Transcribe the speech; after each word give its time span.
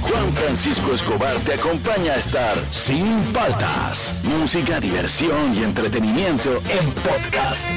Juan 0.00 0.32
Francisco 0.32 0.92
Escobar 0.92 1.36
te 1.40 1.54
acompaña 1.54 2.14
a 2.14 2.16
estar 2.16 2.56
sin 2.72 3.32
paltas. 3.32 4.22
Música, 4.24 4.80
diversión 4.80 5.54
y 5.54 5.62
entretenimiento 5.62 6.60
en 6.68 6.92
podcast. 6.92 7.68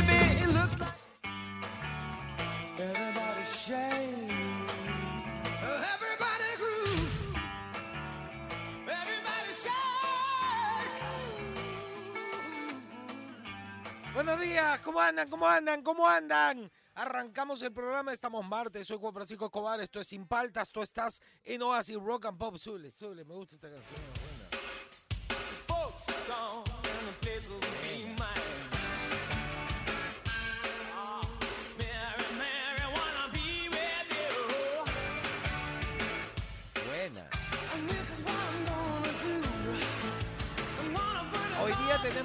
Buenos 14.13 14.40
días, 14.42 14.79
¿cómo 14.79 14.99
andan? 14.99 15.29
¿Cómo 15.29 15.47
andan? 15.47 15.81
¿Cómo 15.84 16.08
andan? 16.08 16.72
Arrancamos 16.98 17.61
el 17.61 17.71
programa, 17.71 18.11
estamos 18.11 18.43
martes, 18.43 18.88
soy 18.88 18.97
Juan 18.97 19.13
Francisco 19.13 19.45
Escobar, 19.45 19.79
esto 19.79 19.99
es 19.99 20.07
Sin 20.07 20.25
Paltas, 20.25 20.71
tú 20.71 20.81
estás 20.81 21.21
en 21.43 21.61
Oasis 21.61 21.97
Rock 21.97 22.25
and 22.25 22.39
Pop. 22.39 22.57
Súbele, 22.57 22.89
súbele, 22.89 23.23
me 23.23 23.35
gusta 23.35 23.53
esta 23.53 23.69
canción. 23.69 24.01
Buena. 24.15 24.67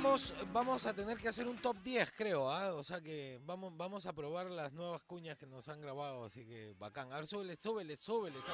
Tenemos, 0.03 0.35
vamos 0.53 0.85
a 0.87 0.93
tener 0.93 1.17
que 1.17 1.29
hacer 1.29 1.47
un 1.47 1.57
top 1.59 1.77
10, 1.81 2.13
creo, 2.17 2.51
¿ah? 2.51 2.75
O 2.75 2.83
sea 2.83 3.01
que 3.01 3.41
vamos, 3.47 3.73
vamos 3.77 4.05
a 4.07 4.13
probar 4.13 4.51
las 4.51 4.73
nuevas 4.73 5.05
cuñas 5.05 5.37
que 5.37 5.47
nos 5.47 5.69
han 5.69 5.81
grabado, 5.81 6.25
así 6.25 6.45
que 6.45 6.75
bacán. 6.77 7.13
A 7.13 7.17
ver, 7.17 7.27
súbele, 7.29 7.55
súbele, 7.55 7.95
súbele. 7.95 8.37
está 8.39 8.53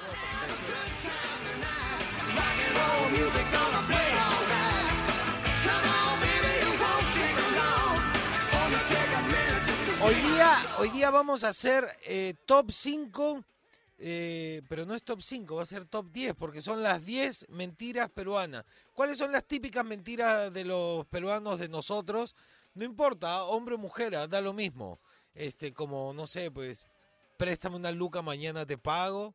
Hoy 10.04 10.14
día, 10.14 10.52
hoy 10.78 10.90
día 10.90 11.10
vamos 11.10 11.44
a 11.44 11.48
hacer 11.48 11.88
eh, 12.04 12.34
top 12.44 12.70
5, 12.70 13.42
eh, 14.00 14.62
pero 14.68 14.86
no 14.86 14.94
es 14.94 15.02
top 15.02 15.20
5, 15.20 15.56
va 15.56 15.62
a 15.62 15.66
ser 15.66 15.84
top 15.84 16.10
10, 16.12 16.34
porque 16.34 16.62
son 16.62 16.82
las 16.82 17.04
10 17.04 17.48
mentiras 17.50 18.08
peruanas. 18.10 18.64
¿Cuáles 18.94 19.18
son 19.18 19.32
las 19.32 19.44
típicas 19.44 19.84
mentiras 19.84 20.52
de 20.52 20.64
los 20.64 21.04
peruanos 21.06 21.58
de 21.58 21.68
nosotros? 21.68 22.36
No 22.74 22.84
importa, 22.84 23.42
hombre 23.44 23.74
o 23.74 23.78
mujer, 23.78 24.14
ah, 24.14 24.28
da 24.28 24.40
lo 24.40 24.52
mismo. 24.52 25.00
Este, 25.34 25.72
como, 25.72 26.12
no 26.12 26.28
sé, 26.28 26.50
pues, 26.50 26.86
préstame 27.36 27.76
una 27.76 27.90
luca, 27.90 28.22
mañana 28.22 28.64
te 28.64 28.78
pago. 28.78 29.34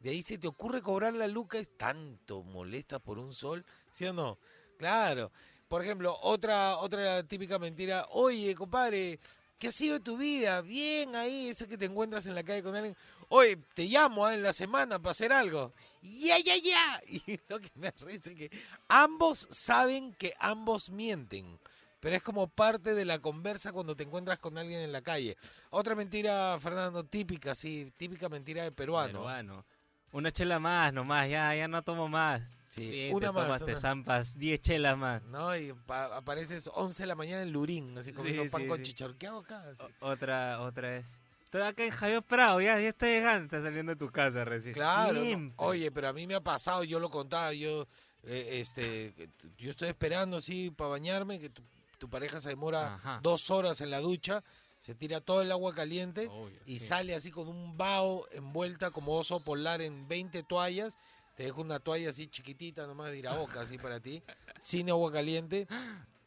De 0.00 0.10
ahí 0.10 0.20
se 0.20 0.36
te 0.36 0.48
ocurre 0.48 0.82
cobrar 0.82 1.14
la 1.14 1.26
luca, 1.26 1.58
es 1.58 1.76
tanto 1.78 2.42
molesta 2.42 2.98
por 2.98 3.18
un 3.18 3.32
sol, 3.32 3.64
¿sí 3.90 4.04
o 4.04 4.12
no? 4.12 4.38
Claro. 4.76 5.32
Por 5.68 5.82
ejemplo, 5.82 6.18
otra, 6.20 6.76
otra 6.76 7.22
típica 7.22 7.58
mentira, 7.58 8.04
oye, 8.10 8.54
compadre, 8.54 9.18
¿qué 9.62 9.68
ha 9.68 9.72
sido 9.72 10.00
tu 10.00 10.16
vida? 10.16 10.60
Bien 10.60 11.14
ahí, 11.14 11.50
ese 11.50 11.68
que 11.68 11.78
te 11.78 11.84
encuentras 11.84 12.26
en 12.26 12.34
la 12.34 12.42
calle 12.42 12.64
con 12.64 12.74
alguien. 12.74 12.96
Oye, 13.28 13.56
te 13.74 13.84
llamo 13.84 14.26
ah, 14.26 14.34
en 14.34 14.42
la 14.42 14.52
semana 14.52 14.98
para 14.98 15.12
hacer 15.12 15.32
algo. 15.32 15.72
Ya, 16.02 16.36
ya, 16.40 16.56
ya. 16.56 17.00
Y 17.06 17.38
lo 17.46 17.60
que 17.60 17.70
me 17.76 17.92
es 18.08 18.22
que 18.22 18.50
ambos 18.88 19.46
saben 19.52 20.14
que 20.14 20.34
ambos 20.40 20.90
mienten. 20.90 21.60
Pero 22.00 22.16
es 22.16 22.24
como 22.24 22.48
parte 22.48 22.96
de 22.96 23.04
la 23.04 23.20
conversa 23.20 23.70
cuando 23.70 23.94
te 23.94 24.02
encuentras 24.02 24.40
con 24.40 24.58
alguien 24.58 24.80
en 24.80 24.90
la 24.90 25.00
calle. 25.00 25.36
Otra 25.70 25.94
mentira, 25.94 26.58
Fernando, 26.58 27.04
típica, 27.04 27.54
sí, 27.54 27.92
típica 27.96 28.28
mentira 28.28 28.64
de 28.64 28.72
peruano. 28.72 29.20
Peruano. 29.20 29.64
Una 30.10 30.32
chela 30.32 30.58
más 30.58 30.92
nomás, 30.92 31.30
ya, 31.30 31.54
ya 31.54 31.68
no 31.68 31.82
tomo 31.82 32.08
más. 32.08 32.42
Sí, 32.74 32.88
Bien, 32.90 33.14
una 33.14 33.26
te 33.26 33.32
más, 33.34 33.44
tomas, 33.44 33.58
te 33.66 33.72
una- 33.72 33.80
zampas 33.80 34.38
10 34.38 34.62
chelas 34.62 34.96
más. 34.96 35.22
¿no? 35.24 35.54
Y 35.54 35.74
pa- 35.86 36.16
apareces 36.16 36.70
11 36.72 37.02
de 37.02 37.06
la 37.06 37.14
mañana 37.14 37.42
en 37.42 37.52
Lurín, 37.52 37.98
así 37.98 38.14
comiendo 38.14 38.44
Sí, 38.44 38.48
pan 38.48 38.62
sí, 38.62 38.68
con 38.68 38.78
sí. 38.78 38.82
chicharrón. 38.84 39.18
¿Qué 39.18 39.26
hago 39.26 39.40
acá? 39.40 39.62
Otra, 40.00 40.60
otra 40.62 40.96
es. 40.96 41.04
Estoy 41.44 41.60
acá 41.62 41.84
en 41.84 41.90
Javier 41.90 42.22
Prado, 42.22 42.62
ya, 42.62 42.80
ya 42.80 42.88
estoy 42.88 43.10
llegando, 43.10 43.44
está 43.44 43.60
saliendo 43.60 43.92
de 43.92 43.96
tu 43.98 44.10
casa 44.10 44.42
recién. 44.46 44.72
Claro. 44.72 45.12
no. 45.22 45.52
Oye, 45.58 45.90
pero 45.92 46.08
a 46.08 46.14
mí 46.14 46.26
me 46.26 46.34
ha 46.34 46.40
pasado, 46.40 46.82
yo 46.82 46.98
lo 46.98 47.10
contaba, 47.10 47.52
yo 47.52 47.86
eh, 48.22 48.60
este 48.60 49.12
yo 49.58 49.70
estoy 49.72 49.88
esperando 49.88 50.38
así 50.38 50.70
para 50.70 50.88
bañarme, 50.88 51.38
que 51.40 51.50
tu, 51.50 51.60
tu 51.98 52.08
pareja 52.08 52.40
se 52.40 52.48
demora 52.48 52.94
Ajá. 52.94 53.20
dos 53.22 53.50
horas 53.50 53.82
en 53.82 53.90
la 53.90 54.00
ducha, 54.00 54.42
se 54.78 54.94
tira 54.94 55.20
todo 55.20 55.42
el 55.42 55.52
agua 55.52 55.74
caliente 55.74 56.26
Obvio, 56.28 56.58
y 56.64 56.78
sí. 56.78 56.86
sale 56.86 57.14
así 57.14 57.30
con 57.30 57.48
un 57.48 57.76
vaho 57.76 58.24
envuelta 58.32 58.90
como 58.90 59.12
oso 59.18 59.44
polar 59.44 59.82
en 59.82 60.08
20 60.08 60.42
toallas. 60.44 60.96
Te 61.34 61.44
dejo 61.44 61.60
una 61.60 61.80
toalla 61.80 62.10
así 62.10 62.28
chiquitita 62.28 62.86
nomás 62.86 63.10
de 63.10 63.18
ir 63.18 63.28
boca, 63.28 63.62
así 63.62 63.78
para 63.78 64.00
ti, 64.00 64.22
sin 64.58 64.90
agua 64.90 65.10
caliente. 65.10 65.66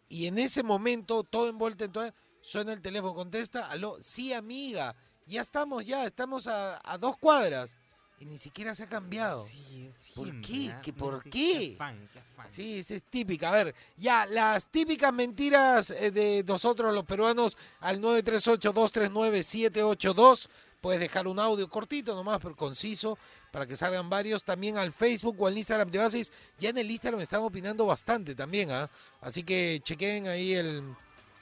Y 0.09 0.27
en 0.27 0.37
ese 0.37 0.63
momento, 0.63 1.23
todo 1.23 1.49
envuelto 1.49 1.85
en 1.85 1.91
toalla, 1.91 2.13
suena 2.41 2.73
el 2.73 2.81
teléfono, 2.81 3.13
contesta, 3.13 3.69
aló, 3.69 3.97
sí 4.01 4.33
amiga, 4.33 4.95
ya 5.25 5.41
estamos 5.41 5.85
ya, 5.85 6.05
estamos 6.05 6.47
a 6.47 6.97
dos 6.99 7.17
cuadras. 7.17 7.77
Y 8.19 8.25
ni 8.25 8.37
siquiera 8.37 8.73
se 8.73 8.83
ha 8.83 8.87
cambiado. 8.87 9.45
Sí, 9.45 9.91
¿Por 10.15 10.41
qué? 10.41 10.73
¿Que 10.81 10.93
por 10.93 11.21
Qué 11.23 11.29
qué? 11.29 11.73
afán, 11.75 12.07
qué 12.13 12.19
afán. 12.19 12.47
Sí, 12.49 12.79
esa 12.79 12.95
es 12.95 13.03
típica. 13.03 13.49
A 13.49 13.51
ver, 13.51 13.75
ya, 13.97 14.25
las 14.25 14.67
típicas 14.67 15.13
mentiras 15.13 15.91
eh, 15.91 16.11
de 16.11 16.41
nosotros 16.47 16.93
los 16.93 17.03
peruanos 17.03 17.57
al 17.81 17.99
938-239-782. 18.01 20.47
Puedes 20.81 20.99
dejar 21.01 21.27
un 21.27 21.39
audio 21.39 21.67
cortito 21.67 22.13
nomás, 22.15 22.39
pero 22.41 22.55
conciso, 22.55 23.17
para 23.51 23.65
que 23.65 23.75
salgan 23.75 24.07
varios. 24.09 24.43
También 24.43 24.77
al 24.77 24.91
Facebook 24.93 25.35
o 25.41 25.47
al 25.47 25.57
Instagram 25.57 25.89
de 25.89 25.99
Oasis. 25.99 26.31
Ya 26.59 26.69
en 26.69 26.77
el 26.77 26.89
Instagram 26.91 27.21
están 27.21 27.41
opinando 27.41 27.85
bastante 27.85 28.35
también, 28.35 28.71
¿ah? 28.71 28.89
Así 29.21 29.43
que 29.43 29.81
chequen 29.83 30.27
ahí 30.27 30.53
el... 30.53 30.83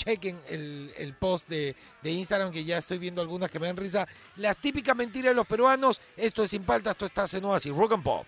Chequen 0.04 0.42
el, 0.50 0.92
el 0.98 1.14
post 1.16 1.48
de, 1.48 1.76
de 2.02 2.12
Instagram, 2.12 2.52
que 2.52 2.64
ya 2.64 2.78
estoy 2.78 2.98
viendo 2.98 3.22
algunas 3.22 3.50
que 3.50 3.60
me 3.60 3.68
dan 3.68 3.78
risa. 3.78 4.08
Las 4.36 4.58
típicas 4.58 4.96
mentiras 4.96 5.32
de 5.32 5.36
los 5.36 5.48
peruanos. 5.48 6.02
Esto 6.18 6.44
es 6.44 6.50
Sin 6.50 6.64
esto 6.64 7.06
estás 7.06 7.34
en 7.34 7.46
Oasis. 7.46 7.74
Rock 7.74 7.94
and 7.94 8.04
Pop. 8.04 8.26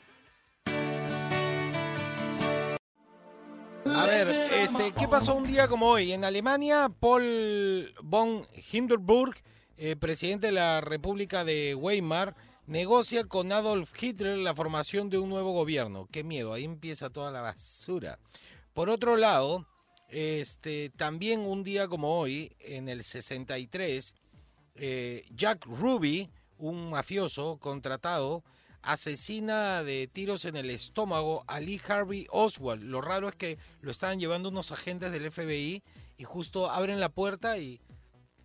A 3.85 4.05
ver, 4.07 4.27
este, 4.53 4.91
¿qué 4.93 5.07
pasó 5.07 5.35
un 5.35 5.43
día 5.43 5.67
como 5.67 5.87
hoy? 5.87 6.11
En 6.11 6.23
Alemania, 6.23 6.89
Paul 6.89 7.93
von 8.03 8.45
Hindenburg, 8.71 9.35
eh, 9.77 9.95
presidente 9.95 10.47
de 10.47 10.53
la 10.53 10.81
República 10.81 11.43
de 11.45 11.75
Weimar, 11.75 12.35
negocia 12.65 13.25
con 13.25 13.51
Adolf 13.51 13.91
Hitler 14.01 14.37
la 14.39 14.55
formación 14.55 15.09
de 15.09 15.19
un 15.19 15.29
nuevo 15.29 15.53
gobierno. 15.53 16.07
Qué 16.11 16.23
miedo, 16.23 16.53
ahí 16.53 16.63
empieza 16.63 17.09
toda 17.09 17.31
la 17.31 17.41
basura. 17.41 18.19
Por 18.73 18.89
otro 18.89 19.17
lado, 19.17 19.67
este, 20.15 20.91
también 20.95 21.41
un 21.41 21.61
día 21.65 21.89
como 21.89 22.17
hoy, 22.17 22.55
en 22.59 22.87
el 22.87 23.03
63, 23.03 24.15
eh, 24.75 25.25
Jack 25.35 25.65
Ruby, 25.65 26.29
un 26.57 26.89
mafioso 26.89 27.57
contratado, 27.57 28.41
asesina 28.81 29.83
de 29.83 30.07
tiros 30.07 30.45
en 30.45 30.55
el 30.55 30.69
estómago 30.69 31.43
a 31.47 31.59
Lee 31.59 31.81
Harvey 31.85 32.27
Oswald. 32.31 32.81
Lo 32.83 33.01
raro 33.01 33.27
es 33.27 33.35
que 33.35 33.57
lo 33.81 33.91
estaban 33.91 34.17
llevando 34.21 34.47
unos 34.47 34.71
agentes 34.71 35.11
del 35.11 35.29
FBI 35.29 35.83
y 36.17 36.23
justo 36.23 36.69
abren 36.71 37.01
la 37.01 37.09
puerta 37.09 37.57
y 37.57 37.81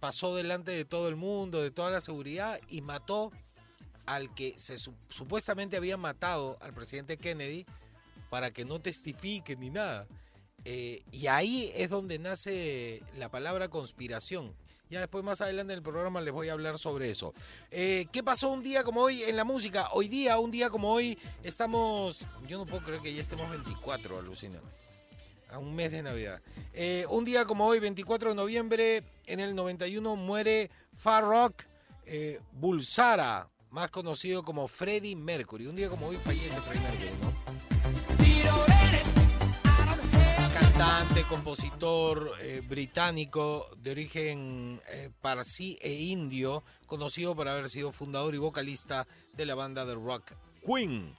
pasó 0.01 0.35
delante 0.35 0.73
de 0.73 0.85
todo 0.85 1.09
el 1.09 1.15
mundo, 1.15 1.63
de 1.63 1.71
toda 1.71 1.91
la 1.91 2.01
seguridad 2.01 2.59
y 2.69 2.81
mató 2.81 3.31
al 4.07 4.35
que 4.35 4.59
se 4.59 4.77
su- 4.77 4.95
supuestamente 5.09 5.77
había 5.77 5.97
matado 5.97 6.59
al 6.63 6.75
presidente 6.75 7.17
Kennedy 7.17 7.65
para 8.29 8.51
que 8.51 8.65
no 8.65 8.81
testifique 8.81 9.55
ni 9.55 9.71
nada. 9.71 10.09
Eh, 10.65 11.03
y 11.11 11.27
ahí 11.27 11.73
es 11.75 11.91
donde 11.91 12.19
nace 12.19 13.03
la 13.17 13.31
palabra 13.31 13.69
conspiración. 13.69 14.55
Ya 14.91 14.99
después 14.99 15.23
más 15.23 15.41
adelante 15.41 15.73
en 15.73 15.79
el 15.79 15.83
programa 15.85 16.21
les 16.21 16.35
voy 16.35 16.49
a 16.49 16.53
hablar 16.53 16.77
sobre 16.77 17.11
eso. 17.11 17.33
Eh, 17.71 18.07
¿Qué 18.11 18.25
pasó 18.25 18.51
un 18.51 18.61
día 18.61 18.83
como 18.83 19.03
hoy 19.03 19.23
en 19.23 19.37
la 19.37 19.45
música? 19.45 19.89
Hoy 19.93 20.09
día, 20.09 20.37
un 20.39 20.51
día 20.51 20.69
como 20.69 20.93
hoy, 20.93 21.17
estamos... 21.45 22.27
Yo 22.49 22.59
no 22.59 22.67
puedo 22.67 22.85
creer 22.85 23.01
que 23.01 23.15
ya 23.15 23.23
estemos 23.23 23.49
24, 23.51 24.19
alucina. 24.19 24.59
A 25.53 25.59
un 25.59 25.77
mes 25.77 25.93
de 25.93 26.03
Navidad. 26.03 26.43
Eh, 26.73 27.07
un 27.09 27.25
día 27.25 27.45
como 27.45 27.67
hoy, 27.67 27.79
24 27.79 28.31
de 28.31 28.35
noviembre, 28.35 29.05
en 29.27 29.39
el 29.39 29.55
91 29.55 30.17
muere 30.17 30.71
Farrokh 30.97 31.63
eh, 32.05 32.41
Bulsara, 32.53 33.49
más 33.71 33.91
conocido 33.91 34.43
como 34.43 34.67
Freddie 34.67 35.15
Mercury. 35.15 35.67
Un 35.69 35.77
día 35.77 35.89
como 35.89 36.09
hoy 36.09 36.17
fallece 36.17 36.61
Freddie 36.61 36.83
Mercury, 36.83 37.11
¿no? 37.21 38.00
Cantante, 40.81 41.25
compositor 41.25 42.33
eh, 42.41 42.63
británico 42.67 43.67
de 43.77 43.91
origen 43.91 44.81
eh, 44.91 45.11
parsi 45.21 45.77
e 45.83 45.93
indio, 45.93 46.65
conocido 46.87 47.37
por 47.37 47.49
haber 47.49 47.69
sido 47.69 47.93
fundador 47.93 48.35
y 48.35 48.39
vocalista 48.39 49.07
de 49.35 49.45
la 49.45 49.55
banda 49.55 49.85
de 49.85 49.95
rock 49.95 50.33
Queen. 50.65 51.15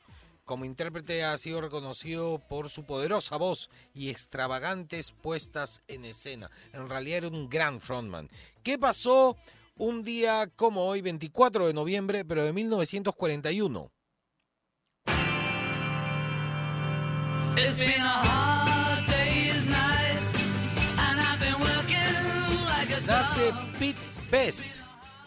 Como 0.46 0.66
intérprete 0.66 1.24
ha 1.24 1.38
sido 1.38 1.62
reconocido 1.62 2.40
por 2.50 2.70
su 2.70 2.86
poderosa 2.86 3.38
voz 3.38 3.70
y 3.94 4.10
extravagantes 4.10 5.12
puestas 5.12 5.82
en 5.88 6.06
escena. 6.06 6.50
En 6.74 6.90
realidad 6.90 7.20
era 7.20 7.28
un 7.28 7.48
gran 7.48 7.82
frontman. 7.82 8.32
¿Qué 8.64 8.80
pasó 8.80 9.38
un 9.76 10.02
día 10.02 10.50
como 10.56 10.88
hoy, 10.88 11.04
24 11.04 11.68
de 11.68 11.74
noviembre, 11.76 12.26
pero 12.26 12.44
de 12.44 12.52
1941. 12.52 13.92
It's 17.58 17.78
been 17.78 18.02
a 18.02 18.61
Nace 23.12 23.52
Pete 23.78 24.00
Best, 24.32 24.68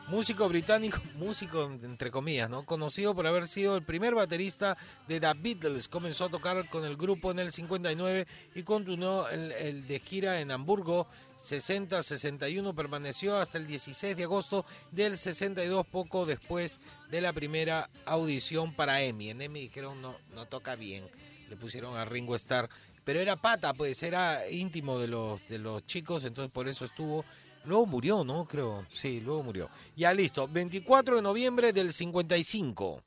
músico 0.09 0.49
británico, 0.49 1.03
músico 1.19 1.65
entre 1.65 2.11
comillas, 2.11 2.49
¿no? 2.49 2.65
Conocido 2.65 3.15
por 3.15 3.27
haber 3.27 3.47
sido 3.47 3.77
el 3.77 3.83
primer 3.83 4.15
baterista 4.15 4.79
de 5.07 5.21
The 5.21 5.35
Beatles. 5.37 5.89
Comenzó 5.89 6.25
a 6.25 6.29
tocar 6.31 6.67
con 6.71 6.87
el 6.87 6.97
grupo 6.97 7.31
en 7.31 7.41
el 7.41 7.53
59 7.53 8.27
y 8.55 8.63
continuó 8.63 9.29
el, 9.29 9.53
el 9.53 9.87
de 9.87 10.01
gira 10.01 10.41
en 10.41 10.51
Hamburgo 10.51 11.09
60-61. 11.39 12.75
Permaneció 12.75 13.37
hasta 13.37 13.59
el 13.59 13.67
16 13.67 14.17
de 14.17 14.25
agosto 14.25 14.65
del 14.91 15.19
62, 15.19 15.87
poco 15.87 16.25
después 16.25 16.81
de 17.11 17.21
la 17.21 17.35
primera 17.35 17.91
audición 18.07 18.73
para 18.73 19.03
Emmy. 19.03 19.29
En 19.29 19.43
Emmy 19.43 19.61
dijeron 19.61 20.01
no, 20.01 20.17
no 20.35 20.47
toca 20.47 20.75
bien. 20.75 21.05
Le 21.51 21.57
pusieron 21.57 21.99
a 21.99 22.07
Ringo 22.07 22.35
Starr. 22.35 22.71
Pero 23.05 23.21
era 23.21 23.37
pata, 23.37 23.75
pues 23.75 24.03
era 24.03 24.49
íntimo 24.49 24.99
de 24.99 25.09
los, 25.09 25.47
de 25.49 25.59
los 25.59 25.85
chicos, 25.85 26.25
entonces 26.25 26.51
por 26.51 26.67
eso 26.69 26.87
estuvo 26.87 27.23
Luego 27.65 27.87
murió, 27.87 28.25
¿no? 28.25 28.47
Creo. 28.47 28.87
Sí, 28.91 29.21
luego 29.21 29.43
murió. 29.43 29.71
Ya 29.97 30.13
listo. 30.13 30.47
24 30.47 31.17
de 31.17 31.23
noviembre 31.23 31.73
del 31.73 31.93
55. 31.93 33.03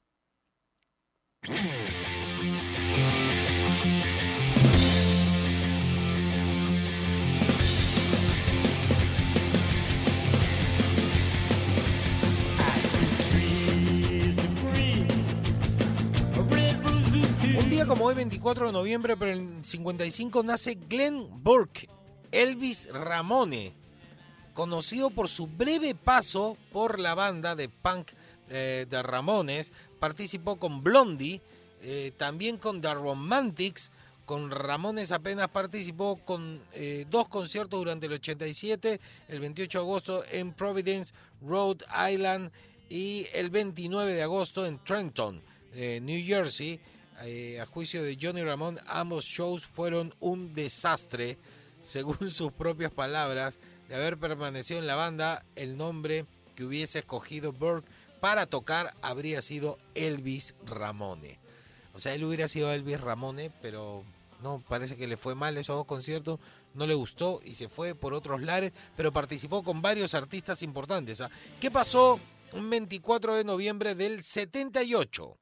Un 17.60 17.70
día 17.70 17.86
como 17.86 18.06
hoy, 18.06 18.16
24 18.16 18.68
de 18.68 18.72
noviembre, 18.72 19.16
pero 19.18 19.32
el 19.32 19.64
55 19.64 20.42
nace 20.44 20.76
Glenn 20.76 21.28
Burke, 21.44 21.88
Elvis 22.32 22.90
Ramone 22.92 23.87
conocido 24.58 25.12
por 25.12 25.30
su 25.30 25.46
breve 25.46 25.94
paso 25.94 26.58
por 26.72 27.00
la 27.00 27.14
banda 27.14 27.56
de 27.56 27.70
punk 27.70 28.08
eh, 28.50 28.88
de 28.90 29.04
Ramones, 29.04 29.72
participó 30.00 30.56
con 30.56 30.82
Blondie, 30.82 31.42
eh, 31.84 32.12
también 32.18 32.58
con 32.58 32.82
The 32.82 32.96
Romantics, 32.96 33.92
con 34.26 34.50
Ramones 34.50 35.12
apenas 35.12 35.50
participó 35.50 36.16
con 36.26 36.60
eh, 36.74 37.06
dos 37.08 37.28
conciertos 37.28 37.78
durante 37.78 38.08
el 38.08 38.14
87, 38.14 39.00
el 39.28 39.40
28 39.40 39.78
de 39.78 39.84
agosto 39.84 40.24
en 40.32 40.52
Providence, 40.54 41.14
Rhode 41.40 41.86
Island 42.12 42.50
y 42.90 43.28
el 43.34 43.52
29 43.52 44.12
de 44.12 44.24
agosto 44.24 44.66
en 44.66 44.84
Trenton, 44.84 45.40
New 45.72 46.26
Jersey. 46.26 46.80
a 47.62 47.66
juicio 47.68 48.02
de 48.02 48.18
Johnny 48.20 48.42
Ramón, 48.42 48.80
ambos 48.88 49.26
shows 49.26 49.68
fueron 49.68 50.16
un 50.20 50.56
desastre, 50.56 51.38
según 51.84 52.18
sus 52.32 52.52
propias 52.52 52.92
palabras 52.92 53.60
de 53.88 53.96
haber 53.96 54.18
permanecido 54.18 54.80
en 54.80 54.88
la 54.88 54.96
banda, 54.96 55.46
el 55.56 55.78
nombre 55.78 56.26
que 56.56 56.66
hubiese 56.66 57.00
escogido 57.00 57.54
Burke 57.54 57.90
para 58.20 58.46
tocar 58.46 58.94
habría 59.02 59.42
sido 59.42 59.78
Elvis 59.96 60.56
Ramone. 60.66 61.40
O 61.94 62.00
sea, 62.00 62.14
él 62.14 62.24
hubiera 62.24 62.48
sido 62.48 62.72
Elvis 62.72 63.02
Ramone, 63.02 63.52
pero 63.62 64.04
no, 64.42 64.64
parece 64.68 64.98
que 64.98 65.08
le 65.08 65.18
fue 65.18 65.36
mal 65.36 65.58
esos 65.58 65.76
dos 65.76 65.86
conciertos, 65.86 66.40
no 66.74 66.86
le 66.86 66.94
gustó 66.94 67.42
y 67.44 67.56
se 67.56 67.70
fue 67.70 67.96
por 67.96 68.14
otros 68.14 68.42
lares, 68.42 68.72
pero 68.96 69.12
participó 69.12 69.64
con 69.64 69.82
varios 69.82 70.14
artistas 70.14 70.62
importantes. 70.62 71.22
¿ah? 71.22 71.30
¿Qué 71.60 71.72
pasó 71.72 72.20
un 72.54 72.70
24 72.70 73.36
de 73.36 73.44
noviembre 73.44 73.96
del 73.96 74.24
78? 74.24 75.38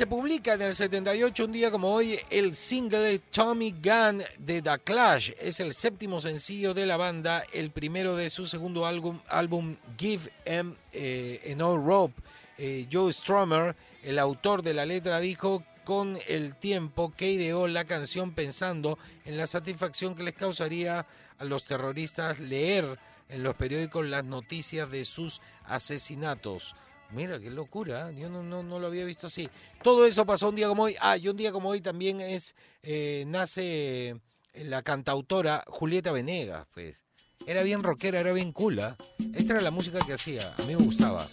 Se 0.00 0.06
publica 0.06 0.54
en 0.54 0.62
el 0.62 0.74
78, 0.74 1.44
un 1.44 1.52
día 1.52 1.70
como 1.70 1.92
hoy, 1.92 2.18
el 2.30 2.54
single 2.54 3.18
Tommy 3.18 3.72
Gunn 3.72 4.22
de 4.38 4.62
The 4.62 4.78
Clash. 4.82 5.32
Es 5.38 5.60
el 5.60 5.74
séptimo 5.74 6.22
sencillo 6.22 6.72
de 6.72 6.86
la 6.86 6.96
banda, 6.96 7.44
el 7.52 7.70
primero 7.70 8.16
de 8.16 8.30
su 8.30 8.46
segundo 8.46 8.86
álbum, 8.86 9.20
álbum 9.28 9.76
Give 9.98 10.32
Em 10.46 10.74
eh, 10.94 11.54
No 11.54 11.76
Rope. 11.76 12.22
Eh, 12.56 12.88
Joe 12.90 13.12
Strummer, 13.12 13.76
el 14.02 14.18
autor 14.18 14.62
de 14.62 14.72
la 14.72 14.86
letra, 14.86 15.20
dijo 15.20 15.64
con 15.84 16.18
el 16.28 16.56
tiempo 16.56 17.12
que 17.14 17.32
ideó 17.32 17.68
la 17.68 17.84
canción 17.84 18.32
pensando 18.32 18.98
en 19.26 19.36
la 19.36 19.46
satisfacción 19.46 20.14
que 20.14 20.22
les 20.22 20.34
causaría 20.34 21.04
a 21.38 21.44
los 21.44 21.66
terroristas 21.66 22.38
leer 22.38 22.98
en 23.28 23.42
los 23.42 23.54
periódicos 23.54 24.06
las 24.06 24.24
noticias 24.24 24.90
de 24.90 25.04
sus 25.04 25.42
asesinatos. 25.66 26.74
Mira, 27.12 27.40
qué 27.40 27.50
locura, 27.50 28.10
¿eh? 28.10 28.14
yo 28.16 28.28
no, 28.28 28.42
no, 28.42 28.62
no, 28.62 28.78
lo 28.78 28.86
había 28.86 29.04
visto 29.04 29.26
así. 29.26 29.48
Todo 29.82 30.06
eso 30.06 30.24
pasó 30.24 30.48
un 30.48 30.54
día 30.54 30.68
como 30.68 30.84
hoy. 30.84 30.96
Ah, 31.00 31.16
y 31.16 31.28
un 31.28 31.36
día 31.36 31.50
como 31.50 31.68
hoy 31.68 31.80
también 31.80 32.20
es 32.20 32.54
eh, 32.82 33.24
nace 33.26 34.16
la 34.54 34.82
cantautora 34.82 35.64
Julieta 35.66 36.12
Venegas, 36.12 36.66
pues. 36.72 37.02
Era 37.46 37.62
bien 37.62 37.82
rockera, 37.82 38.20
era 38.20 38.32
bien 38.32 38.52
cool. 38.52 38.78
¿eh? 38.78 38.94
Esta 39.34 39.54
era 39.54 39.62
la 39.62 39.70
música 39.70 39.98
que 40.06 40.12
hacía, 40.12 40.54
a 40.56 40.62
mí 40.62 40.76
me 40.76 40.84
gustaba. 40.84 41.26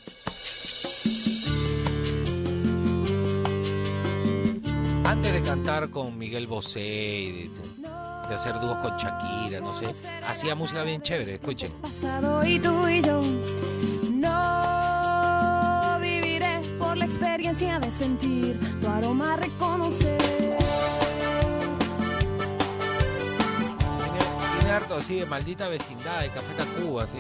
Antes 5.04 5.34
de 5.34 5.42
cantar 5.42 5.90
con 5.90 6.18
Miguel 6.18 6.48
Bosé 6.48 6.82
y 6.82 7.48
de, 7.50 7.80
de 8.30 8.36
hacer 8.36 8.60
dúos 8.60 8.78
con 8.78 8.98
Shakira, 8.98 9.60
no 9.60 9.74
sé, 9.74 9.94
hacía 10.26 10.56
música 10.56 10.84
bien 10.84 11.02
chévere, 11.02 11.36
escuchen. 11.36 11.72
Pasado 11.82 12.44
y 12.46 12.60
tú 12.60 12.88
y 12.88 13.02
yo 13.02 13.22
experiencia 17.50 17.80
de 17.80 17.92
sentir 17.92 18.80
tu 18.82 18.90
aroma 18.90 19.38
reconocer. 19.38 20.18
Tiene, 24.58 24.72
harto 24.72 24.96
así 24.96 25.20
de 25.20 25.26
maldita 25.26 25.70
vecindad, 25.70 26.22
de 26.22 26.30
Café 26.30 26.54
Tacuba, 26.58 27.04
así. 27.04 27.20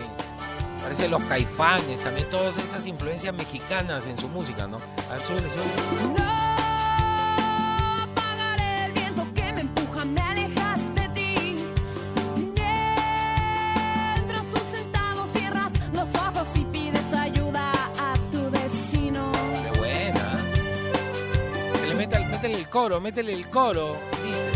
Parece 0.81 1.07
los 1.07 1.23
caifanes, 1.23 2.03
también 2.03 2.29
todas 2.29 2.57
esas 2.57 2.85
influencias 2.87 3.33
mexicanas 3.33 4.05
en 4.05 4.17
su 4.17 4.27
música, 4.27 4.67
¿no? 4.67 4.77
A 5.09 5.13
ver, 5.13 5.21
súbele, 5.21 5.49
súbele. 5.49 6.17
No 6.17 6.66
métele 23.01 23.33
el 23.33 23.49
coro, 23.49 23.97
dice. 24.23 24.49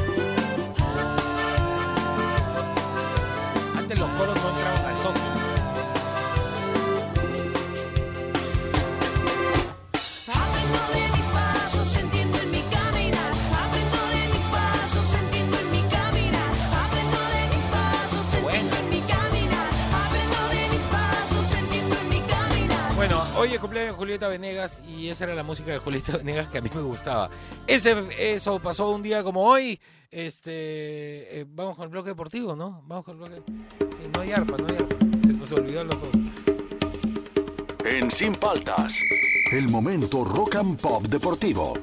Antes 3.77 3.99
los 3.99 4.09
coros 4.11 4.35
no 4.41 4.49
entraban 4.49 4.80
cumpleaños 23.71 23.93
de 23.93 23.97
Julieta 23.97 24.27
Venegas 24.27 24.83
y 24.85 25.07
esa 25.07 25.23
era 25.23 25.33
la 25.33 25.43
música 25.43 25.71
de 25.71 25.77
Julieta 25.77 26.17
Venegas 26.17 26.49
que 26.49 26.57
a 26.57 26.61
mí 26.61 26.69
me 26.75 26.81
gustaba. 26.81 27.29
Ese, 27.67 27.95
eso 28.19 28.59
pasó 28.59 28.89
un 28.91 29.01
día 29.01 29.23
como 29.23 29.43
hoy. 29.45 29.79
Este, 30.09 31.39
eh, 31.39 31.45
vamos 31.47 31.77
con 31.77 31.85
el 31.85 31.89
bloque 31.89 32.09
deportivo, 32.09 32.53
¿no? 32.53 32.83
Vamos 32.85 33.05
con 33.05 33.13
el 33.21 33.29
bloque. 33.29 33.41
Sí, 33.79 34.09
no 34.13 34.21
hay 34.21 34.33
arpa, 34.33 34.57
no 34.57 34.67
hay 34.67 34.75
arpa. 34.75 34.95
Se 35.25 35.31
nos 35.33 35.51
olvidó 35.53 35.85
los 35.85 35.95
dos. 36.01 36.11
En 37.85 38.11
Sin 38.11 38.35
Paltas, 38.35 39.01
el 39.53 39.69
momento 39.69 40.25
rock 40.25 40.55
and 40.55 40.77
pop 40.79 41.03
deportivo. 41.07 41.73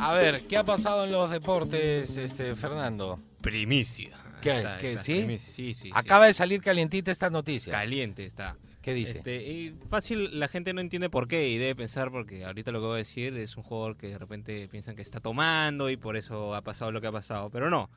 A 0.00 0.12
ver, 0.12 0.42
¿qué 0.46 0.58
ha 0.58 0.64
pasado 0.64 1.04
en 1.04 1.12
los 1.12 1.30
deportes, 1.30 2.14
este, 2.18 2.54
Fernando? 2.54 3.18
Primicia. 3.40 4.18
¿Qué? 4.42 4.58
Está- 4.58 4.78
¿Qué? 4.78 4.92
está 4.92 5.04
¿Sí? 5.04 5.14
primicia, 5.14 5.52
Sí, 5.52 5.74
sí. 5.74 5.82
sí. 5.84 5.90
Acaba 5.94 6.26
de 6.26 6.34
salir 6.34 6.60
calientita 6.60 7.10
esta 7.10 7.30
noticia. 7.30 7.72
Caliente 7.72 8.24
está. 8.26 8.56
¿Qué 8.82 8.94
dice? 8.94 9.18
Este, 9.18 9.36
y 9.36 9.78
fácil, 9.88 10.38
la 10.40 10.48
gente 10.48 10.74
no 10.74 10.80
entiende 10.80 11.08
por 11.08 11.28
qué 11.28 11.48
y 11.48 11.56
debe 11.56 11.76
pensar 11.76 12.10
porque 12.10 12.44
ahorita 12.44 12.72
lo 12.72 12.80
que 12.80 12.86
voy 12.86 12.94
a 12.94 12.98
decir 12.98 13.36
es 13.36 13.56
un 13.56 13.62
jugador 13.62 13.96
que 13.96 14.08
de 14.08 14.18
repente 14.18 14.68
piensan 14.68 14.96
que 14.96 15.02
está 15.02 15.20
tomando 15.20 15.88
y 15.88 15.96
por 15.96 16.16
eso 16.16 16.54
ha 16.54 16.62
pasado 16.62 16.90
lo 16.90 17.00
que 17.00 17.06
ha 17.06 17.12
pasado, 17.12 17.48
pero 17.50 17.70
no. 17.70 17.88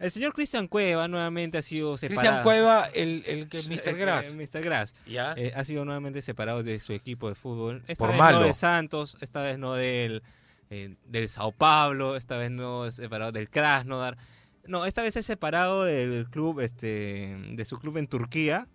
El 0.00 0.10
señor 0.10 0.34
Cristian 0.34 0.66
Cueva 0.66 1.06
nuevamente 1.06 1.56
ha 1.56 1.62
sido 1.62 1.96
separado. 1.96 2.20
Cristian 2.22 2.42
Cueva, 2.42 2.88
el, 2.94 3.22
el 3.26 3.48
que 3.48 3.62
Mr. 3.62 3.94
Grass. 3.96 4.32
eh, 4.32 4.34
Mr. 4.52 4.60
Grass. 4.60 4.94
¿Ya? 5.06 5.34
Eh, 5.36 5.52
ha 5.54 5.64
sido 5.64 5.84
nuevamente 5.84 6.20
separado 6.20 6.64
de 6.64 6.80
su 6.80 6.92
equipo 6.92 7.28
de 7.28 7.36
fútbol. 7.36 7.84
Esta 7.86 8.02
Por 8.02 8.10
vez 8.10 8.18
malo. 8.18 8.40
no 8.40 8.46
de 8.46 8.54
Santos, 8.54 9.16
esta 9.20 9.40
vez 9.42 9.56
no 9.56 9.74
del, 9.74 10.24
eh, 10.70 10.96
del 11.06 11.28
Sao 11.28 11.52
Paulo, 11.52 12.16
esta 12.16 12.36
vez 12.36 12.50
no 12.50 12.86
es 12.86 12.96
separado 12.96 13.30
del 13.30 13.48
Krasnodar. 13.48 14.18
No, 14.66 14.84
esta 14.84 15.02
vez 15.02 15.14
es 15.16 15.26
separado 15.26 15.84
del 15.84 16.26
club, 16.28 16.58
este, 16.58 17.36
de 17.52 17.64
su 17.64 17.78
club 17.78 17.96
en 17.98 18.08
Turquía, 18.08 18.66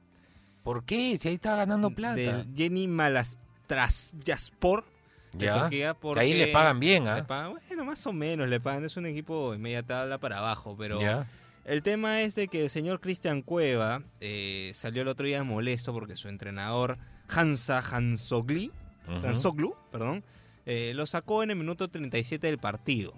¿Por 0.63 0.83
qué? 0.85 1.17
Si 1.17 1.27
ahí 1.27 1.33
está 1.35 1.55
ganando 1.55 1.89
plata. 1.91 2.45
Yeni 2.53 2.87
Malatyaspor 2.87 4.85
de 5.33 5.45
Ya. 5.45 5.69
Que 5.69 5.85
ahí 6.19 6.33
le 6.33 6.47
pagan 6.47 6.79
bien, 6.79 7.07
¿ah? 7.07 7.23
bueno, 7.67 7.85
más 7.85 8.05
o 8.07 8.13
menos 8.13 8.49
le 8.49 8.59
pagan. 8.59 8.83
Es 8.83 8.97
un 8.97 9.05
equipo 9.05 9.51
de 9.51 9.57
media 9.59 9.83
tabla 9.83 10.17
para 10.17 10.39
abajo, 10.39 10.75
pero 10.77 10.99
Ya. 10.99 11.27
el 11.65 11.83
tema 11.83 12.21
es 12.21 12.33
de 12.35 12.47
que 12.47 12.63
el 12.63 12.69
señor 12.69 12.99
Cristian 12.99 13.41
Cueva 13.41 14.01
eh, 14.19 14.71
salió 14.73 15.03
el 15.03 15.07
otro 15.07 15.25
día 15.27 15.43
molesto 15.43 15.93
porque 15.93 16.15
su 16.15 16.29
entrenador 16.29 16.97
Hansa 17.27 17.79
Hansoglu, 17.79 18.71
Ujú. 19.07 19.27
Hansoglu, 19.27 19.75
perdón, 19.91 20.23
eh, 20.65 20.93
lo 20.95 21.05
sacó 21.05 21.43
en 21.43 21.51
el 21.51 21.55
minuto 21.57 21.87
37 21.87 22.47
del 22.47 22.57
partido. 22.57 23.13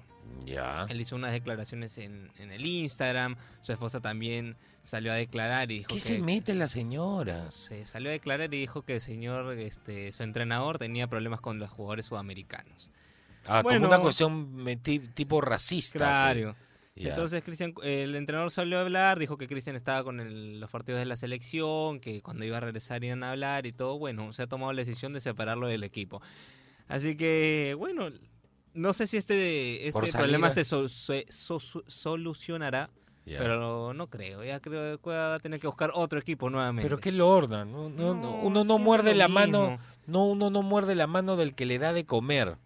Ya. 0.46 0.86
Él 0.90 1.00
hizo 1.00 1.16
unas 1.16 1.32
declaraciones 1.32 1.98
en, 1.98 2.30
en 2.38 2.52
el 2.52 2.66
Instagram, 2.66 3.36
su 3.62 3.72
esposa 3.72 4.02
también 4.02 4.56
salió 4.84 5.12
a 5.12 5.16
declarar 5.16 5.72
y 5.72 5.80
dijo 5.80 5.90
¿Qué 5.90 5.96
que 5.96 6.00
se 6.00 6.20
mete 6.20 6.54
la 6.54 6.68
señora? 6.68 7.52
se 7.52 7.86
salió 7.86 8.10
a 8.10 8.14
declarar 8.14 8.54
y 8.54 8.60
dijo 8.60 8.84
que 8.84 8.96
el 8.96 9.02
señor, 9.02 9.54
este, 9.60 10.12
su 10.12 10.24
entrenador 10.24 10.78
tenía 10.80 11.08
problemas 11.08 11.40
con 11.42 11.60
los 11.60 11.70
jugadores 11.70 12.06
sudamericanos. 12.08 12.90
Ah, 13.46 13.62
Bueno. 13.64 13.80
como 13.82 13.94
una 13.94 14.00
cuestión 14.02 14.66
tipo 15.14 15.42
racista. 15.42 15.98
Claro. 16.00 16.56
sí. 16.96 17.08
Entonces 17.08 17.42
Cristian, 17.44 17.74
el 17.84 18.16
entrenador 18.16 18.52
salió 18.52 18.78
a 18.78 18.82
hablar, 18.82 19.18
dijo 19.18 19.38
que 19.38 19.48
Cristian 19.48 19.76
estaba 19.76 20.04
con 20.04 20.20
el- 20.20 20.60
los 20.60 20.70
partidos 20.70 21.00
de 21.00 21.06
la 21.06 21.16
selección, 21.16 22.00
que 22.00 22.22
cuando 22.22 22.46
iba 22.46 22.58
a 22.58 22.60
regresar 22.60 23.04
iban 23.04 23.24
a 23.24 23.32
hablar 23.32 23.66
y 23.66 23.72
todo. 23.72 23.98
Bueno, 23.98 24.34
se 24.34 24.44
ha 24.44 24.48
tomado 24.48 24.74
la 24.74 24.82
decisión 24.82 25.14
de 25.14 25.22
separarlo 25.22 25.68
del 25.68 25.84
equipo. 25.84 26.22
Así 26.88 27.16
que, 27.16 27.76
bueno, 27.78 28.10
no 28.74 28.94
sé 28.94 29.08
si 29.08 29.18
este, 29.18 29.88
este 29.88 30.12
problema 30.12 30.50
se, 30.52 30.64
so- 30.66 30.88
se 30.90 31.26
so- 31.30 31.60
su- 31.60 31.84
solucionará, 31.88 32.90
Pero 33.26 33.94
no 33.94 34.08
creo. 34.08 34.44
Ya 34.44 34.60
creo 34.60 34.98
que 35.00 35.10
va 35.10 35.36
a 35.36 35.40
tener 35.40 35.60
que 35.60 35.68
buscar 35.68 35.92
otro 35.94 36.20
equipo 36.20 36.50
nuevamente. 36.50 36.88
Pero 36.88 37.00
qué 37.00 37.12
lorda, 37.12 37.66
no, 37.66 37.90
no, 37.90 38.14
no, 38.14 38.22
No, 38.22 38.32
uno 38.42 38.64
no 38.64 38.78
muerde 38.80 39.12
lo 39.14 39.18
la 39.20 39.28
mano, 39.28 39.78
no, 40.08 40.26
uno 40.26 40.50
no 40.50 40.62
muerde 40.64 40.96
la 40.96 41.08
mano 41.08 41.36
del 41.38 41.54
que 41.54 41.66
le 41.66 41.78
da 41.80 41.94
de 41.94 42.06
comer. 42.06 42.58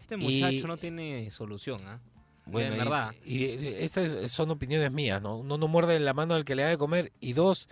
Este 0.00 0.16
y- 0.16 0.18
muchacho 0.42 0.66
no 0.66 0.76
tiene 0.76 1.30
solución, 1.30 1.80
¿ah? 1.86 2.00
Bueno, 2.44 2.70
de 2.70 2.76
y- 2.76 2.78
verdad. 2.78 3.14
Y, 3.24 3.44
estas 3.84 4.30
son 4.32 4.50
opiniones 4.50 4.90
mías, 4.90 5.22
¿no? 5.22 5.36
Uno 5.36 5.56
no 5.56 5.68
muerde 5.68 5.98
la 6.00 6.12
mano 6.12 6.34
del 6.34 6.44
que 6.44 6.56
le 6.56 6.64
da 6.64 6.68
de 6.70 6.76
comer. 6.78 7.12
Y 7.20 7.34
dos, 7.34 7.68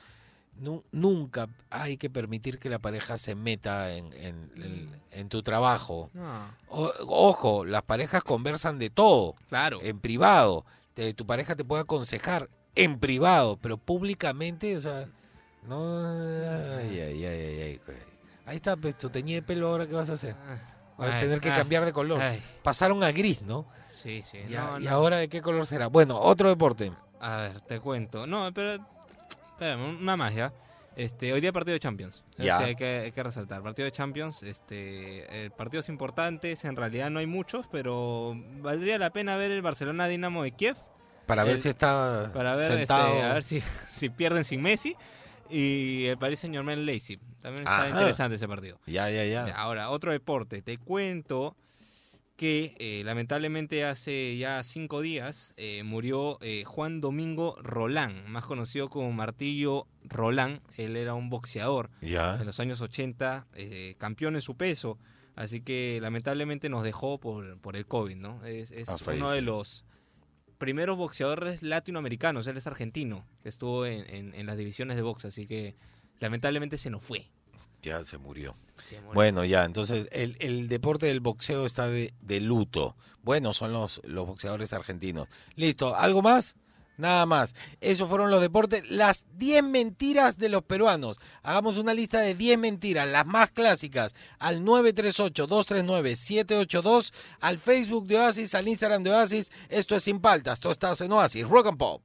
nu- 0.61 0.85
nunca 0.93 1.49
hay 1.71 1.97
que 1.97 2.09
permitir 2.09 2.61
que 2.61 2.71
la 2.71 2.79
pareja 2.79 3.19
se 3.19 3.35
meta 3.35 3.93
en, 3.97 4.13
en- 4.13 4.53
en- 4.57 5.01
en 5.11 5.29
tu 5.29 5.43
trabajo. 5.43 6.09
No, 6.15 6.45
O- 6.69 6.93
ojo, 7.09 7.65
las 7.65 7.83
parejas 7.83 8.23
conversan 8.23 8.79
de 8.79 8.91
todo, 8.91 9.35
claro. 9.49 9.81
en 9.83 9.99
privado. 9.99 10.65
Te- 11.01 11.15
tu 11.15 11.25
pareja 11.25 11.57
te 11.57 11.65
puede 11.65 11.81
aconsejar 11.81 12.51
en 12.75 12.99
privado, 13.01 13.57
pero 13.57 13.79
públicamente, 13.79 14.77
o 14.77 14.81
sea, 14.83 15.07
no... 15.67 15.97
Ay, 16.77 17.01
ay, 17.01 17.25
ay, 17.25 17.25
ay, 17.25 17.61
ay. 17.63 17.81
Ahí 18.45 18.57
está, 18.57 18.77
pues, 18.77 18.99
tu 18.99 19.09
teñida 19.09 19.37
de 19.37 19.43
pelo, 19.43 19.71
¿ahora 19.71 19.87
qué 19.87 19.95
vas 19.95 20.11
a 20.11 20.13
hacer? 20.13 20.37
Vas 20.99 21.15
a 21.15 21.19
tener 21.21 21.41
que 21.41 21.51
cambiar 21.53 21.87
de 21.87 21.95
color. 21.95 22.21
Pasaron 22.63 23.03
a 23.03 23.13
gris, 23.13 23.41
¿no? 23.41 23.65
Sí, 23.95 24.23
sí. 24.31 24.41
¿Y, 24.47 24.55
a- 24.55 24.73
no, 24.73 24.79
y 24.79 24.85
no. 24.85 24.91
ahora 24.91 25.17
de 25.17 25.31
qué 25.31 25.41
color 25.41 25.67
será? 25.67 25.87
Bueno, 25.87 26.19
otro 26.21 26.51
deporte. 26.51 26.93
A 27.19 27.37
ver, 27.39 27.61
te 27.63 27.81
cuento. 27.81 28.27
No, 28.27 28.53
pero. 28.53 28.75
Espérame, 29.53 29.97
una 30.03 30.31
ya. 30.31 30.53
Este, 31.01 31.33
hoy 31.33 31.41
día 31.41 31.51
partido 31.51 31.73
de 31.73 31.81
Champions. 31.81 32.25
Hay, 32.37 32.77
que, 32.77 32.85
hay 33.05 33.13
que 33.13 33.23
resaltar. 33.23 33.63
Partido 33.63 33.87
de 33.87 33.91
Champions. 33.91 34.43
Este, 34.43 35.47
eh, 35.47 35.51
partidos 35.51 35.89
importantes. 35.89 36.67
En 36.67 36.77
realidad 36.77 37.09
no 37.09 37.21
hay 37.21 37.27
muchos, 37.27 37.67
pero 37.73 38.35
valdría 38.61 38.99
la 38.99 39.09
pena 39.09 39.39
ver 39.39 39.51
el 39.51 39.63
Barcelona 39.63 40.09
Dinamo 40.09 40.43
de 40.43 40.53
Kiev. 40.53 40.77
Para 41.25 41.45
ver 41.45 41.59
si 41.59 41.71
está 41.71 42.31
Para 42.35 42.53
ver, 42.53 42.65
este, 42.65 42.77
sentado. 42.77 43.23
a 43.23 43.33
ver 43.33 43.43
si, 43.43 43.63
si 43.89 44.11
pierden 44.11 44.45
sin 44.45 44.61
Messi. 44.61 44.95
Y 45.49 46.05
el 46.05 46.19
Paris 46.19 46.41
Saint 46.41 46.55
Germain 46.55 46.85
Leipzig. 46.85 47.19
También 47.41 47.63
está 47.63 47.79
Ajá. 47.79 47.89
interesante 47.89 48.37
ese 48.37 48.47
partido. 48.47 48.79
Ya, 48.87 49.09
ya, 49.09 49.25
ya. 49.25 49.47
Ahora, 49.57 49.89
otro 49.89 50.13
deporte. 50.13 50.61
Te 50.61 50.77
cuento 50.77 51.57
que 52.41 52.75
eh, 52.79 53.03
lamentablemente 53.05 53.85
hace 53.85 54.35
ya 54.39 54.63
cinco 54.65 55.03
días 55.03 55.53
eh, 55.59 55.83
murió 55.85 56.39
eh, 56.41 56.65
Juan 56.65 57.03
Domingo 57.03 57.55
Rolán, 57.61 58.31
más 58.33 58.47
conocido 58.47 58.89
como 58.89 59.13
Martillo 59.13 59.87
Rolán. 60.05 60.63
Él 60.79 60.97
era 60.97 61.13
un 61.13 61.29
boxeador 61.29 61.91
Ya. 62.01 62.37
en 62.41 62.47
los 62.47 62.59
años 62.59 62.81
80, 62.81 63.47
eh, 63.53 63.95
campeón 63.99 64.37
en 64.37 64.41
su 64.41 64.57
peso. 64.57 64.97
Así 65.37 65.61
que 65.61 65.99
lamentablemente 66.01 66.71
nos 66.71 66.83
dejó 66.83 67.19
por, 67.21 67.59
por 67.61 67.77
el 67.77 67.85
COVID, 67.85 68.17
¿no? 68.17 68.43
Es, 68.47 68.73
uno 69.07 69.31
de 69.33 69.43
los 69.43 69.85
primeros 70.57 70.97
boxeadores 70.97 71.63
latinoamericanos. 71.63 72.47
Él 72.47 72.57
es 72.57 72.67
argentino, 72.67 73.27
que 73.43 73.51
estuvo 73.51 73.85
en, 73.85 74.09
en- 74.09 74.35
en 74.35 74.47
las 74.47 74.57
divisiones 74.57 74.97
de 74.97 75.03
box. 75.03 75.27
Así 75.27 75.47
que 75.47 75.75
lamentablemente 76.21 76.79
se 76.79 76.89
nos 76.89 77.03
fue. 77.03 77.29
Ya 77.83 78.03
se 78.03 78.19
murió. 78.19 78.55
Se 78.85 79.01
murió. 79.01 79.15
Bueno, 79.15 79.45
ya, 79.45 79.65
entonces 79.65 80.07
el, 80.13 80.37
el 80.41 80.69
deporte 80.69 81.07
del 81.07 81.21
boxeo 81.21 81.67
está 81.67 81.89
de, 81.89 82.13
de 82.21 82.41
luto. 82.41 82.97
Bueno, 83.23 83.53
son 83.53 83.73
los, 83.73 84.01
los 84.05 84.27
boxeadores 84.27 84.73
argentinos. 84.73 85.29
Listo, 85.57 85.97
¿algo 85.97 86.23
más? 86.23 86.57
Nada 87.01 87.27
más. 87.27 87.55
Esos 87.81 88.09
fueron 88.09 88.31
los 88.31 88.41
deportes. 88.43 88.89
Las 88.91 89.25
10 89.37 89.65
mentiras 89.65 90.39
de 90.39 90.51
los 90.51 90.63
peruanos. 90.63 91.19
Hagamos 91.43 91.79
una 91.79 91.95
lista 91.95 92.21
de 92.21 92.35
10 92.35 92.59
mentiras, 92.59 93.09
las 93.09 93.25
más 93.27 93.51
clásicas. 93.51 94.15
Al 94.39 94.63
938-239-782, 94.65 97.13
al 97.41 97.59
Facebook 97.59 98.07
de 98.07 98.19
Oasis, 98.19 98.55
al 98.55 98.69
Instagram 98.69 99.03
de 99.03 99.13
Oasis. 99.13 99.51
Esto 99.71 99.97
es 99.97 100.05
Sin 100.05 100.21
Paltas. 100.21 100.61
Tú 100.61 100.71
estás 100.71 101.01
en 101.01 101.11
Oasis. 101.13 101.49
Rock 101.49 101.69
and 101.69 101.79
Pop. 101.79 102.03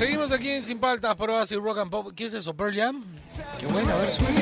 Seguimos 0.00 0.32
aquí 0.32 0.48
en 0.48 0.62
Sin 0.62 0.78
Paltas 0.78 1.14
por 1.14 1.28
Oasis 1.28 1.58
Rock 1.58 1.76
and 1.76 1.90
Pop. 1.90 2.12
¿Qué 2.16 2.24
es 2.24 2.32
eso? 2.32 2.54
¿Pearl 2.54 2.74
Jam? 2.74 3.04
Qué 3.58 3.66
bueno, 3.66 3.92
a 3.92 3.98
ver, 3.98 4.08
suena. 4.08 4.40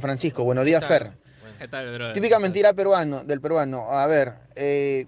Francisco. 0.01 0.43
Buenos 0.43 0.65
días, 0.65 0.83
Fer. 0.83 1.21
¿Qué 1.60 1.67
tal, 1.67 1.93
brother? 1.93 2.13
Típica 2.13 2.39
mentira 2.39 2.74
peruano, 2.74 3.24
del 3.24 3.39
peruano. 3.41 3.89
A 3.89 4.07
ver, 4.07 4.33
eh, 4.55 5.05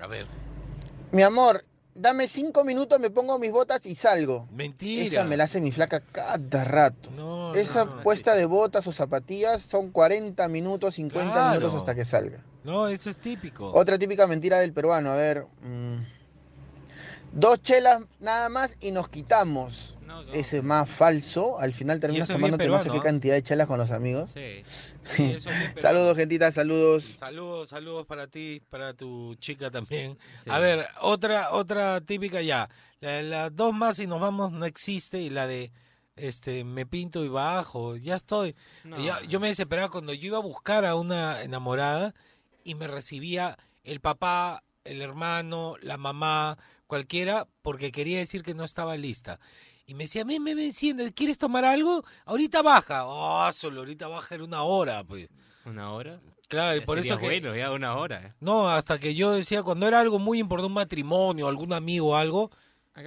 A 0.00 0.06
ver. 0.06 0.26
mi 1.12 1.22
amor, 1.22 1.64
dame 1.94 2.28
cinco 2.28 2.64
minutos, 2.64 3.00
me 3.00 3.10
pongo 3.10 3.38
mis 3.38 3.50
botas 3.50 3.84
y 3.86 3.94
salgo. 3.94 4.46
Mentira. 4.52 5.04
Esa 5.04 5.24
me 5.24 5.36
la 5.36 5.44
hace 5.44 5.60
mi 5.60 5.72
flaca 5.72 6.00
cada 6.00 6.64
rato. 6.64 7.10
No, 7.10 7.54
Esa 7.54 7.84
no, 7.84 8.02
puesta 8.02 8.34
de 8.34 8.44
botas 8.46 8.86
o 8.86 8.92
zapatillas 8.92 9.62
son 9.62 9.90
40 9.90 10.46
minutos, 10.48 10.94
50 10.96 11.32
Claro. 11.32 11.58
minutos 11.60 11.74
hasta 11.80 11.94
que 11.94 12.04
salga. 12.04 12.42
no, 12.64 12.88
eso 12.88 13.10
es 13.10 13.18
típico. 13.18 13.72
Otra 13.72 13.98
típica 13.98 14.26
mentira 14.26 14.58
del 14.60 14.72
peruano, 14.72 15.10
a 15.10 15.16
ver. 15.16 15.46
mm, 15.62 15.96
dos 17.32 17.60
chelas 17.62 18.02
nada 18.20 18.48
más 18.48 18.76
y 18.80 18.90
nos 18.92 19.08
quitamos. 19.08 19.95
Ese 20.32 20.58
es 20.58 20.62
más 20.64 20.88
falso. 20.90 21.58
Al 21.58 21.72
final 21.72 22.00
terminas 22.00 22.28
tomándote 22.28 22.66
no 22.66 22.74
sé 22.74 22.78
peruano, 22.84 22.92
qué 22.92 22.98
¿ah? 23.08 23.10
cantidad 23.12 23.34
de 23.34 23.42
chelas 23.42 23.66
con 23.66 23.78
los 23.78 23.90
amigos. 23.90 24.30
Sí. 24.34 24.62
Sí, 25.06 25.22
eso 25.22 25.50
es 25.50 25.58
bien 25.60 25.72
peruano. 25.74 25.80
Saludos, 25.80 26.16
gentita, 26.16 26.50
saludos. 26.50 27.04
Saludos, 27.04 27.68
saludos 27.68 28.06
para 28.06 28.26
ti, 28.26 28.60
para 28.70 28.92
tu 28.92 29.36
chica 29.36 29.70
también. 29.70 30.18
Sí. 30.36 30.50
A 30.50 30.58
ver, 30.58 30.84
otra, 31.00 31.52
otra 31.52 32.00
típica 32.00 32.42
ya. 32.42 32.68
La- 33.00 33.22
Las 33.22 33.54
dos 33.54 33.72
más 33.72 33.98
y 34.00 34.08
nos 34.08 34.20
vamos 34.20 34.50
no 34.50 34.66
existe 34.66 35.20
y 35.20 35.30
la 35.30 35.46
de 35.46 35.70
este 36.16 36.64
me 36.64 36.86
pinto 36.86 37.24
y 37.24 37.28
bajo, 37.28 37.94
ya 37.96 38.16
estoy. 38.16 38.56
No. 38.82 38.98
Ya- 39.00 39.22
yo 39.28 39.38
me 39.38 39.46
desesperaba 39.48 39.90
cuando 39.90 40.12
yo 40.12 40.26
iba 40.26 40.38
a 40.38 40.42
buscar 40.42 40.84
a 40.84 40.96
una 40.96 41.42
enamorada 41.42 42.12
y 42.64 42.74
me 42.74 42.88
recibía 42.88 43.56
el 43.84 44.00
papá, 44.00 44.64
el 44.82 45.02
hermano, 45.02 45.76
la 45.82 45.98
mamá, 45.98 46.58
cualquiera, 46.88 47.46
porque 47.62 47.92
quería 47.92 48.18
decir 48.18 48.42
que 48.42 48.54
no 48.54 48.64
estaba 48.64 48.96
lista. 48.96 49.38
Y 49.86 49.94
me 49.94 50.04
decía, 50.04 50.24
me, 50.24 50.40
me, 50.40 50.54
me 50.54 50.64
enciende, 50.64 51.12
¿quieres 51.14 51.38
tomar 51.38 51.64
algo? 51.64 52.02
Ahorita 52.24 52.60
baja. 52.62 53.04
Oh, 53.06 53.50
solo 53.52 53.80
ahorita 53.80 54.08
baja 54.08 54.34
en 54.34 54.42
una 54.42 54.62
hora, 54.62 55.04
pues. 55.04 55.28
¿Una 55.64 55.92
hora? 55.92 56.20
Claro, 56.48 56.76
y 56.76 56.84
por 56.84 56.98
sería 56.98 57.12
eso 57.12 57.20
que... 57.20 57.26
bueno, 57.26 57.54
ya 57.56 57.70
una 57.72 57.96
hora. 57.96 58.20
eh. 58.22 58.34
No, 58.40 58.68
hasta 58.68 58.98
que 58.98 59.14
yo 59.14 59.32
decía, 59.32 59.62
cuando 59.62 59.86
era 59.86 60.00
algo 60.00 60.18
muy 60.18 60.38
importante, 60.40 60.66
un 60.66 60.74
matrimonio, 60.74 61.46
algún 61.48 61.72
amigo 61.72 62.08
o 62.08 62.16
algo, 62.16 62.50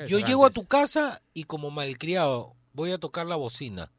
Yo 0.08 0.20
llego 0.20 0.46
a 0.46 0.52
tu 0.52 0.66
casa 0.66 1.22
y 1.34 1.44
como 1.46 1.70
malcriado 1.72 2.56
voy 2.74 2.92
a 2.92 2.98
tocar 2.98 3.26
la 3.26 3.36
bocina. 3.36 3.92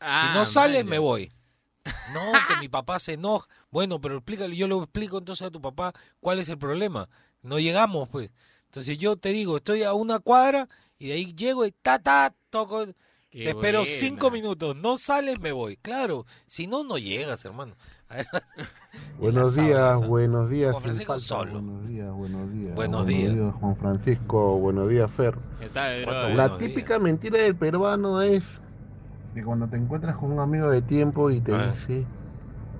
Ah, 0.00 0.28
si 0.32 0.38
no 0.38 0.44
sales, 0.44 0.84
me 0.84 0.98
voy. 0.98 1.32
No, 2.12 2.32
que 2.48 2.56
mi 2.60 2.68
papá 2.68 2.98
se 2.98 3.14
enoja. 3.14 3.48
Bueno, 3.70 4.00
pero 4.00 4.16
explícale, 4.16 4.56
yo 4.56 4.66
le 4.68 4.76
explico 4.76 5.18
entonces 5.18 5.46
a 5.46 5.50
tu 5.50 5.60
papá 5.62 5.92
cuál 6.20 6.38
es 6.40 6.48
el 6.48 6.58
problema. 6.58 7.08
No 7.42 7.58
llegamos, 7.58 8.08
pues. 8.08 8.30
Entonces 8.64 8.98
yo 8.98 9.16
te 9.16 9.30
digo, 9.30 9.58
estoy 9.58 9.84
a 9.84 9.92
una 9.94 10.18
cuadra 10.18 10.68
y 10.98 11.08
de 11.08 11.14
ahí 11.14 11.34
llego 11.34 11.64
y 11.66 11.72
ta, 11.72 11.98
ta, 11.98 12.34
toco. 12.50 12.86
Qué 13.30 13.44
te 13.44 13.50
espero 13.50 13.80
buena. 13.80 13.84
cinco 13.84 14.30
minutos. 14.30 14.76
No 14.76 14.96
sales, 14.96 15.40
me 15.40 15.52
voy. 15.52 15.76
Claro, 15.78 16.26
si 16.46 16.66
no, 16.66 16.84
no 16.84 16.98
llegas, 16.98 17.44
hermano. 17.44 17.76
A 18.08 18.16
ver, 18.16 18.26
Buenos 19.18 19.56
la 19.56 19.62
días, 19.64 20.06
buenos 20.06 20.50
días. 20.50 20.72
Juan 20.72 20.82
Francisco 20.82 21.18
solo. 21.18 21.62
Buenos 21.62 21.86
días, 21.88 22.12
buenos 22.12 22.52
días. 22.52 22.74
Buenos 22.74 23.06
Buenos 23.06 23.06
días. 23.06 23.54
Juan 23.60 23.76
Francisco. 23.76 24.58
Buenos 24.58 24.88
días, 24.88 25.10
Fer. 25.10 25.38
¿Qué 25.58 25.68
tal, 25.70 26.04
¿Cuánto 26.04 26.28
brother? 26.28 26.34
La 26.34 26.48
buenos 26.48 26.58
típica 26.58 26.94
días. 26.94 27.00
mentira 27.00 27.38
del 27.38 27.56
peruano 27.56 28.22
es 28.22 28.62
que 29.34 29.44
cuando 29.44 29.68
te 29.68 29.76
encuentras 29.76 30.16
con 30.16 30.32
un 30.32 30.40
amigo 30.40 30.70
de 30.70 30.82
tiempo 30.82 31.30
y 31.30 31.40
te 31.40 31.54
A 31.54 31.58
ver. 31.58 31.72
dice 31.72 32.08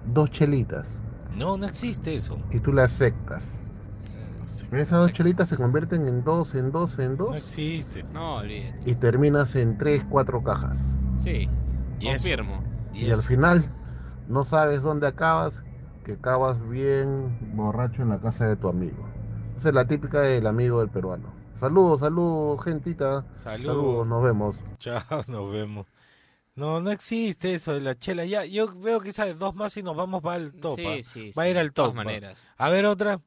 dos 0.04 0.30
chelitas 0.30 1.00
No, 1.28 1.56
no 1.58 1.66
existe 1.66 2.14
eso. 2.14 2.46
y 2.50 2.61
tú 2.61 2.73
le 2.73 2.82
aceptas. 2.82 3.55
Esas 4.72 5.00
dos 5.00 5.12
chelitas 5.12 5.48
se 5.48 5.56
convierten 5.56 6.06
en 6.06 6.25
dos, 6.25 6.54
en 6.54 6.72
dos, 6.72 6.98
en 6.98 7.16
No 7.16 7.26
dos 7.26 7.36
existe. 7.36 8.02
No, 8.04 8.36
olvídate. 8.36 8.78
y 8.84 8.94
terminas 8.96 9.54
en 9.56 9.76
tres, 9.78 10.04
cuatro 10.08 10.42
cajas. 10.42 10.78
Sí, 11.16 11.48
Y 11.98 12.08
eso, 12.08 12.28
confirmo. 12.30 12.62
y 12.92 13.06
Y 13.06 13.10
al 13.10 13.22
final 13.22 13.64
no 14.28 14.44
sabes 14.44 14.82
dónde 14.82 15.06
acabas, 15.06 15.64
que 16.04 16.12
acabas 16.14 16.66
bien 16.68 17.38
borracho 17.54 18.02
en 18.02 18.10
la 18.10 18.20
casa 18.20 18.46
de 18.46 18.56
tu 18.56 18.68
amigo. 18.68 19.14
Esa 19.56 19.68
es 19.70 19.75
la 19.75 19.86
típica 19.86 20.20
del 20.22 20.46
amigo 20.46 20.80
del 20.80 20.90
peruano. 20.90 21.34
Saludos, 21.60 22.00
saludos, 22.00 22.62
gentita. 22.64 23.26
Saludos. 23.34 23.76
Saludos, 23.76 24.06
nos 24.06 24.22
vemos. 24.22 24.56
Chao, 24.78 25.02
nos 25.28 25.50
vemos. 25.52 25.86
No, 26.54 26.80
no 26.80 26.90
existe 26.90 27.54
eso 27.54 27.72
de 27.75 27.80
la 27.80 27.94
chela. 27.96 28.25
Ya, 28.25 28.44
yo 28.44 28.75
veo 28.78 29.00
que 29.00 29.10
esa 29.10 29.25
de 29.26 29.34
dos 29.34 29.54
más 29.54 29.76
y 29.76 29.82
nos 29.82 29.96
vamos 29.96 30.22
va 30.25 30.34
al 30.34 30.52
top. 30.54 30.78
Sí, 30.78 30.86
¿ah? 30.86 31.02
sí, 31.02 31.30
Va 31.38 31.42
a 31.42 31.46
sí, 31.46 31.50
ir 31.50 31.58
al 31.58 31.66
de 31.68 31.72
todas 31.72 31.90
top. 31.90 31.98
¿ah? 32.00 32.04
maneras. 32.04 32.46
A 32.56 32.70
ver 32.70 32.86
otra. 32.86 33.20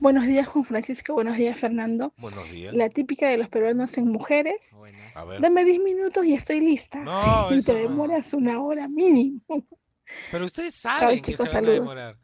Buenos 0.00 0.26
días, 0.26 0.46
Juan 0.46 0.64
Francisco. 0.64 1.14
Buenos 1.14 1.36
días, 1.36 1.58
Fernando. 1.58 2.12
Buenos 2.18 2.48
días. 2.50 2.74
La 2.74 2.88
típica 2.88 3.28
de 3.28 3.36
los 3.36 3.48
peruanos 3.48 3.98
en 3.98 4.08
mujeres. 4.08 4.74
Buenas. 4.76 5.16
A 5.16 5.24
ver. 5.24 5.40
Dame 5.40 5.64
10 5.64 5.80
minutos 5.82 6.24
y 6.24 6.34
estoy 6.34 6.60
lista. 6.60 7.02
No, 7.02 7.48
y 7.54 7.62
te 7.62 7.72
no. 7.72 7.78
demoras 7.78 8.32
una 8.32 8.60
hora 8.60 8.86
mínimo. 8.86 9.42
Pero 10.30 10.44
ustedes 10.44 10.74
saben 10.74 11.20
que 11.20 11.32
se 11.36 11.44
chicos, 11.44 11.52
van 11.52 11.66
a 11.66 11.70
demorar. 11.70 12.18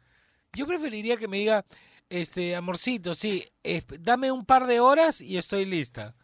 Yo 0.53 0.65
preferiría 0.65 1.17
que 1.17 1.27
me 1.27 1.37
diga, 1.37 1.65
este, 2.09 2.55
amorcito, 2.55 3.13
sí, 3.13 3.43
dame 3.99 4.31
un 4.31 4.45
par 4.45 4.67
de 4.67 4.79
horas 4.79 5.19
y 5.19 5.37
estoy 5.37 5.65
lista. 5.65 6.15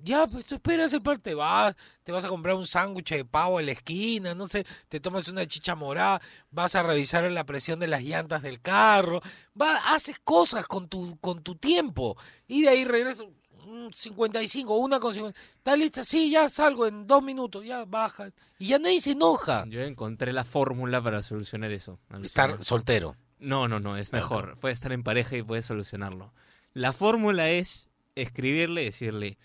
Ya, 0.00 0.26
pues 0.28 0.46
tú 0.46 0.54
esperas 0.54 0.92
el 0.92 1.02
par, 1.02 1.18
te 1.18 1.34
vas, 1.34 1.74
te 2.04 2.12
vas 2.12 2.24
a 2.24 2.28
comprar 2.28 2.54
un 2.54 2.66
sándwich 2.66 3.10
de 3.10 3.24
pavo 3.24 3.58
en 3.58 3.66
la 3.66 3.72
esquina, 3.72 4.32
no 4.32 4.46
sé, 4.46 4.64
te 4.88 5.00
tomas 5.00 5.26
una 5.28 5.44
chicha 5.44 5.74
morada, 5.74 6.22
vas 6.50 6.76
a 6.76 6.84
revisar 6.84 7.28
la 7.30 7.44
presión 7.44 7.80
de 7.80 7.88
las 7.88 8.04
llantas 8.04 8.42
del 8.42 8.60
carro, 8.60 9.20
va, 9.60 9.76
haces 9.92 10.20
cosas 10.22 10.66
con 10.68 10.88
tu, 10.88 11.18
con 11.18 11.42
tu 11.42 11.56
tiempo 11.56 12.16
y 12.46 12.62
de 12.62 12.68
ahí 12.68 12.84
regresas 12.84 13.26
un 13.68 13.92
55, 13.92 14.76
una 14.76 14.98
con 14.98 15.12
50. 15.12 15.38
¿Estás 15.38 15.78
lista? 15.78 16.04
Sí, 16.04 16.30
ya 16.30 16.48
salgo 16.48 16.86
en 16.86 17.06
dos 17.06 17.22
minutos, 17.22 17.64
ya 17.64 17.84
bajas. 17.84 18.32
Y 18.58 18.68
ya 18.68 18.78
nadie 18.78 19.00
se 19.00 19.12
enoja. 19.12 19.64
Yo 19.68 19.82
encontré 19.82 20.32
la 20.32 20.44
fórmula 20.44 21.02
para 21.02 21.22
solucionar 21.22 21.70
eso. 21.72 21.98
Estar 22.22 22.62
soltero. 22.64 23.16
No, 23.38 23.68
no, 23.68 23.78
no, 23.78 23.96
es 23.96 24.12
mejor. 24.12 24.58
Puedes 24.58 24.78
estar 24.78 24.92
en 24.92 25.02
pareja 25.02 25.36
y 25.36 25.42
puedes 25.42 25.66
solucionarlo. 25.66 26.32
La 26.72 26.92
fórmula 26.92 27.50
es 27.50 27.88
escribirle 28.14 28.82
y 28.82 28.86
decirle, 28.86 29.38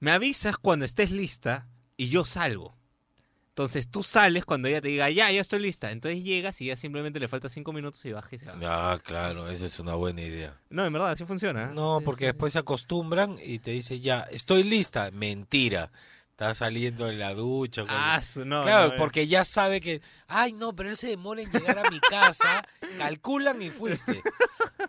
me 0.00 0.10
avisas 0.12 0.56
cuando 0.56 0.84
estés 0.84 1.10
lista 1.10 1.66
y 1.96 2.08
yo 2.08 2.24
salgo. 2.24 2.74
Entonces 3.48 3.90
tú 3.90 4.02
sales 4.02 4.44
cuando 4.44 4.68
ella 4.68 4.82
te 4.82 4.88
diga, 4.88 5.08
ya, 5.08 5.30
ya 5.30 5.40
estoy 5.40 5.60
lista. 5.60 5.90
Entonces 5.90 6.22
llegas 6.22 6.60
y 6.60 6.66
ya 6.66 6.76
simplemente 6.76 7.18
le 7.18 7.26
falta 7.28 7.48
cinco 7.48 7.72
minutos 7.72 8.04
y 8.04 8.12
bajas 8.12 8.34
y 8.34 8.38
se 8.38 8.50
va. 8.50 8.92
Ah, 8.92 8.98
claro, 9.02 9.48
esa 9.48 9.64
es 9.64 9.80
una 9.80 9.94
buena 9.94 10.20
idea. 10.20 10.60
No, 10.68 10.84
en 10.84 10.92
verdad, 10.92 11.12
así 11.12 11.24
funciona. 11.24 11.64
¿eh? 11.64 11.70
No, 11.74 12.02
porque 12.04 12.24
sí. 12.24 12.32
después 12.32 12.52
se 12.52 12.58
acostumbran 12.58 13.38
y 13.42 13.58
te 13.60 13.70
dice 13.70 13.98
ya, 13.98 14.26
estoy 14.30 14.62
lista. 14.62 15.10
Mentira. 15.10 15.90
Estás 16.32 16.58
saliendo 16.58 17.06
de 17.06 17.14
la 17.14 17.32
ducha. 17.32 17.80
con- 17.86 17.90
Ah, 17.94 18.20
su- 18.22 18.44
no, 18.44 18.62
claro, 18.62 18.88
no, 18.88 18.94
eh. 18.94 18.96
porque 18.98 19.26
ya 19.26 19.46
sabe 19.46 19.80
que, 19.80 20.02
ay, 20.26 20.52
no, 20.52 20.76
pero 20.76 20.90
él 20.90 20.96
se 20.98 21.06
demora 21.08 21.40
en 21.40 21.50
llegar 21.50 21.78
a 21.78 21.90
mi 21.90 21.98
casa, 21.98 22.62
calculan 22.98 23.62
y 23.62 23.70
fuiste. 23.70 24.20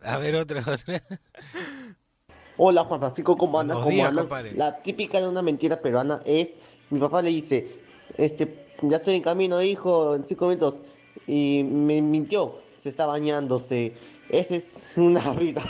A 0.03 0.17
ver, 0.17 0.35
otra, 0.35 0.59
otra. 0.59 1.01
Hola 2.57 2.83
Juan 2.85 2.99
Francisco, 2.99 3.37
¿cómo 3.37 3.59
anda? 3.59 3.75
Buenos 3.75 3.85
¿Cómo 3.85 3.95
días, 3.95 4.09
anda? 4.09 4.21
compadre. 4.23 4.51
La 4.53 4.81
típica 4.81 5.21
de 5.21 5.27
una 5.27 5.41
mentira 5.41 5.79
peruana 5.79 6.19
es, 6.25 6.77
mi 6.89 6.99
papá 6.99 7.21
le 7.21 7.29
dice, 7.29 7.67
este, 8.17 8.67
ya 8.81 8.97
estoy 8.97 9.15
en 9.15 9.21
camino, 9.21 9.61
hijo, 9.61 10.15
en 10.15 10.25
cinco 10.25 10.47
minutos, 10.47 10.81
y 11.27 11.63
me 11.63 12.01
mintió, 12.01 12.59
se 12.75 12.89
está 12.89 13.05
bañándose. 13.05 13.93
Esa 14.29 14.55
es 14.55 14.93
una 14.95 15.21
risa. 15.33 15.61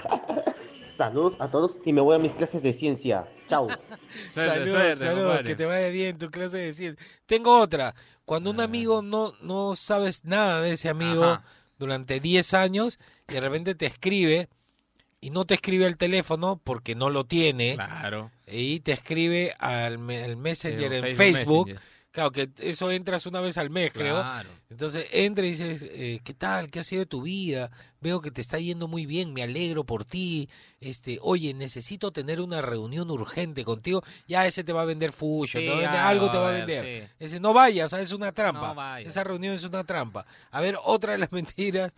Saludos 0.88 1.36
a 1.40 1.50
todos 1.52 1.78
y 1.86 1.94
me 1.94 2.02
voy 2.02 2.16
a 2.16 2.20
mis 2.20 2.34
clases 2.34 2.64
de 2.64 2.72
ciencia. 2.74 3.28
Chao. 3.48 3.68
Saludos, 4.32 4.70
suerte, 4.72 4.96
saludos, 4.96 5.28
compadre. 5.28 5.44
que 5.44 5.56
te 5.56 5.66
vaya 5.66 5.88
bien 5.90 6.18
tu 6.18 6.30
clase 6.32 6.58
de 6.58 6.74
ciencia. 6.74 7.06
Tengo 7.26 7.60
otra. 7.60 7.94
Cuando 8.26 8.50
un 8.50 8.60
amigo 8.62 9.02
no, 9.02 9.34
no 9.42 9.76
sabes 9.76 10.26
nada 10.26 10.62
de 10.62 10.72
ese 10.72 10.90
amigo 10.90 11.24
Ajá. 11.24 11.44
durante 11.78 12.20
10 12.20 12.54
años 12.56 12.98
y 13.28 13.34
de 13.34 13.40
repente 13.42 13.76
te 13.76 13.86
escribe 13.86 14.50
y 15.20 15.30
no 15.32 15.46
te 15.46 15.56
escribe 15.56 15.86
al 15.86 15.98
teléfono 15.98 16.60
porque 16.64 16.96
no 16.96 17.10
lo 17.10 17.26
tiene 17.26 17.74
Claro. 17.76 18.32
y 18.46 18.80
te 18.82 18.92
escribe 18.94 19.54
al, 19.60 19.98
me- 19.98 20.24
al 20.24 20.38
Messenger 20.38 20.94
en 20.94 21.16
Facebook. 21.16 21.68
Messenger. 21.68 21.98
Claro, 22.12 22.32
que 22.32 22.50
eso 22.62 22.90
entras 22.90 23.28
una 23.28 23.42
vez 23.42 23.60
al 23.60 23.70
mes, 23.70 23.94
creo. 23.94 24.16
Claro. 24.16 24.50
Entonces 24.72 25.06
entra 25.12 25.46
y 25.46 25.52
dices, 25.52 25.84
eh, 25.88 26.20
¿qué 26.24 26.34
tal? 26.34 26.72
¿Qué 26.72 26.80
ha 26.80 26.84
sido 26.84 27.02
de 27.02 27.06
tu 27.06 27.22
vida? 27.22 27.70
Veo 28.02 28.22
que 28.22 28.32
te 28.32 28.42
está 28.42 28.58
yendo 28.58 28.88
muy 28.88 29.06
bien, 29.06 29.34
me 29.34 29.44
alegro 29.44 29.84
por 29.84 30.04
ti. 30.04 30.50
Este, 30.80 31.20
oye, 31.22 31.54
necesito 31.54 32.12
tener 32.12 32.42
una 32.42 32.62
reunión 32.62 33.12
urgente 33.12 33.64
contigo. 33.64 34.04
Ya 34.28 34.48
ese 34.48 34.64
te 34.64 34.74
va 34.74 34.82
a 34.82 34.86
vender 34.86 35.12
fusion, 35.12 35.62
Sí, 35.62 35.68
te 35.68 35.70
va 35.70 35.78
a 35.78 35.82
vender- 35.82 35.94
ya 35.94 36.10
algo 36.10 36.32
te 36.32 36.38
va 36.40 36.48
a 36.48 36.52
ver, 36.54 36.66
vender. 36.66 37.08
sí. 37.08 37.14
Ese, 37.20 37.40
no 37.40 37.54
vayas, 37.54 37.94
ah, 37.94 38.02
es 38.02 38.12
una 38.12 38.32
trampa. 38.32 38.74
No. 38.74 38.98
Esa 38.98 39.24
reunión 39.24 39.54
es 39.54 39.64
una 39.64 39.84
trampa. 39.84 40.26
A 40.50 40.60
ver, 40.62 40.76
otra 40.84 41.12
de 41.12 41.18
las 41.20 41.32
mentiras. 41.32 41.94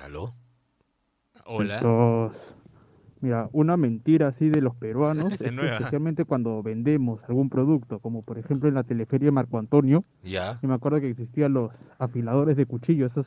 ¿Aló? 0.00 0.32
Hola. 1.54 1.76
Entonces, 1.76 2.54
mira, 3.20 3.48
una 3.52 3.76
mentira 3.76 4.28
así 4.28 4.48
de 4.48 4.60
los 4.60 4.74
peruanos, 4.76 5.32
es 5.40 5.42
especialmente 5.42 6.24
cuando 6.24 6.62
vendemos 6.62 7.20
algún 7.28 7.50
producto, 7.50 7.98
como 8.00 8.22
por 8.22 8.38
ejemplo 8.38 8.68
en 8.68 8.74
la 8.74 8.84
teleferia 8.84 9.30
Marco 9.30 9.58
Antonio, 9.58 10.04
Ya. 10.24 10.58
yo 10.62 10.68
me 10.68 10.74
acuerdo 10.74 11.00
que 11.00 11.10
existían 11.10 11.52
los 11.52 11.70
afiladores 11.98 12.56
de 12.56 12.66
cuchillo, 12.66 13.06
esos 13.06 13.26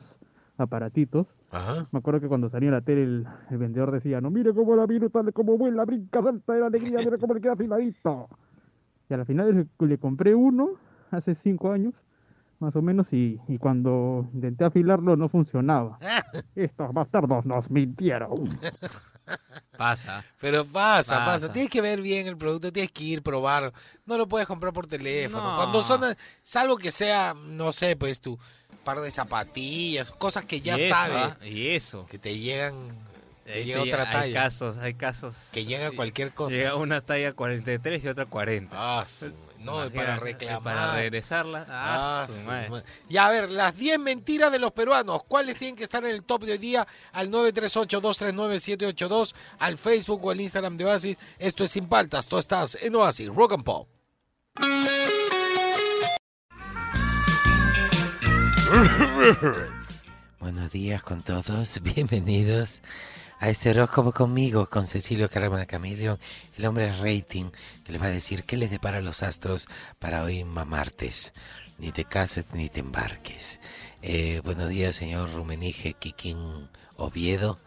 aparatitos. 0.58 1.26
Ajá. 1.50 1.86
Me 1.92 1.98
acuerdo 1.98 2.20
que 2.20 2.28
cuando 2.28 2.48
salía 2.50 2.68
en 2.68 2.74
la 2.74 2.80
tele 2.80 3.02
el, 3.04 3.26
el 3.50 3.58
vendedor 3.58 3.90
decía, 3.92 4.20
no, 4.20 4.30
mire 4.30 4.52
cómo 4.54 4.74
la 4.74 4.86
miro, 4.86 5.08
tal 5.10 5.32
como 5.32 5.56
vuela, 5.58 5.84
brinca, 5.84 6.22
salta 6.22 6.54
de 6.54 6.60
la 6.60 6.66
alegría, 6.66 6.98
mire 6.98 7.18
cómo 7.18 7.34
le 7.34 7.40
queda 7.40 7.52
afiladito. 7.52 8.28
Y 9.08 9.14
a 9.14 9.18
la 9.18 9.24
final 9.24 9.68
le, 9.78 9.86
le 9.86 9.98
compré 9.98 10.34
uno 10.34 10.70
hace 11.10 11.36
cinco 11.44 11.70
años, 11.70 11.94
más 12.58 12.74
o 12.76 12.82
menos, 12.82 13.06
y, 13.12 13.38
y 13.48 13.58
cuando 13.58 14.28
intenté 14.34 14.64
afilarlo 14.64 15.16
no 15.16 15.28
funcionaba. 15.28 15.98
Estos 16.54 16.92
bastardos 16.92 17.44
nos 17.46 17.70
mintieron. 17.70 18.30
Pasa. 19.76 20.24
Pero 20.40 20.64
pasa, 20.64 21.16
pasa, 21.18 21.24
Pasa. 21.26 21.52
Tienes 21.52 21.70
que 21.70 21.80
ver 21.80 22.00
bien 22.00 22.26
el 22.28 22.36
producto, 22.36 22.72
tienes 22.72 22.92
que 22.92 23.04
ir, 23.04 23.22
probar. 23.22 23.72
No 24.06 24.16
lo 24.16 24.26
puedes 24.28 24.46
comprar 24.46 24.72
por 24.72 24.86
teléfono. 24.86 25.50
No. 25.50 25.56
Cuando 25.56 25.82
son, 25.82 26.16
salvo 26.42 26.76
que 26.78 26.90
sea, 26.90 27.34
no 27.34 27.72
sé, 27.72 27.96
pues 27.96 28.20
tu 28.20 28.38
par 28.84 29.00
de 29.00 29.10
zapatillas, 29.10 30.12
cosas 30.12 30.44
que 30.44 30.60
ya 30.60 30.76
eso, 30.76 30.94
sabes 30.94 31.16
¿ah? 31.40 31.46
Y 31.46 31.68
eso. 31.70 32.06
que 32.06 32.18
te 32.18 32.38
llegan, 32.38 32.74
te 33.44 33.52
Ahí 33.54 33.64
llega 33.64 33.82
te 33.82 33.88
otra 33.92 34.04
llega- 34.04 34.12
talla, 34.12 34.22
Hay 34.24 34.32
casos, 34.44 34.78
hay 34.78 34.94
casos. 34.94 35.48
que 35.52 35.64
llega 35.64 35.90
cualquier 35.90 36.30
cosa. 36.32 36.54
Llega 36.56 36.76
una 36.76 37.00
talla 37.00 37.32
43 37.32 38.04
y 38.04 38.08
otra 38.08 38.26
40. 38.26 38.76
Ah, 38.78 39.04
su- 39.04 39.32
no, 39.58 39.72
Imagínate, 39.86 39.96
para 39.96 40.16
reclamar. 40.16 40.62
Para 40.76 40.92
regresarla. 40.94 41.66
Ah, 41.68 42.22
Ah, 42.22 42.26
su 42.28 42.34
su 42.40 42.46
madre. 42.46 42.70
ma- 42.70 42.82
Y 43.08 43.16
a 43.16 43.28
ver, 43.30 43.50
las 43.50 43.76
10 43.76 43.98
mentiras 43.98 44.52
de 44.52 44.58
los 44.58 44.72
peruanos, 44.72 45.24
¿cuáles 45.24 45.56
tienen 45.56 45.76
que 45.76 45.84
estar 45.84 46.04
en 46.04 46.10
el 46.10 46.24
top 46.24 46.44
de 46.44 46.52
hoy 46.52 46.58
día? 46.58 46.86
Al 47.12 47.30
938-239-782, 47.30 49.34
al 49.58 49.78
Facebook 49.78 50.24
o 50.24 50.30
al 50.30 50.40
Instagram 50.40 50.76
de 50.76 50.84
Oasis. 50.86 51.18
Esto 51.38 51.64
es 51.64 51.70
Sin 51.70 51.88
Paltas, 51.88 52.28
tú 52.28 52.38
estás 52.38 52.76
en 52.80 52.94
Oasis, 52.96 53.28
Rock 53.28 53.54
and 53.54 53.64
Pop. 53.64 53.88
Buenos 60.40 60.70
días 60.70 61.02
con 61.02 61.22
todos, 61.22 61.80
bienvenidos 61.82 62.82
a 63.38 63.50
este 63.50 63.70
horóscopo 63.70 64.12
conmigo, 64.12 64.66
con 64.66 64.86
Cecilio 64.86 65.28
Carrama 65.28 65.66
Camilio, 65.66 66.18
el 66.56 66.64
hombre 66.64 66.92
rating, 66.92 67.50
que 67.84 67.92
les 67.92 68.00
va 68.00 68.06
a 68.06 68.10
decir 68.10 68.44
qué 68.44 68.56
les 68.56 68.70
depara 68.70 69.00
los 69.00 69.22
astros 69.22 69.68
para 69.98 70.22
hoy 70.22 70.44
martes. 70.44 71.32
Ni 71.78 71.92
te 71.92 72.04
cases 72.04 72.46
ni 72.54 72.70
te 72.70 72.80
embarques. 72.80 73.60
Eh, 74.00 74.40
buenos 74.44 74.68
días, 74.68 74.96
señor 74.96 75.32
Rumenige 75.34 75.92
Kikín 75.92 76.70
Oviedo. 76.96 77.60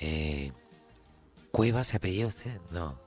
Eh, 0.00 0.52
¿Cueva 1.50 1.84
se 1.84 1.98
apellida 1.98 2.26
usted? 2.26 2.58
No. 2.70 2.98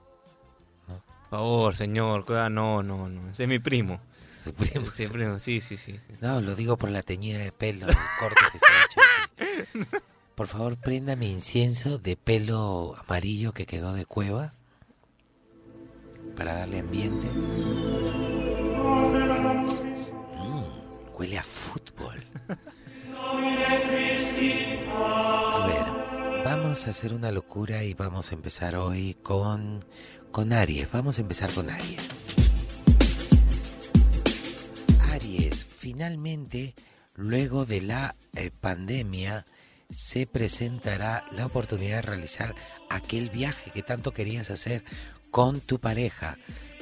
favor, 1.29 1.75
señor, 1.75 2.25
Cueva, 2.25 2.49
no, 2.49 2.83
no, 2.83 3.09
no. 3.09 3.31
Ese 3.31 3.43
es 3.43 3.49
mi 3.49 3.57
primo. 3.57 3.99
Su 4.31 4.53
primo. 4.53 4.85
Sí, 4.91 5.07
primo, 5.07 5.39
sí, 5.39 5.61
sí, 5.61 5.77
sí. 5.77 5.99
No, 6.21 6.41
lo 6.41 6.53
digo 6.53 6.77
por 6.77 6.89
la 6.89 7.01
teñida 7.01 7.39
de 7.39 7.51
pelo, 7.51 7.87
el 7.87 7.95
corte 8.19 8.41
que 8.51 8.59
se 8.59 8.65
ha 8.65 9.81
hecho. 9.87 10.03
Por 10.35 10.47
favor, 10.47 10.77
prenda 10.77 11.15
mi 11.15 11.31
incienso 11.31 11.99
de 11.99 12.15
pelo 12.15 12.95
amarillo 12.95 13.53
que 13.53 13.67
quedó 13.67 13.93
de 13.93 14.05
cueva 14.05 14.53
para 16.35 16.55
darle 16.55 16.79
ambiente. 16.79 17.27
Mm, 20.37 20.63
huele 21.15 21.37
a 21.37 21.43
fútbol. 21.43 22.23
A 25.55 25.67
ver, 25.67 26.43
vamos 26.43 26.87
a 26.87 26.89
hacer 26.89 27.13
una 27.13 27.31
locura 27.31 27.83
y 27.83 27.93
vamos 27.93 28.31
a 28.31 28.35
empezar 28.35 28.75
hoy 28.75 29.15
con, 29.21 29.85
con 30.31 30.51
Aries. 30.51 30.91
Vamos 30.91 31.19
a 31.19 31.21
empezar 31.21 31.53
con 31.53 31.69
Aries. 31.69 32.01
Aries, 35.11 35.63
finalmente, 35.63 36.73
luego 37.15 37.67
de 37.67 37.81
la 37.81 38.15
eh, 38.35 38.49
pandemia, 38.59 39.45
se 39.93 40.25
presentará 40.25 41.25
la 41.31 41.45
oportunidad 41.45 41.97
de 41.97 42.01
realizar 42.01 42.55
aquel 42.89 43.29
viaje 43.29 43.71
que 43.71 43.83
tanto 43.83 44.11
querías 44.11 44.49
hacer 44.49 44.83
con 45.31 45.61
tu 45.61 45.79
pareja. 45.79 46.37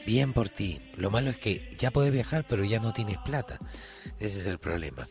Bien 0.06 0.34
por 0.34 0.50
ti. 0.50 0.82
Lo 0.95 1.12
malo 1.12 1.30
es 1.30 1.38
que 1.38 1.76
ya 1.78 1.91
puedes 1.91 2.12
viajar, 2.12 2.45
pero 2.47 2.63
ya 2.63 2.80
no 2.80 2.93
tienes 2.93 3.17
plata. 3.19 3.60
Ese 4.19 4.39
es 4.39 4.45
el 4.47 4.60
problema. 4.60 5.08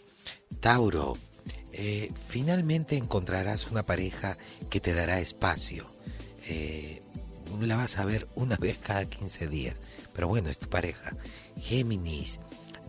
Tauro, 0.61 1.17
eh, 1.73 2.13
finalmente 2.29 2.97
encontrarás 2.97 3.71
una 3.71 3.85
pareja 3.85 4.37
que 4.69 4.81
te 4.81 4.95
dará 4.95 5.21
espacio. 5.21 5.87
Eh, 6.49 7.03
la 7.61 7.77
vas 7.77 7.99
a 7.99 8.05
ver 8.05 8.29
una 8.35 8.57
vez 8.57 8.79
cada 8.79 9.05
15 9.05 9.49
días. 9.49 9.77
Pero 10.15 10.27
bueno, 10.29 10.49
es 10.49 10.59
tu 10.59 10.69
pareja. 10.69 11.17
Géminis, 11.59 12.41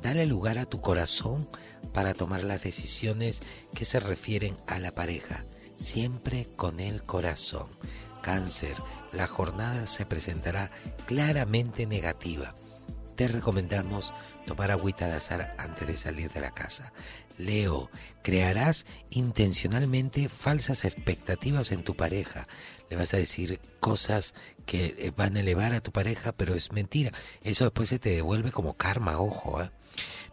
dale 0.02 0.26
lugar 0.26 0.58
a 0.58 0.65
tu 0.65 0.82
corazón 0.82 1.47
para 1.93 2.13
tomar 2.13 2.43
las 2.43 2.63
decisiones 2.63 3.41
que 3.75 3.86
se 3.86 3.99
refieren 3.99 4.58
a 4.67 4.80
la 4.80 4.91
pareja. 4.91 5.45
Siempre 5.75 6.47
con 6.56 6.80
el 6.80 7.04
corazón. 7.04 7.67
Cáncer, 8.21 8.75
la 9.12 9.27
jornada 9.27 9.88
se 9.88 10.06
presentará 10.06 10.71
claramente 11.06 11.86
negativa. 11.86 12.56
Te 13.15 13.27
recomendamos 13.27 14.13
tomar 14.45 14.71
agüita 14.71 15.08
de 15.08 15.15
azar 15.15 15.56
antes 15.58 15.88
de 15.88 15.97
salir 15.97 16.32
de 16.32 16.39
la 16.39 16.51
casa. 16.51 16.93
Leo, 17.38 17.89
crearás 18.21 18.86
intencionalmente 19.10 20.30
falsas 20.30 20.86
expectativas 20.86 21.71
en 21.71 21.84
tu 21.84 21.95
pareja. 21.95 22.47
Le 22.89 22.97
vas 22.97 23.13
a 23.13 23.17
decir 23.17 23.60
cosas 23.80 24.34
que 24.65 24.95
eh, 24.97 25.12
van 25.15 25.36
a 25.36 25.39
elevar 25.39 25.73
a 25.73 25.82
tu 25.82 25.91
pareja, 25.91 26.32
pero 26.32 26.54
es 26.54 26.71
mentira. 26.71 27.12
Eso 27.41 27.63
después 27.63 27.89
se 27.89 27.99
te 27.99 28.10
devuelve 28.10 28.51
como 28.51 28.77
karma, 28.77 29.19
ojo. 29.19 29.62
¿eh? 29.62 29.71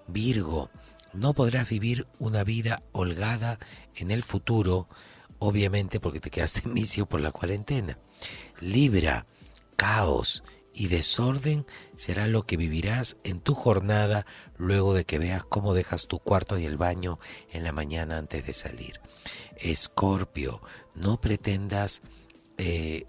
Virgo, 0.06 0.70
no 1.12 1.34
podrás 1.34 1.68
vivir 1.68 2.06
una 2.18 2.44
vida 2.44 2.82
holgada 2.92 3.58
en 3.96 4.10
el 4.10 4.22
futuro, 4.22 4.88
obviamente 5.38 6.00
porque 6.00 6.20
te 6.20 6.30
quedaste 6.30 6.62
en 6.64 6.74
vicio 6.74 7.06
por 7.06 7.20
la 7.20 7.32
cuarentena. 7.32 7.98
Libra, 8.60 9.26
caos 9.76 10.42
y 10.72 10.88
desorden 10.88 11.66
será 11.96 12.28
lo 12.28 12.46
que 12.46 12.56
vivirás 12.56 13.16
en 13.24 13.40
tu 13.40 13.54
jornada 13.54 14.26
luego 14.56 14.94
de 14.94 15.04
que 15.04 15.18
veas 15.18 15.42
cómo 15.44 15.74
dejas 15.74 16.06
tu 16.06 16.20
cuarto 16.20 16.56
y 16.58 16.66
el 16.66 16.76
baño 16.76 17.18
en 17.50 17.64
la 17.64 17.72
mañana 17.72 18.16
antes 18.16 18.46
de 18.46 18.52
salir. 18.52 19.00
Escorpio, 19.56 20.60
no 20.94 21.20
pretendas 21.20 22.02
eh, 22.58 23.06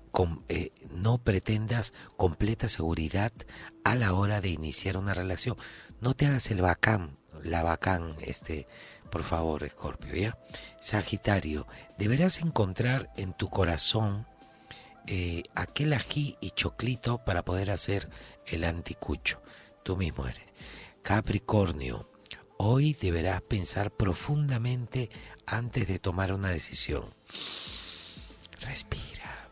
eh, 0.47 0.71
no 0.91 1.17
pretendas 1.17 1.93
completa 2.17 2.69
seguridad 2.69 3.31
a 3.83 3.95
la 3.95 4.13
hora 4.13 4.41
de 4.41 4.49
iniciar 4.49 4.97
una 4.97 5.13
relación. 5.13 5.57
No 6.01 6.13
te 6.13 6.25
hagas 6.27 6.51
el 6.51 6.61
bacán, 6.61 7.18
la 7.43 7.63
bacán, 7.63 8.15
este, 8.21 8.67
por 9.09 9.23
favor, 9.23 9.63
Escorpio, 9.63 10.15
¿ya? 10.15 10.37
Sagitario, 10.79 11.67
deberás 11.97 12.39
encontrar 12.39 13.11
en 13.17 13.33
tu 13.33 13.49
corazón 13.49 14.27
eh, 15.07 15.43
aquel 15.55 15.93
ají 15.93 16.37
y 16.39 16.51
choclito 16.51 17.23
para 17.25 17.43
poder 17.43 17.71
hacer 17.71 18.09
el 18.45 18.63
anticucho. 18.63 19.41
Tú 19.83 19.97
mismo 19.97 20.27
eres. 20.27 20.45
Capricornio, 21.01 22.09
hoy 22.57 22.93
deberás 22.93 23.41
pensar 23.41 23.89
profundamente 23.91 25.09
antes 25.45 25.87
de 25.87 25.97
tomar 25.97 26.31
una 26.33 26.49
decisión. 26.49 27.03
Respira. 28.61 29.47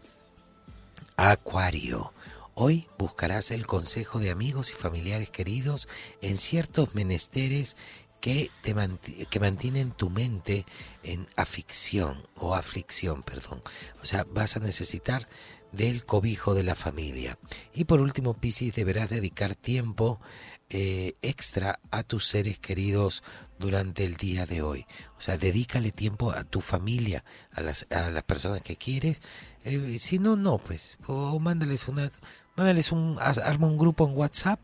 Acuario, 1.15 2.13
hoy 2.59 2.87
buscarás 2.97 3.51
el 3.51 3.67
consejo 3.67 4.17
de 4.19 4.31
amigos 4.31 4.71
y 4.71 4.73
familiares 4.73 5.29
queridos 5.29 5.87
en 6.21 6.37
ciertos 6.37 6.95
menesteres 6.95 7.77
que, 8.19 8.49
te 8.63 8.75
que 9.29 9.39
mantienen 9.39 9.91
tu 9.91 10.09
mente 10.09 10.65
en 11.03 11.27
aficción 11.35 12.23
o 12.35 12.55
aflicción, 12.55 13.21
perdón. 13.21 13.61
O 14.01 14.07
sea, 14.07 14.25
vas 14.31 14.57
a 14.57 14.59
necesitar 14.59 15.29
del 15.71 16.03
cobijo 16.03 16.55
de 16.55 16.63
la 16.63 16.73
familia. 16.73 17.37
Y 17.75 17.83
por 17.83 18.01
último, 18.01 18.33
Piscis, 18.33 18.73
deberás 18.73 19.11
dedicar 19.11 19.53
tiempo 19.53 20.19
eh, 20.69 21.13
extra 21.21 21.79
a 21.91 22.01
tus 22.01 22.27
seres 22.27 22.57
queridos 22.57 23.21
durante 23.59 24.03
el 24.03 24.15
día 24.15 24.47
de 24.47 24.63
hoy. 24.63 24.87
O 25.19 25.21
sea, 25.21 25.37
dedícale 25.37 25.91
tiempo 25.91 26.31
a 26.31 26.43
tu 26.43 26.61
familia, 26.61 27.23
a 27.51 27.61
las, 27.61 27.85
a 27.91 28.09
las 28.09 28.23
personas 28.23 28.63
que 28.63 28.77
quieres. 28.77 29.21
Eh, 29.63 29.99
si 29.99 30.17
no, 30.17 30.35
no, 30.35 30.57
pues, 30.57 30.97
o 31.05 31.37
mándales 31.39 31.87
una, 31.87 32.09
mándales 32.57 32.91
un, 32.91 33.17
arma 33.19 33.67
un 33.67 33.77
grupo 33.77 34.05
en 34.07 34.17
WhatsApp 34.17 34.59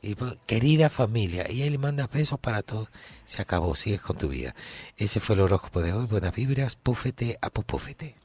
y 0.00 0.14
pon, 0.14 0.38
querida 0.46 0.88
familia, 0.88 1.50
y 1.50 1.62
ahí 1.62 1.70
le 1.70 1.76
mandas 1.76 2.10
besos 2.10 2.38
para 2.38 2.62
todos. 2.62 2.88
Se 3.26 3.42
acabó, 3.42 3.74
sigues 3.76 4.00
con 4.00 4.16
tu 4.16 4.28
vida. 4.28 4.54
Ese 4.96 5.20
fue 5.20 5.34
el 5.34 5.42
horóscopo 5.42 5.82
de 5.82 5.92
hoy. 5.92 6.06
Buenas 6.06 6.34
vibras, 6.34 6.76
púfete 6.76 7.38
a 7.42 7.50
pupúfete. 7.50 8.16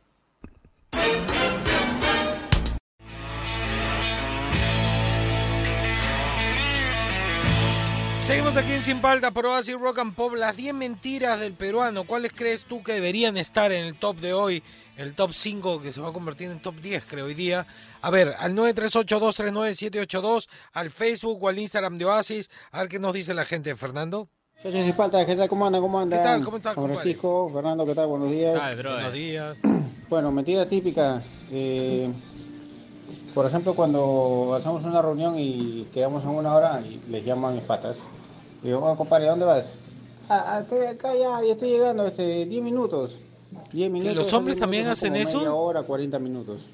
Seguimos 8.25 8.57
aquí 8.57 8.71
en 8.71 8.81
Sin 8.81 9.01
Palta, 9.01 9.29
por 9.29 9.45
Oasis 9.45 9.79
Rock 9.79 9.99
and 9.99 10.15
Pop. 10.15 10.33
Las 10.33 10.57
10 10.57 10.73
mentiras 10.73 11.39
del 11.39 11.53
peruano. 11.53 12.05
¿Cuáles 12.05 12.31
crees 12.33 12.65
tú 12.65 12.81
que 12.81 12.93
deberían 12.93 13.37
estar 13.37 13.71
en 13.71 13.85
el 13.85 13.93
top 13.95 14.17
de 14.17 14.33
hoy? 14.33 14.63
El 14.97 15.13
top 15.13 15.31
5 15.31 15.79
que 15.81 15.91
se 15.91 16.01
va 16.01 16.09
a 16.09 16.11
convertir 16.13 16.49
en 16.49 16.59
top 16.59 16.75
10, 16.81 17.05
creo, 17.05 17.25
hoy 17.25 17.35
día. 17.35 17.67
A 18.01 18.09
ver, 18.09 18.33
al 18.39 18.55
938239782, 18.55 20.47
al 20.73 20.89
Facebook 20.89 21.43
o 21.43 21.49
al 21.49 21.59
Instagram 21.59 21.99
de 21.99 22.05
Oasis. 22.05 22.49
A 22.71 22.79
ver 22.79 22.89
qué 22.89 22.97
nos 22.97 23.13
dice 23.13 23.35
la 23.35 23.45
gente, 23.45 23.75
Fernando. 23.75 24.27
Muchachos 24.57 24.85
sin 24.85 24.95
falta, 24.95 25.23
¿qué 25.23 25.35
tal? 25.35 25.47
¿Cómo 25.47 25.67
andan? 25.67 25.81
¿Cómo 25.81 25.99
andan? 25.99 26.19
¿Qué 26.19 26.25
tal? 26.25 26.43
¿Cómo 26.43 26.57
estás? 26.57 26.73
Francisco, 26.73 27.51
Fernando, 27.53 27.85
¿qué 27.85 27.93
tal? 27.93 28.07
Buenos 28.07 28.31
días. 28.31 28.59
Buenos 28.75 29.13
días. 29.13 29.57
Bueno, 30.07 30.31
mentira 30.31 30.67
típica. 30.67 31.23
eh, 31.51 32.07
por 33.35 33.45
ejemplo, 33.45 33.75
cuando 33.75 34.55
hacemos 34.55 34.85
una 34.85 35.01
reunión 35.01 35.35
y 35.37 35.87
quedamos 35.93 36.23
en 36.23 36.29
una 36.29 36.55
hora 36.55 36.81
y 36.81 37.01
les 37.11 37.25
llamo 37.25 37.49
a 37.49 37.51
mis 37.51 37.63
patas. 37.63 38.01
Digo, 38.63 38.79
oh, 38.79 38.95
compadre, 38.95 39.27
¿dónde 39.27 39.43
vas? 39.43 39.73
Ah, 40.29 40.45
ah, 40.47 40.59
estoy 40.61 40.85
acá 40.85 41.13
ya, 41.13 41.43
ya 41.45 41.51
estoy 41.51 41.71
llegando, 41.71 42.07
este, 42.07 42.45
10 42.45 42.63
minutos. 42.63 43.19
10 43.73 43.91
minutos. 43.91 44.15
los 44.15 44.27
son 44.27 44.39
hombres 44.39 44.55
10 44.55 44.61
también 44.61 44.87
hacen 44.87 45.11
como 45.11 45.21
eso? 45.21 45.37
Media 45.39 45.53
hora, 45.53 45.83
40 45.83 46.17
minutos. 46.17 46.67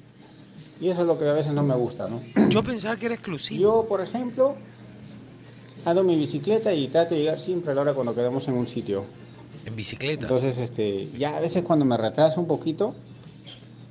Y 0.80 0.88
eso 0.88 1.00
es 1.00 1.06
lo 1.08 1.18
que 1.18 1.28
a 1.28 1.32
veces 1.32 1.52
no 1.52 1.64
me 1.64 1.74
gusta, 1.74 2.06
¿no? 2.06 2.20
Yo 2.48 2.62
pensaba 2.62 2.96
que 2.96 3.06
era 3.06 3.16
exclusivo. 3.16 3.60
Yo, 3.60 3.86
por 3.88 4.00
ejemplo, 4.00 4.54
ando 5.84 6.02
en 6.02 6.06
mi 6.06 6.16
bicicleta 6.16 6.72
y 6.72 6.86
trato 6.86 7.16
de 7.16 7.22
llegar 7.22 7.40
siempre 7.40 7.72
a 7.72 7.74
la 7.74 7.80
hora 7.80 7.94
cuando 7.94 8.14
quedamos 8.14 8.46
en 8.46 8.54
un 8.54 8.68
sitio. 8.68 9.04
En 9.64 9.74
bicicleta. 9.74 10.22
Entonces, 10.22 10.58
este, 10.58 11.10
ya 11.18 11.36
a 11.36 11.40
veces 11.40 11.64
cuando 11.64 11.84
me 11.84 11.96
retraso 11.96 12.40
un 12.40 12.46
poquito, 12.46 12.94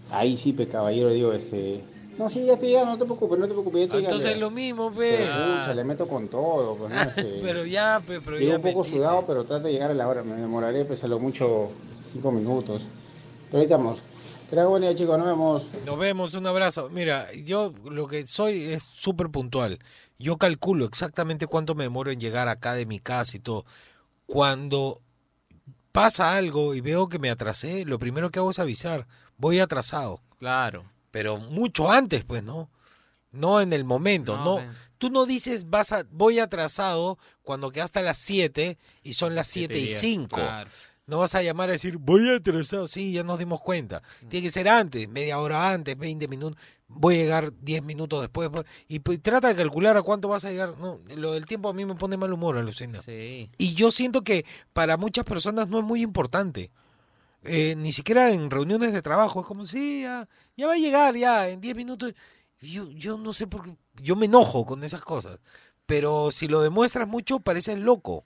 ahí 0.09 0.37
sí, 0.37 0.53
pe 0.53 0.67
caballero, 0.67 1.09
digo, 1.09 1.33
este, 1.33 1.81
no, 2.17 2.29
sí, 2.29 2.45
ya 2.45 2.53
estoy 2.53 2.69
llegando, 2.69 2.91
no 2.91 2.97
te 2.97 3.05
preocupes, 3.05 3.39
no 3.39 3.47
te 3.47 3.53
preocupes, 3.53 3.79
ya 3.79 3.85
estoy 3.85 4.03
Entonces 4.03 4.31
es 4.33 4.39
lo 4.39 4.51
mismo, 4.51 4.91
pe. 4.91 5.17
Pero, 5.17 5.33
pucha, 5.33 5.73
le 5.73 5.83
meto 5.83 6.07
con 6.07 6.27
todo, 6.27 6.75
pues, 6.75 6.93
¿no? 6.93 7.01
Este, 7.01 7.23
Pero 7.41 7.65
ya, 7.65 8.01
pe, 8.05 8.21
pero 8.21 8.37
llego 8.37 8.51
ya 8.51 8.55
un 8.57 8.61
poco 8.61 8.79
metiste. 8.79 8.97
sudado, 8.97 9.25
pero 9.25 9.43
trato 9.45 9.67
de 9.67 9.73
llegar 9.73 9.91
a 9.91 9.93
la 9.93 10.07
hora, 10.07 10.23
me 10.23 10.35
demoraré, 10.35 10.85
pues 10.85 11.03
a 11.03 11.07
lo 11.07 11.19
mucho, 11.19 11.69
cinco 12.11 12.31
minutos. 12.31 12.87
Pero 13.49 13.59
ahorita 13.59 13.77
vamos. 13.77 14.01
Que 14.49 14.57
tengan 14.57 14.69
buen 14.69 14.81
día, 14.81 14.93
chicos, 14.93 15.17
nos 15.17 15.27
vemos. 15.27 15.67
Nos 15.85 15.97
vemos, 15.97 16.33
un 16.33 16.45
abrazo. 16.45 16.89
Mira, 16.89 17.31
yo 17.31 17.73
lo 17.89 18.07
que 18.07 18.27
soy 18.27 18.73
es 18.73 18.83
súper 18.83 19.29
puntual. 19.29 19.79
Yo 20.19 20.37
calculo 20.37 20.85
exactamente 20.85 21.47
cuánto 21.47 21.73
me 21.73 21.85
demoro 21.85 22.11
en 22.11 22.19
llegar 22.19 22.49
acá 22.49 22.73
de 22.73 22.85
mi 22.85 22.99
casa 22.99 23.37
y 23.37 23.39
todo. 23.39 23.65
Cuando 24.25 24.99
pasa 25.93 26.35
algo 26.35 26.75
y 26.75 26.81
veo 26.81 27.07
que 27.07 27.17
me 27.17 27.29
atrasé, 27.29 27.85
lo 27.85 27.97
primero 27.97 28.29
que 28.29 28.39
hago 28.39 28.51
es 28.51 28.59
avisar. 28.59 29.07
Voy 29.37 29.59
atrasado. 29.59 30.19
Claro. 30.37 30.90
Pero 31.11 31.37
mucho 31.37 31.91
antes, 31.91 32.23
pues, 32.23 32.43
¿no? 32.43 32.69
No 33.31 33.61
en 33.61 33.73
el 33.73 33.83
momento, 33.83 34.37
No. 34.37 34.59
Tú 34.97 35.09
no 35.09 35.25
dices 35.25 35.67
vas 35.67 35.91
a, 35.93 36.05
voy 36.11 36.37
atrasado 36.37 37.17
cuando 37.41 37.71
quedaste 37.71 37.97
a 37.97 38.01
las 38.03 38.19
7 38.19 38.77
y 39.01 39.13
son 39.15 39.33
las 39.33 39.47
7 39.47 39.75
y 39.79 39.85
diez, 39.87 39.99
5. 39.99 40.35
claro. 40.35 40.69
No 41.07 41.17
vas 41.17 41.33
a 41.33 41.41
llamar 41.41 41.69
a 41.69 41.71
decir, 41.71 41.97
voy 41.97 42.29
atrasado. 42.29 42.87
Sí, 42.87 43.11
ya 43.11 43.23
nos 43.23 43.39
dimos 43.39 43.59
cuenta. 43.59 44.03
Tiene 44.29 44.45
que 44.45 44.51
ser 44.51 44.69
antes, 44.69 45.09
media 45.09 45.39
hora 45.39 45.73
antes, 45.73 45.97
20 45.97 46.27
minutos. 46.27 46.61
Voy 46.87 47.15
a 47.15 47.17
llegar 47.17 47.51
10 47.59 47.83
minutos 47.83 48.21
después. 48.21 48.49
pues, 48.49 48.65
Y 48.87 48.99
pues, 48.99 49.19
trata 49.21 49.47
de 49.47 49.55
calcular 49.55 49.97
a 49.97 50.03
cuánto 50.03 50.27
vas 50.27 50.45
a 50.45 50.51
llegar. 50.51 50.75
No, 50.77 50.99
lo 51.17 51.33
del 51.33 51.47
tiempo 51.47 51.67
a 51.67 51.73
mí 51.73 51.83
me 51.83 51.95
pone 51.95 52.15
mal 52.15 52.31
humor, 52.31 52.55
alucina. 52.57 53.01
Sí. 53.01 53.49
Y 53.57 53.73
yo 53.73 53.89
siento 53.91 54.21
que 54.21 54.45
para 54.71 54.97
muchas 54.97 55.25
personas 55.25 55.67
no 55.67 55.79
es 55.79 55.85
muy 55.85 56.01
importante. 56.03 56.69
Eh, 57.43 57.75
ni 57.75 57.91
siquiera 57.91 58.31
en 58.31 58.51
reuniones 58.51 58.93
de 58.93 59.01
trabajo. 59.01 59.41
Es 59.41 59.47
como, 59.47 59.65
sí, 59.65 60.01
ya, 60.01 60.27
ya 60.55 60.67
va 60.67 60.73
a 60.73 60.77
llegar, 60.77 61.15
ya, 61.15 61.49
en 61.49 61.61
10 61.61 61.75
minutos. 61.75 62.13
Yo, 62.61 62.89
yo 62.91 63.17
no 63.17 63.33
sé 63.33 63.47
por 63.47 63.63
qué. 63.63 63.75
Yo 63.95 64.15
me 64.15 64.27
enojo 64.27 64.65
con 64.65 64.83
esas 64.83 65.01
cosas. 65.01 65.39
Pero 65.85 66.31
si 66.31 66.47
lo 66.47 66.61
demuestras 66.61 67.07
mucho, 67.07 67.39
pareces 67.39 67.79
loco. 67.79 68.25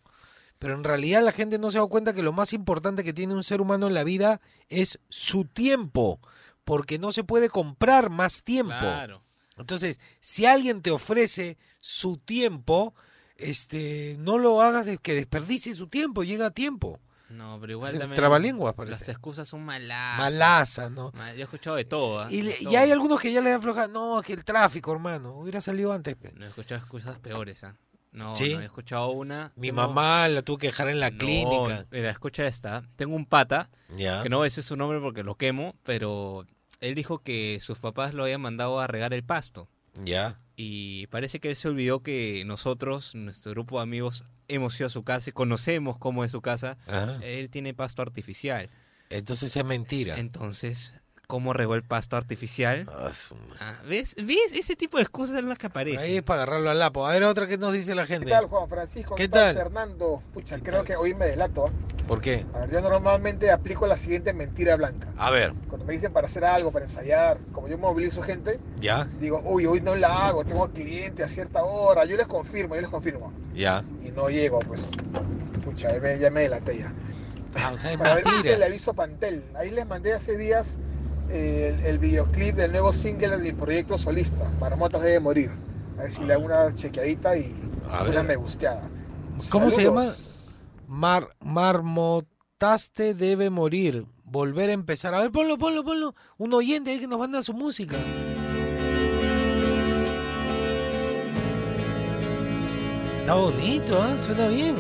Pero 0.60 0.74
en 0.74 0.84
realidad 0.84 1.24
la 1.24 1.32
gente 1.32 1.58
no 1.58 1.72
se 1.72 1.80
da 1.80 1.86
cuenta 1.88 2.14
que 2.14 2.22
lo 2.22 2.34
más 2.34 2.54
importante 2.54 3.04
que 3.04 3.14
tiene 3.14 3.34
un 3.34 3.44
ser 3.44 3.62
humano 3.62 3.88
en 3.88 3.94
la 3.94 4.04
vida 4.04 4.42
es 4.70 5.00
su 5.10 5.46
tiempo. 5.46 6.20
Porque 6.64 7.00
no 7.00 7.12
se 7.12 7.24
puede 7.24 7.50
comprar 7.50 8.10
más 8.10 8.44
tiempo. 8.44 8.76
Claro. 8.80 9.22
Entonces, 9.58 10.00
si 10.20 10.46
alguien 10.46 10.82
te 10.82 10.92
ofrece 10.92 11.58
su 11.80 12.18
tiempo, 12.18 12.94
este, 13.38 14.18
no 14.20 14.38
lo 14.38 14.62
hagas 14.62 14.86
de 14.86 14.98
que 14.98 15.14
desperdicie 15.14 15.74
su 15.74 15.88
tiempo, 15.88 16.24
llega 16.24 16.48
a 16.48 16.52
tiempo. 16.52 17.00
No, 17.30 17.58
pero 17.60 17.72
igual 17.74 17.98
también. 17.98 18.16
trabalenguas, 18.16 18.76
parece. 18.76 19.00
Las 19.00 19.10
excusas 19.10 19.48
son 19.48 19.64
malazas. 19.64 20.20
Malazas, 20.20 20.92
¿no? 20.92 21.12
Yo 21.14 21.22
he 21.40 21.42
escuchado 21.42 21.76
de 21.76 21.86
todo. 21.86 22.20
¿ah? 22.22 22.28
Y, 22.30 22.38
De 22.38 22.44
le- 22.44 22.58
y 22.60 22.64
todo. 22.66 22.78
hay 22.78 22.92
algunos 22.92 23.20
que 23.20 23.32
ya 23.34 23.42
le 23.42 23.52
aflojan, 23.54 23.92
no, 23.92 24.22
que 24.24 24.34
el 24.34 24.44
tráfico, 24.46 24.92
hermano, 24.94 25.34
hubiera 25.40 25.60
salido 25.62 25.92
antes. 25.92 26.16
pe". 26.16 26.32
No 26.36 26.46
he 26.46 26.50
escuchado 26.50 26.80
excusas 26.82 27.18
peores, 27.20 27.64
¿ah? 27.64 27.76
No, 28.12 28.36
¿Sí? 28.36 28.54
no, 28.54 28.62
he 28.62 28.66
escuchado 28.66 29.10
una. 29.10 29.52
Mi 29.56 29.70
Tengo- 29.70 29.82
mamá 29.88 30.28
la 30.30 30.42
tuvo 30.42 30.58
que 30.58 30.68
dejar 30.68 30.88
en 30.88 31.00
la 31.02 31.10
No, 31.12 31.18
clínica. 31.18 31.86
Mira, 31.92 32.12
escucha 32.12 32.46
esta. 32.48 32.84
Tengo 32.96 33.16
un 33.16 33.26
pata, 33.26 33.70
Ya. 33.98 34.24
que 34.24 34.30
no 34.30 34.38
voy 34.38 34.46
a 34.46 34.50
decir 34.50 34.64
su 34.64 34.78
nombre 34.78 35.00
porque 35.02 35.24
lo 35.24 35.36
quemo, 35.36 35.76
pero 35.84 36.46
él 36.80 36.96
dijo 36.96 37.20
que 37.20 37.60
sus 37.62 37.80
papás 37.80 38.14
lo 38.14 38.24
habían 38.24 38.40
mandado 38.42 38.80
a 38.80 38.88
regar 38.88 39.14
el 39.14 39.24
pasto. 39.24 39.68
Ya. 39.96 40.40
Y 40.56 41.08
parece 41.08 41.40
que 41.42 41.50
él 41.50 41.56
se 41.58 41.68
olvidó 41.68 42.00
que 42.00 42.44
nosotros, 42.46 43.16
nuestro 43.16 43.52
grupo 43.52 43.78
de 43.78 43.84
amigos, 43.84 44.30
hemos 44.48 44.80
ido 44.80 44.88
a 44.88 44.90
su 44.90 45.04
casa 45.04 45.30
y 45.30 45.34
conocemos 45.34 45.98
cómo 45.98 46.24
es 46.24 46.32
su 46.32 46.42
casa. 46.42 46.78
Ajá. 46.88 47.20
Él 47.22 47.50
tiene 47.50 47.74
pasto 47.74 48.02
artificial. 48.02 48.70
Entonces 49.10 49.56
es 49.56 49.66
mentira. 49.66 50.18
Entonces, 50.18 50.96
¿cómo 51.26 51.54
regó 51.54 51.76
el 51.76 51.84
pasto 51.84 52.18
artificial? 52.18 52.86
Ah. 52.90 53.10
Ah, 53.60 53.74
¿Ves? 53.88 54.16
¿Ves? 54.24 54.52
Ese 54.54 54.76
tipo 54.76 54.98
de 54.98 55.04
excusas 55.04 55.36
son 55.40 55.50
las 55.50 55.58
que 55.58 55.68
aparecen. 55.68 56.00
Ahí 56.00 56.18
es 56.18 56.24
para 56.24 56.44
agarrarlo 56.44 56.70
al 56.70 56.80
lapo. 56.80 57.06
A 57.08 57.12
ver, 57.12 57.24
otra 57.24 57.48
que 57.48 57.58
nos 57.58 57.74
dice 57.74 57.96
la 57.96 58.04
¿Qué 58.06 58.14
gente. 58.16 58.30
tal, 58.30 58.46
Juan 58.48 58.68
Francisco? 58.70 59.16
¿Qué 59.16 59.28
tal? 59.28 59.56
Fernando? 59.56 60.22
Pucha, 60.34 60.60
creo 60.60 60.84
que 60.84 60.96
hoy 60.96 61.14
me 61.14 61.28
delato. 61.28 61.66
¿ah? 61.68 61.72
¿Por 62.08 62.22
qué? 62.22 62.46
A 62.54 62.60
ver, 62.60 62.72
yo 62.72 62.82
normalmente 62.82 63.50
aplico 63.52 63.88
la 63.88 63.98
siguiente 63.98 64.32
mentira 64.34 64.76
blanca. 64.76 65.08
A 65.18 65.32
ver, 65.32 65.54
Cuando 65.70 65.86
me 65.86 65.94
dicen 65.94 66.14
para 66.14 66.28
hacer 66.28 66.46
algo, 66.46 66.72
para 66.72 66.86
ensayar, 66.86 67.40
como 67.52 67.68
yo 67.68 67.78
movilizo 67.80 68.22
gente, 68.22 68.60
ya, 68.80 69.06
digo, 69.20 69.42
uy, 69.44 69.66
hoy 69.66 69.82
no 69.82 69.96
la 69.96 70.28
hago, 70.28 70.46
tengo 70.46 70.70
cliente 70.70 71.24
a 71.24 71.28
cierta 71.28 71.64
hora. 71.64 72.06
Yo 72.06 72.16
les 72.18 72.28
confirmo, 72.28 72.76
yo 72.76 72.82
les 72.82 72.90
confirmo. 72.90 73.34
ya. 73.56 73.84
Y 74.04 74.12
no 74.12 74.30
llego, 74.30 74.60
pues. 74.60 74.88
Pucha, 75.64 75.92
ya 75.94 76.00
me, 76.00 76.20
ya 76.20 76.30
me 76.30 76.42
delaté 76.42 76.78
ya. 76.78 76.94
Ah, 77.58 77.72
o 77.74 77.78
sea, 77.78 77.92
es 77.92 77.98
Para 78.00 78.16
ver, 78.16 78.26
mentira. 78.26 78.58
le 78.58 78.66
aviso 78.66 78.92
a 78.92 78.94
Pantel. 78.94 79.44
Ahí 79.56 79.72
les 79.72 79.88
mandé 79.88 80.14
hace 80.14 80.38
días 80.38 80.76
eh, 80.76 80.78
el, 81.30 81.80
el 81.86 82.00
videoclip 82.00 82.56
del 82.56 82.72
nuevo 82.72 82.94
single 82.94 83.30
de 83.30 83.38
mi 83.38 83.52
proyecto 83.52 83.98
solista, 83.98 84.50
Marmotas 84.60 85.02
debe 85.02 85.20
morir. 85.20 85.52
A 85.98 86.02
ver 86.04 86.12
si 86.12 86.24
le 86.24 86.34
hago 86.34 86.46
una 86.46 86.74
chequeadita 86.74 87.38
y 87.38 87.54
A 87.90 88.04
una 88.04 88.12
ver. 88.12 88.24
me 88.26 88.36
gusteada. 88.36 88.90
¿Cómo 89.50 89.70
se 89.70 89.84
llama? 89.84 90.06
Mar, 90.88 91.30
marmotaste 91.40 93.14
debe 93.14 93.50
morir. 93.50 94.06
Volver 94.24 94.70
a 94.70 94.74
empezar. 94.74 95.14
A 95.14 95.22
ver, 95.22 95.32
ponlo, 95.32 95.58
ponlo, 95.58 95.84
ponlo. 95.84 96.16
Un 96.38 96.54
oyente 96.54 96.92
ahí 96.92 97.00
que 97.00 97.08
nos 97.08 97.20
manda 97.20 97.42
su 97.42 97.54
música. 97.54 97.98
Está 103.20 103.36
bonito, 103.36 104.02
¿ah? 104.02 104.18
Suena 104.18 104.48
bien. 104.48 104.76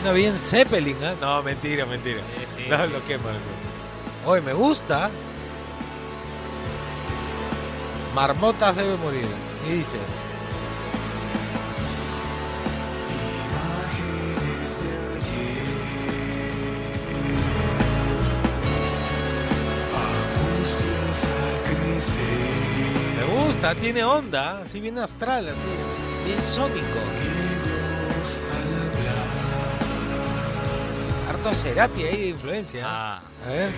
Suena 0.00 0.12
bien 0.14 0.38
Zeppelin, 0.38 0.96
¿ah? 1.04 1.14
No, 1.20 1.42
mentira, 1.42 1.84
mentira. 1.84 2.20
Sí, 2.38 2.46
sí, 2.64 2.70
No, 2.70 2.86
sí. 2.86 2.92
lo 2.92 3.04
quema. 3.06 3.24
Oye, 4.24 4.40
me 4.40 4.54
gusta. 4.54 5.10
Marmotas 8.14 8.76
debe 8.76 8.96
morir. 8.96 9.26
Y 9.68 9.72
dice. 9.72 9.98
Me 23.16 23.24
gusta, 23.46 23.74
tiene 23.74 24.04
onda, 24.04 24.62
así 24.62 24.80
bien 24.80 24.98
astral, 24.98 25.48
así, 25.48 25.58
bien 26.26 26.40
sónico. 26.40 26.98
Harto 31.42 31.54
Cerati 31.54 32.02
ahí 32.04 32.16
de 32.20 32.28
influencia. 32.28 32.82
Ah, 32.84 33.22
A 33.46 33.48
ver. 33.48 33.68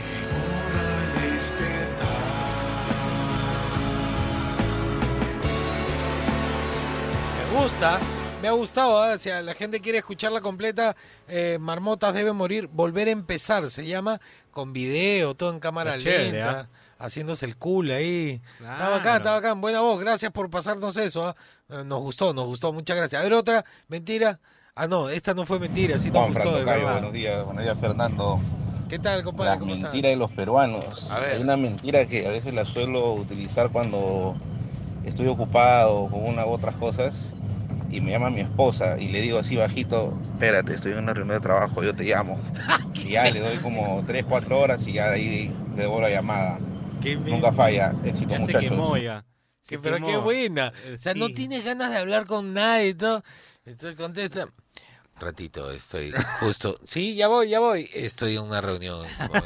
Me 7.53 7.59
gusta, 7.61 8.01
me 8.41 8.49
ha 8.49 8.53
gustado. 8.53 9.13
¿eh? 9.13 9.19
Si 9.19 9.29
la 9.31 9.55
gente 9.55 9.81
quiere 9.81 9.99
escucharla 9.99 10.41
completa, 10.41 10.97
eh, 11.29 11.59
Marmotas 11.61 12.15
debe 12.15 12.33
morir. 12.33 12.69
Volver 12.73 13.09
a 13.09 13.11
empezar, 13.11 13.69
se 13.69 13.87
llama 13.87 14.21
con 14.51 14.73
video, 14.73 15.35
todo 15.35 15.51
en 15.53 15.61
cámara 15.61 15.99
chévere, 15.99 16.33
lenta, 16.33 16.61
¿ah? 16.61 17.05
haciéndose 17.05 17.47
el 17.47 17.57
cool 17.57 17.91
ahí. 17.91 18.41
Está 18.55 18.59
Claro. 18.77 18.91
bacán, 18.93 19.17
está 19.19 19.31
bacán. 19.33 19.61
Buena 19.61 19.81
voz, 19.81 20.01
gracias 20.01 20.33
por 20.33 20.51
pasarnos 20.51 20.97
eso. 20.97 21.27
¿ah? 21.29 21.37
Eh, 21.69 21.83
Nos 21.85 22.01
gustó, 22.01 22.33
nos 22.33 22.45
gustó, 22.47 22.73
muchas 22.73 22.97
gracias. 22.97 23.21
A 23.21 23.25
ver, 23.25 23.33
otra, 23.35 23.65
mentira. 23.89 24.41
Ah, 24.75 24.87
no, 24.89 25.11
esta 25.11 25.35
no 25.35 25.45
fue 25.45 25.59
mentira, 25.59 25.99
sí 25.99 26.11
nos 26.11 26.29
gustó, 26.29 26.57
de 26.57 26.65
verdad. 26.65 26.93
buenos 26.93 27.13
días, 27.13 27.45
buenos 27.45 27.63
días 27.63 27.79
Fernando. 27.79 28.41
¿Qué 28.89 28.99
tal, 28.99 29.23
compadre? 29.23 29.51
Las 29.51 29.59
¿Cómo 29.59 29.75
está? 29.75 29.83
mentiras 29.89 30.11
de 30.13 30.17
los 30.17 30.31
peruanos. 30.33 31.11
A 31.11 31.19
ver. 31.21 31.35
Hay 31.37 31.43
una 31.43 31.59
mentira 31.59 32.07
que 32.07 32.27
a 32.27 32.31
veces 32.31 32.55
la 32.55 32.65
suelo 32.65 33.13
utilizar 33.13 33.71
cuando 33.71 34.35
estoy 35.05 35.27
ocupado 35.27 36.09
con 36.09 36.25
una 36.25 36.47
u 36.47 36.51
otras 36.51 36.75
cosas 36.77 37.35
y 37.91 38.01
me 38.01 38.13
llama 38.13 38.31
mi 38.31 38.41
esposa 38.41 38.99
y 38.99 39.09
le 39.09 39.21
digo 39.21 39.39
así 39.39 39.57
bajito, 39.57 40.15
espérate, 40.33 40.75
estoy 40.75 40.93
en 40.93 40.99
una 40.99 41.13
reunión 41.13 41.37
de 41.37 41.43
trabajo, 41.43 41.83
yo 41.83 41.95
te 41.95 42.05
llamo. 42.05 42.39
y 42.95 43.11
ya 43.11 43.31
le 43.31 43.41
doy 43.41 43.59
como 43.59 44.03
3, 44.07 44.25
4 44.27 44.59
horas 44.59 44.87
y 44.89 44.95
ya 44.95 45.11
de 45.11 45.15
ahí 45.17 45.55
le 45.77 45.83
devuelvo 45.83 46.01
la 46.01 46.11
llamada. 46.11 46.59
Qué 47.03 47.17
Nunca 47.17 47.53
falla, 47.53 47.93
éxito 48.05 48.31
ya 48.31 48.37
se 48.37 48.41
muchachos. 48.43 48.71
quemó 48.71 48.97
ya. 48.97 49.23
Que, 49.67 49.79
pero 49.79 49.97
quemó. 49.97 50.07
qué 50.09 50.17
buena. 50.17 50.73
Eh, 50.85 50.95
O 50.95 50.99
sea, 50.99 51.15
no 51.15 51.29
tienes 51.29 51.65
ganas 51.65 51.91
de 51.91 51.99
hablar 51.99 52.27
con 52.27 52.53
nadie 52.55 52.89
y 52.89 52.95
todo. 52.95 53.23
Entonces 53.65 53.97
contesta. 53.99 54.49
Ratito, 55.21 55.71
estoy 55.71 56.13
justo. 56.41 56.79
Sí, 56.85 57.15
ya 57.15 57.29
voy, 57.29 57.49
ya 57.51 57.61
voy. 57.61 57.89
Estoy 57.95 58.37
en 58.37 58.43
una 58.43 58.61
reunión. 58.61 59.07
con- 59.31 59.43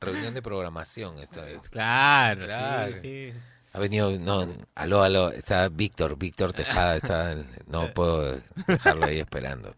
reunión 0.00 0.34
de 0.34 0.42
programación 0.42 1.18
esta 1.20 1.42
vez. 1.44 1.60
Claro, 1.70 2.44
Claro. 2.46 2.92
sí, 3.02 3.30
sí. 3.32 3.32
Ha 3.74 3.78
venido, 3.78 4.10
no, 4.18 4.46
aló, 4.74 5.02
aló, 5.02 5.30
está 5.30 5.68
Víctor, 5.70 6.18
Víctor 6.18 6.52
Tejada, 6.52 6.96
está, 6.96 7.36
no 7.66 7.90
puedo 7.94 8.38
dejarlo 8.66 9.06
ahí 9.06 9.18
esperando. 9.20 9.74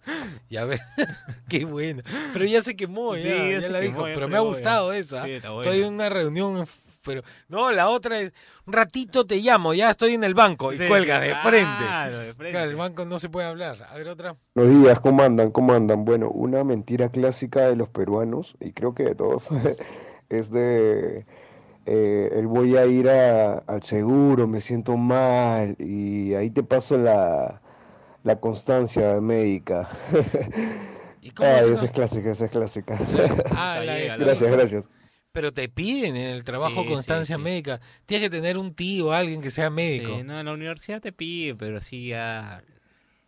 Ya 0.50 0.64
ve, 0.64 0.80
qué 1.48 1.64
bueno. 1.64 2.02
Pero 2.32 2.44
ya 2.44 2.60
se 2.60 2.74
quemó, 2.74 3.14
ya, 3.16 3.22
Sí, 3.22 3.28
ya 3.28 3.50
ya 3.50 3.60
se 3.60 3.70
la 3.70 3.80
quemó, 3.80 3.92
dijo. 3.98 4.08
ya 4.08 4.14
Pero 4.14 4.28
me 4.28 4.37
ha 4.37 4.40
gustado 4.40 4.92
esa. 4.92 5.28
Estoy 5.28 5.82
en 5.82 5.92
una 5.94 6.08
reunión, 6.08 6.66
pero 7.05 7.23
no, 7.49 7.71
la 7.71 7.88
otra 7.88 8.21
es, 8.21 8.33
un 8.67 8.73
ratito 8.73 9.25
te 9.27 9.37
llamo, 9.37 9.75
ya 9.75 9.90
estoy 9.90 10.14
en 10.14 10.25
el 10.25 10.35
banco 10.35 10.73
y 10.73 10.79
Sí, 10.79 10.87
cuelga 10.88 11.21
de 11.21 11.29
claro, 11.29 11.49
frente. 11.49 11.85
de 11.85 12.35
frente. 12.35 12.51
Claro, 12.53 12.71
el 12.71 12.77
banco 12.77 13.05
no 13.05 13.19
se 13.19 13.29
puede 13.29 13.47
hablar. 13.47 13.83
A 13.88 13.95
ver 13.97 14.09
otra. 14.09 14.35
Buenos 14.55 14.83
días, 14.83 15.01
¿cómo 15.01 15.23
andan? 15.23 15.51
¿Cómo 15.51 15.73
andan? 15.75 16.05
Bueno, 16.05 16.31
una 16.31 16.64
mentira 16.64 17.09
clásica 17.11 17.69
de 17.69 17.77
los 17.77 17.88
peruanos, 17.88 18.57
y 18.61 18.73
creo 18.73 18.95
que 18.95 19.05
de 19.05 19.14
todos, 19.14 19.49
es 20.29 20.51
de 20.51 21.27
eh, 21.87 22.31
el 22.33 22.47
voy 22.47 22.77
a 22.77 22.87
ir 22.87 23.09
a- 23.11 23.59
al 23.59 23.83
seguro, 23.83 24.47
me 24.47 24.61
siento 24.61 24.97
mal, 24.97 25.77
y 25.79 26.35
ahí 26.35 26.51
te 26.51 26.62
paso 26.62 26.97
la, 26.97 27.61
la 28.23 28.40
constancia 28.40 29.21
médica. 29.21 29.90
¿Y 31.21 31.31
cómo 31.31 31.49
Ay, 31.49 31.64
se 31.64 31.73
esa 31.73 31.85
es 31.87 31.90
clásica, 31.90 32.31
esa 32.33 32.45
es 32.47 32.51
clásica. 32.51 32.99
Ah, 33.51 33.81
la 33.85 33.99
esta. 33.99 34.17
Gracias, 34.19 34.51
gracias. 34.53 34.88
Pero 35.35 35.53
te 35.53 35.68
piden 35.68 36.14
en 36.14 36.29
el 36.31 36.44
trabajo 36.44 36.83
Sí, 36.83 36.88
constancia 36.90 37.35
sí, 37.35 37.40
sí. 37.40 37.44
médica. 37.44 37.81
Tienes 38.07 38.31
que 38.31 38.37
tener 38.37 38.57
un 38.57 38.73
tío, 38.73 39.12
alguien 39.12 39.40
que 39.40 39.51
sea 39.51 39.68
médico. 39.68 40.16
Sí, 40.18 40.23
no, 40.23 40.38
en 40.38 40.47
la 40.47 40.53
universidad 40.53 41.01
te 41.01 41.11
pide, 41.11 41.57
pero 41.57 41.81
sí 41.81 42.07
ya. 42.07 42.62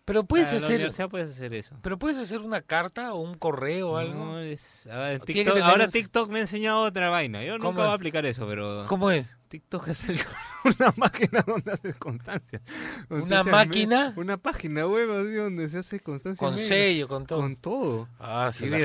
Pero 0.06 0.24
puedes 0.24 0.50
la 0.52 0.58
hacer. 0.58 0.76
universidad 0.76 1.08
puedes 1.10 1.32
hacer 1.32 1.52
eso. 1.52 1.76
Pero 1.82 1.98
puedes 1.98 2.16
hacer 2.16 2.40
una 2.40 2.62
carta 2.62 3.12
o 3.12 3.20
un 3.20 3.34
correo 3.36 3.90
o 3.90 3.96
algo. 3.96 4.14
No, 4.14 4.38
es- 4.40 4.86
a 4.86 4.98
ver, 5.00 5.20
TikTok- 5.20 5.44
tener 5.54 5.62
ahora 5.64 5.88
TikTok 5.88 6.30
me 6.30 6.38
ha 6.38 6.42
enseñado 6.42 6.80
otra 6.82 7.10
vaina. 7.10 7.42
Yo 7.44 7.58
¿Cómo 7.58 7.70
nunca 7.72 7.82
voy 7.82 7.90
a 7.90 7.94
aplicar 7.94 8.24
eso, 8.24 8.46
pero. 8.46 8.84
¿Cómo 8.86 9.10
es? 9.10 9.36
TikTok 9.48 9.88
es 9.88 10.08
el- 10.08 10.18
una 10.64 10.92
máquina 10.96 11.42
donde 11.46 11.72
haces 11.72 11.96
constancia. 11.96 12.62
¿Una 13.10 13.42
máquina? 13.42 14.12
Una 14.16 14.36
página 14.36 14.86
web 14.86 15.10
así 15.10 15.32
donde 15.34 15.68
se 15.68 15.78
hace 15.78 15.98
constancia. 16.00 16.38
Con 16.38 16.54
médica. 16.54 16.68
sello, 16.68 17.08
con 17.08 17.26
todo. 17.26 17.40
Con 17.40 17.56
todo. 17.56 18.08
Ah, 18.20 18.50
sí, 18.52 18.66
la 18.68 18.78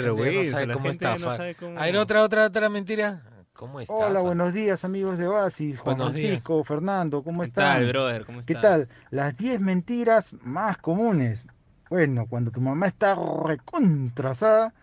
la 0.67 0.73
cómo 0.73 0.85
gente 0.85 1.05
no 1.05 1.37
sabe 1.37 1.55
cómo- 1.55 1.77
A 1.79 1.83
ver, 1.85 1.97
otra, 1.97 2.23
otra, 2.23 2.45
otra 2.47 2.69
mentira. 2.69 3.23
¿Cómo 3.53 3.79
está? 3.79 3.93
Hola, 3.93 4.21
buenos 4.21 4.53
días 4.53 4.83
amigos 4.85 5.17
de 5.17 5.27
Oasis, 5.27 5.79
Juan 5.79 5.97
Buenos 5.97 6.13
días. 6.15 6.27
Francisco, 6.29 6.63
Fernando, 6.63 7.21
¿cómo 7.23 7.41
¿Qué 7.41 7.47
están? 7.49 7.79
tal, 7.79 7.87
brother? 7.89 8.25
¿Cómo 8.25 8.41
¿Qué 8.41 8.53
estás? 8.53 8.87
tal? 8.87 8.89
Las 9.11 9.37
10 9.37 9.59
mentiras 9.59 10.33
más 10.41 10.77
comunes. 10.77 11.45
Bueno, 11.89 12.25
cuando 12.27 12.49
tu 12.51 12.61
mamá 12.61 12.87
está 12.87 13.15
recontrasada 13.45 14.73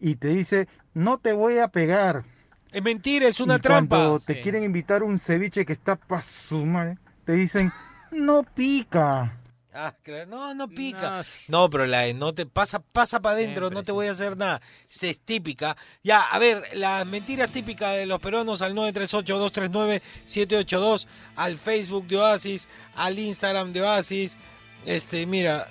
y 0.00 0.16
te 0.16 0.28
dice, 0.28 0.68
no 0.94 1.18
te 1.18 1.32
voy 1.32 1.58
a 1.58 1.68
pegar. 1.68 2.24
Es 2.72 2.82
mentira, 2.82 3.28
es 3.28 3.38
una 3.40 3.56
Y 3.56 3.60
trampa. 3.60 3.96
Cuando 3.96 4.20
te 4.20 4.40
quieren 4.40 4.64
invitar 4.64 5.02
un 5.02 5.18
ceviche 5.20 5.64
que 5.64 5.74
está 5.74 5.94
pa' 5.94 6.22
su 6.22 6.64
madre, 6.64 6.98
te 7.24 7.32
dicen, 7.32 7.70
no 8.10 8.42
pica. 8.42 9.38
Ah, 9.76 9.92
claro. 10.02 10.30
No, 10.30 10.54
no 10.54 10.68
pica. 10.68 11.24
No, 11.48 11.68
pero 11.68 11.84
la 11.86 12.02
de 12.02 12.14
no 12.14 12.32
te 12.32 12.46
pasa, 12.46 12.78
pasa 12.78 13.20
para 13.20 13.34
adentro, 13.34 13.70
no 13.70 13.82
te 13.82 13.90
voy 13.90 14.06
a 14.06 14.12
hacer 14.12 14.36
nada. 14.36 14.62
Esa 14.88 15.08
es 15.08 15.18
típica. 15.20 15.76
Ya, 16.04 16.20
a 16.20 16.38
ver, 16.38 16.62
las 16.74 17.04
mentiras 17.06 17.50
típicas 17.50 17.96
de 17.96 18.06
los 18.06 18.20
peruanos 18.20 18.62
al 18.62 18.72
938-239-782, 18.74 21.08
al 21.34 21.58
Facebook 21.58 22.06
de 22.06 22.18
Oasis, 22.18 22.68
al 22.94 23.18
Instagram 23.18 23.72
de 23.72 23.82
Oasis. 23.82 24.36
Este, 24.86 25.26
mira, 25.26 25.66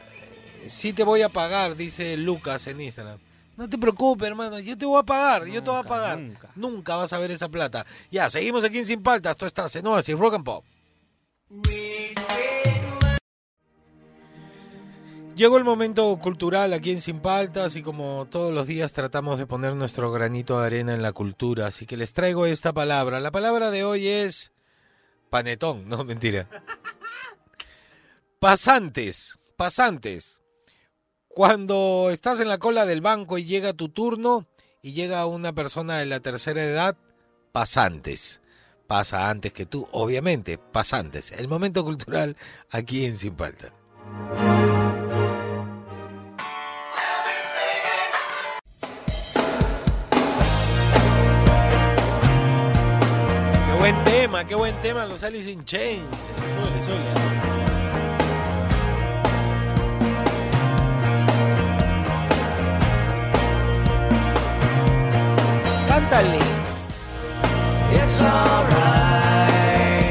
sí 0.66 0.92
te 0.92 1.06
voy 1.06 1.22
a 1.22 1.30
pagar, 1.30 1.78
dice 1.78 2.18
Lucas 2.18 2.68
en 2.68 2.82
Instagram. 2.82 3.20
No 3.56 3.70
te 3.70 3.78
preocupes, 3.78 4.28
hermano, 4.28 4.60
yo 4.60 4.78
te 4.78 4.86
voy 4.86 5.00
a 5.00 5.04
pagar, 5.04 5.46
yo 5.46 5.63
te 5.63 5.70
voy 5.70 5.80
a 5.80 5.84
pagar. 5.84 6.20
Nunca. 6.56 6.98
vas 6.98 7.13
a 7.13 7.20
ver 7.20 7.32
esa 7.32 7.48
plata. 7.48 7.86
Ya, 8.12 8.30
seguimos 8.30 8.66
aquí 8.66 8.80
en 8.80 8.86
Sin 8.86 9.02
Paltas, 9.02 9.32
esto 9.32 9.46
está 9.46 9.66
en 9.80 9.88
Oasis, 9.88 10.18
Rock 10.18 10.34
and 10.34 10.44
Pop. 10.44 10.66
Llegó 15.36 15.58
el 15.58 15.63
momento 15.63 16.15
cultural 16.19 16.74
aquí 16.74 16.91
en 16.91 17.02
Sin 17.02 17.19
Paltas 17.19 17.76
y 17.76 17.82
como 17.82 18.28
todos 18.30 18.54
los 18.54 18.67
días 18.67 18.93
tratamos 18.93 19.39
de 19.39 19.48
poner 19.48 19.74
nuestro 19.74 20.12
granito 20.12 20.60
de 20.60 20.67
arena 20.67 20.93
en 20.93 21.02
la 21.02 21.12
cultura, 21.12 21.65
así 21.65 21.88
que 21.88 21.98
les 21.98 22.13
traigo 22.13 22.46
esta 22.46 22.72
palabra. 22.72 23.19
La 23.19 23.32
palabra 23.32 23.72
de 23.72 23.84
hoy 23.84 24.08
es 24.08 24.52
panetón, 25.32 25.89
no 25.89 26.04
mentira. 26.04 26.48
Pasantes, 28.39 29.39
pasantes. 29.58 30.43
Cuando 31.28 32.10
estás 32.12 32.39
en 32.39 32.50
la 32.50 32.60
cola 32.60 32.86
del 32.86 33.02
banco 33.02 33.39
y 33.39 33.46
llega 33.46 33.74
tu 33.74 33.89
turno 33.89 34.46
y 34.84 34.93
llega 34.93 35.26
una 35.26 35.54
persona 35.54 35.98
de 35.98 36.06
la 36.06 36.19
tercera 36.19 36.63
edad, 36.63 36.96
pasantes. 37.52 38.41
Pasa 38.86 39.32
antes 39.32 39.52
que 39.52 39.65
tú, 39.65 39.88
obviamente, 39.93 40.60
pasantes. 40.60 41.32
El 41.32 41.48
momento 41.48 41.84
cultural 41.84 42.36
aquí 42.69 43.06
en 43.06 43.17
Sin 43.17 43.34
Paltas. 43.34 43.72
Tema, 54.44 54.48
qué 54.48 54.56
buen 54.56 54.76
tema 54.82 55.06
los 55.06 55.24
Alice 55.24 55.50
in 55.52 55.64
Chains. 55.66 56.04
Sube, 56.54 56.82
sube. 56.82 56.98
Cántale. 65.88 66.40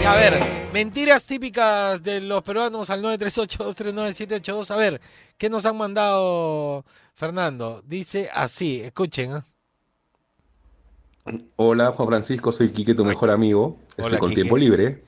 Y 0.01 0.05
a 0.05 0.15
ver, 0.15 0.41
mentiras 0.73 1.27
típicas 1.27 2.03
de 2.03 2.21
los 2.21 2.43
peruanos 2.43 2.91
al 2.91 3.03
938-239-782. 3.03 4.71
A 4.71 4.77
ver, 4.77 5.01
¿qué 5.37 5.51
nos 5.51 5.67
han 5.67 5.77
mandado, 5.77 6.85
Fernando? 7.15 7.83
Dice 7.87 8.31
así, 8.33 8.81
escuchen. 8.81 9.33
¿ah? 9.33 9.45
Hola 11.57 11.93
Juan 11.93 12.09
Francisco, 12.09 12.51
soy 12.51 12.71
Quique, 12.71 12.95
tu 12.95 13.05
mejor 13.05 13.31
amigo. 13.31 13.79
Estoy 13.97 14.19
con 14.19 14.35
tiempo 14.35 14.57
libre. 14.57 15.03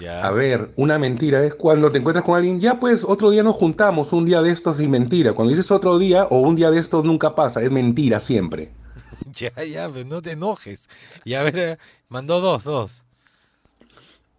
Ya. 0.00 0.20
A 0.20 0.30
ver, 0.30 0.72
una 0.76 0.98
mentira 0.98 1.44
es 1.44 1.54
cuando 1.54 1.90
te 1.90 1.98
encuentras 1.98 2.24
con 2.24 2.36
alguien, 2.36 2.60
ya 2.60 2.78
pues 2.78 3.02
otro 3.02 3.30
día 3.30 3.42
nos 3.42 3.56
juntamos, 3.56 4.12
un 4.12 4.24
día 4.24 4.42
de 4.42 4.52
estos 4.52 4.78
es 4.78 4.88
mentira. 4.88 5.32
Cuando 5.32 5.50
dices 5.50 5.70
otro 5.72 5.98
día 5.98 6.24
o 6.30 6.40
un 6.40 6.54
día 6.54 6.70
de 6.70 6.78
estos 6.78 7.04
nunca 7.04 7.34
pasa, 7.34 7.62
es 7.62 7.70
mentira 7.70 8.20
siempre. 8.20 8.70
Ya, 9.34 9.50
ya, 9.64 9.88
pero 9.88 10.04
no 10.04 10.22
te 10.22 10.32
enojes. 10.32 10.88
Y 11.24 11.34
a 11.34 11.42
ver, 11.42 11.58
eh, 11.58 11.78
mandó 12.08 12.40
dos, 12.40 12.64
dos. 12.64 13.02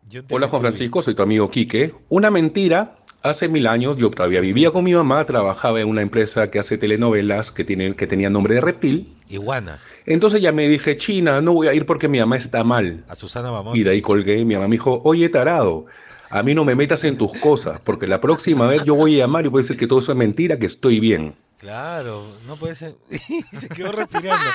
Yo 0.09 0.21
Hola 0.29 0.47
Juan. 0.47 0.61
Francisco, 0.61 1.01
soy 1.01 1.13
tu 1.13 1.21
amigo 1.21 1.49
Quique. 1.51 1.93
Una 2.09 2.31
mentira, 2.31 2.95
hace 3.21 3.47
mil 3.47 3.67
años 3.67 3.97
yo 3.97 4.09
todavía 4.09 4.41
vivía 4.41 4.71
con 4.71 4.83
mi 4.83 4.93
mamá, 4.93 5.25
trabajaba 5.25 5.81
en 5.81 5.87
una 5.87 6.01
empresa 6.01 6.49
que 6.49 6.59
hace 6.59 6.77
telenovelas 6.77 7.51
que, 7.51 7.63
tiene, 7.63 7.95
que 7.95 8.07
tenía 8.07 8.29
nombre 8.29 8.55
de 8.55 8.61
reptil. 8.61 9.15
Iguana. 9.29 9.79
Entonces 10.05 10.41
ya 10.41 10.51
me 10.51 10.67
dije, 10.67 10.97
China, 10.97 11.39
no 11.39 11.53
voy 11.53 11.67
a 11.67 11.73
ir 11.73 11.85
porque 11.85 12.07
mi 12.07 12.19
mamá 12.19 12.35
está 12.35 12.63
mal. 12.63 13.03
A 13.07 13.15
Susana 13.15 13.51
Bamón. 13.51 13.77
Y 13.77 13.83
de 13.83 13.91
ahí 13.91 14.01
colgué 14.01 14.37
y 14.37 14.45
mi 14.45 14.55
mamá 14.55 14.67
me 14.67 14.73
dijo, 14.73 15.01
oye 15.05 15.29
tarado, 15.29 15.85
a 16.29 16.43
mí 16.43 16.53
no 16.53 16.65
me 16.65 16.75
metas 16.75 17.03
en 17.03 17.17
tus 17.17 17.33
cosas, 17.39 17.79
porque 17.79 18.07
la 18.07 18.19
próxima 18.19 18.67
vez 18.67 18.83
yo 18.83 18.95
voy 18.95 19.15
a 19.15 19.25
llamar 19.25 19.45
y 19.45 19.49
voy 19.49 19.61
a 19.61 19.63
decir 19.63 19.77
que 19.77 19.87
todo 19.87 19.99
eso 19.99 20.11
es 20.11 20.17
mentira, 20.17 20.57
que 20.57 20.65
estoy 20.65 20.99
bien. 20.99 21.35
Claro, 21.59 22.35
no 22.47 22.55
puede 22.55 22.75
ser. 22.75 22.95
Se 23.51 23.69
quedó 23.69 23.91
respirando. 23.91 24.45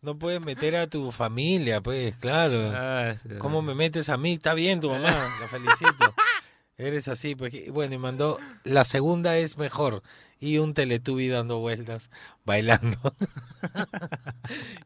No 0.00 0.16
puedes 0.16 0.40
meter 0.40 0.76
a 0.76 0.86
tu 0.86 1.10
familia, 1.10 1.80
pues, 1.80 2.16
claro. 2.16 2.70
Ah, 2.72 3.14
¿Cómo 3.38 3.62
me 3.62 3.74
metes 3.74 4.08
a 4.08 4.16
mí? 4.16 4.34
Está 4.34 4.54
bien 4.54 4.80
tu 4.80 4.90
mamá, 4.90 5.10
la 5.40 5.48
felicito. 5.48 6.14
Eres 6.78 7.08
así, 7.08 7.34
pues. 7.34 7.52
Bueno, 7.72 7.96
y 7.96 7.98
mandó, 7.98 8.38
la 8.62 8.84
segunda 8.84 9.36
es 9.36 9.58
mejor. 9.58 10.02
Y 10.38 10.58
un 10.58 10.72
teletubi 10.72 11.26
dando 11.26 11.58
vueltas, 11.58 12.10
bailando. 12.44 12.96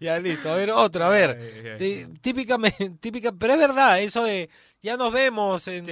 ya 0.03 0.19
listo, 0.19 0.51
a 0.53 0.57
ver, 0.57 0.71
otro, 0.71 1.05
a 1.05 1.09
ver. 1.09 1.77
Tí- 1.79 2.07
Típica, 2.21 2.59
típica, 3.01 3.33
pero 3.33 3.55
es 3.55 3.59
verdad, 3.59 4.01
eso 4.01 4.25
de, 4.25 4.49
ya 4.83 4.97
nos 4.97 5.12
vemos 5.12 5.67
en... 5.69 5.85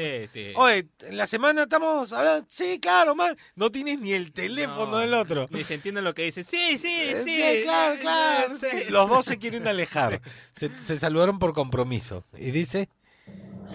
Oye, 0.56 0.86
en 1.02 1.16
la 1.16 1.26
semana 1.26 1.62
estamos 1.62 2.12
hablando, 2.12 2.44
sí, 2.48 2.78
claro, 2.80 3.14
man. 3.14 3.36
No 3.54 3.70
tienes 3.70 3.98
ni 4.00 4.12
el 4.12 4.32
teléfono 4.32 4.98
del 4.98 5.14
otro. 5.14 5.46
Ni 5.50 5.64
se 5.64 5.74
entiende 5.74 6.02
lo 6.02 6.12
que 6.14 6.24
dice. 6.24 6.42
Sí, 6.44 6.76
sí, 6.78 6.88
Eh, 6.88 7.22
sí. 7.24 7.36
sí, 7.40 7.62
claro, 7.64 7.96
claro. 8.00 8.54
sí. 8.56 8.66
sí. 8.70 8.90
Los 8.90 9.08
dos 9.08 9.24
se 9.26 9.38
quieren 9.38 9.66
alejar. 9.68 10.20
Se, 10.52 10.68
se 10.78 10.96
saludaron 10.96 11.38
por 11.38 11.52
compromiso. 11.52 12.24
Y 12.36 12.50
dice, 12.50 12.88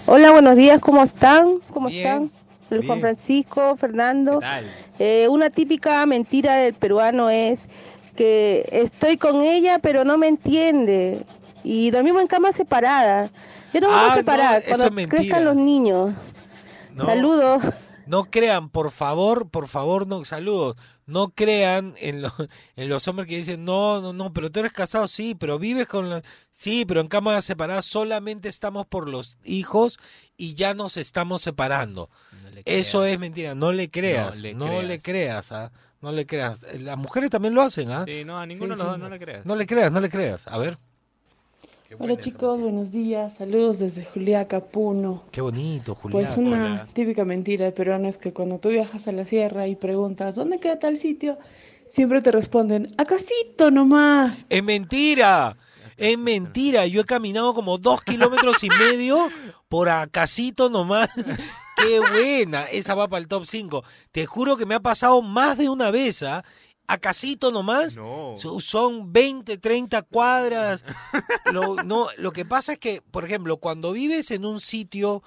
Hola, 0.05 0.31
buenos 0.31 0.55
días, 0.57 0.81
¿cómo 0.81 1.03
están? 1.03 1.59
¿Cómo 1.71 1.87
Bien, 1.87 2.05
están? 2.07 2.31
Juan. 2.85 2.99
Francisco, 2.99 3.75
Fernando. 3.77 4.39
¿qué 4.39 4.45
tal? 4.45 4.71
Eh, 4.99 5.27
una 5.29 5.49
típica 5.49 6.05
mentira 6.05 6.55
del 6.55 6.73
peruano 6.73 7.29
es 7.29 7.65
que 8.15 8.67
estoy 8.71 9.17
con 9.17 9.41
ella, 9.41 9.79
pero 9.79 10.03
no 10.05 10.17
me 10.17 10.27
entiende. 10.27 11.25
Y 11.63 11.91
dormimos 11.91 12.21
en 12.21 12.27
cama 12.27 12.51
separada. 12.51 13.29
Ya 13.73 13.79
nos 13.81 13.89
Ah, 13.89 13.93
vamos 13.95 14.05
a 14.05 14.09
no, 14.11 14.15
separar 14.17 14.57
eso 14.59 14.67
cuando 14.69 14.85
es 14.85 14.91
mentira. 14.93 15.17
crezcan 15.21 15.45
los 15.45 15.55
niños. 15.55 16.13
No. 16.93 17.05
Saludos. 17.05 17.61
no 18.07 18.23
crean, 18.25 18.69
por 18.69 18.91
favor, 18.91 19.49
por 19.49 19.67
favor, 19.67 20.07
no, 20.07 20.23
saludos. 20.25 20.75
No 21.07 21.29
crean 21.29 21.93
en, 21.99 22.21
lo- 22.21 22.31
en 22.75 22.87
los 22.89 23.07
hombres 23.07 23.27
que 23.27 23.35
dicen, 23.37 23.65
no, 23.65 23.99
no, 24.01 24.13
no, 24.13 24.31
pero 24.33 24.51
tú 24.51 24.59
eres 24.61 24.71
casado, 24.73 25.07
sí, 25.07 25.35
pero 25.35 25.59
vives 25.59 25.87
con 25.87 26.09
la... 26.09 26.23
Sí, 26.51 26.85
pero 26.85 27.01
en 27.01 27.07
cama 27.07 27.39
separada 27.41 27.81
solamente 27.81 28.47
estamos 28.49 28.87
por 28.87 29.07
los 29.09 29.37
hijos 29.43 29.99
y 30.37 30.53
ya 30.55 30.73
nos 30.73 30.97
estamos 30.97 31.41
separando. 31.41 32.09
Eso 32.63 33.05
es 33.05 33.19
mentira, 33.19 33.53
no 33.55 33.71
le 33.73 33.89
creas, 33.91 34.37
no 34.55 34.81
le 34.81 34.99
creas, 34.99 35.51
¿ah? 35.51 35.71
No 36.05 36.11
le 36.11 36.25
creas. 36.27 36.63
Las 36.79 36.97
mujeres 36.97 37.31
también 37.31 37.55
lo 37.55 37.63
hacen, 37.63 37.91
¿ah? 37.91 38.03
Sí, 38.05 38.23
no, 38.23 38.37
a 38.37 38.45
ninguno 38.45 38.75
Sí, 38.75 38.77
de 38.79 38.83
los 38.83 38.93
sí, 38.93 38.99
dos 38.99 38.99
no 38.99 39.09
le 39.09 39.19
creas. 39.19 39.45
No 39.45 39.55
le 39.55 39.65
creas, 39.65 39.91
no 39.91 39.99
le 39.99 40.09
creas. 40.09 40.47
A 40.47 40.57
ver, 40.59 40.77
Hola 41.97 42.19
chicos, 42.19 42.59
buenos 42.59 42.91
días. 42.91 43.35
Saludos 43.37 43.79
desde 43.79 44.05
Juliá 44.05 44.47
Capuno. 44.47 45.23
qué 45.31 45.41
bonito, 45.41 45.95
Julián. 45.95 46.11
Pues 46.11 46.37
una 46.37 46.85
típica 46.93 47.25
mentira 47.25 47.65
del 47.65 47.73
peruano 47.73 48.07
es 48.07 48.17
que 48.17 48.33
cuando 48.33 48.59
tú 48.59 48.69
viajas 48.69 49.07
a 49.07 49.11
la 49.13 49.25
sierra 49.25 49.67
y 49.67 49.75
preguntas 49.75 50.35
¿dónde 50.35 50.59
queda 50.59 50.77
tal 50.77 50.97
sitio? 50.97 51.37
Siempre 51.87 52.21
te 52.21 52.31
responden 52.31 52.87
¡Acasito 52.97 53.71
nomás! 53.71 54.37
Es 54.49 54.63
mentira. 54.63 55.57
Es 55.97 56.17
mentira. 56.19 56.85
Yo 56.85 57.01
he 57.01 57.05
caminado 57.05 57.53
como 57.53 57.77
dos 57.77 58.03
kilómetros 58.03 58.63
y 58.63 58.69
medio 58.69 59.29
por 59.69 59.89
acasito 59.89 60.69
nomás. 60.69 61.09
Qué 61.75 61.99
buena. 61.99 62.63
Esa 62.63 62.95
va 62.95 63.07
para 63.07 63.21
el 63.21 63.27
top 63.27 63.45
5. 63.45 63.83
Te 64.11 64.25
juro 64.25 64.57
que 64.57 64.65
me 64.65 64.75
ha 64.75 64.79
pasado 64.79 65.21
más 65.21 65.57
de 65.57 65.69
una 65.69 65.91
vez, 65.91 66.23
¿ah? 66.23 66.43
Acasito 66.87 67.51
nomás. 67.51 67.93
So- 67.93 68.59
Son 68.61 69.11
20, 69.11 69.57
30 69.57 70.03
cuadras. 70.03 70.85
Lo, 71.51 71.75
no, 71.83 72.07
lo 72.17 72.31
que 72.31 72.45
pasa 72.45 72.73
es 72.73 72.79
que, 72.79 73.01
por 73.01 73.25
ejemplo, 73.25 73.57
cuando 73.57 73.91
vives 73.91 74.29
en 74.31 74.45
un 74.45 74.59
sitio 74.59 75.23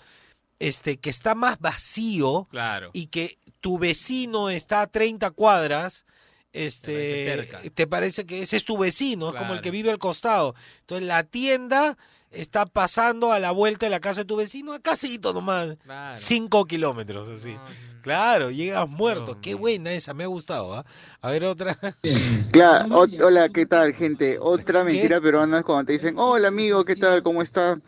este, 0.61 0.99
que 0.99 1.11
está 1.11 1.35
más 1.35 1.59
vacío 1.61 2.47
Claro. 2.51 2.91
y 2.93 3.09
que 3.09 3.39
tu 3.61 3.79
vecino 3.79 4.51
está 4.51 4.83
a 4.83 4.87
30 4.87 5.31
cuadras, 5.33 6.05
este, 6.53 7.71
te 7.75 7.87
parece 7.87 8.27
que 8.27 8.43
ese 8.43 8.57
es 8.57 8.65
tu 8.65 8.79
vecino, 8.79 9.29
es 9.31 9.35
como 9.37 9.55
el 9.55 9.61
que 9.61 9.71
vive 9.71 9.91
al 9.91 9.99
costado. 9.99 10.55
Entonces 10.81 11.07
la 11.07 11.23
tienda 11.25 11.97
está 12.31 12.67
pasando 12.67 13.33
a 13.33 13.39
la 13.39 13.51
vuelta 13.53 13.87
de 13.87 13.91
la 13.91 14.01
casa 14.01 14.21
de 14.23 14.27
tu 14.27 14.37
vecino, 14.37 14.73
a 14.75 14.81
casito 14.81 15.33
nomás. 15.33 15.77
Claro. 15.85 16.17
Cinco 16.17 16.65
kilómetros 16.67 17.29
así. 17.29 17.57
Claro, 18.03 18.51
llegas 18.51 18.89
muerto. 18.89 19.39
Qué 19.41 19.55
buena 19.55 19.93
esa, 19.93 20.15
me 20.15 20.25
ha 20.25 20.29
gustado. 20.29 20.75
¿ah? 20.75 20.85
A 21.21 21.31
ver 21.31 21.45
otra. 21.45 21.77
Claro, 22.53 22.87
o- 23.01 23.25
hola, 23.27 23.49
¿qué 23.51 23.67
tal, 23.67 23.93
gente? 23.95 24.39
Otra 24.41 24.85
mentira 24.85 25.21
peruana 25.21 25.59
es 25.59 25.65
cuando 25.65 25.85
te 25.87 25.93
dicen, 25.93 26.15
hola 26.19 26.49
amigo, 26.49 26.85
¿qué 26.85 26.97
tal? 26.97 27.23
¿Cómo 27.23 27.43
está? 27.43 27.79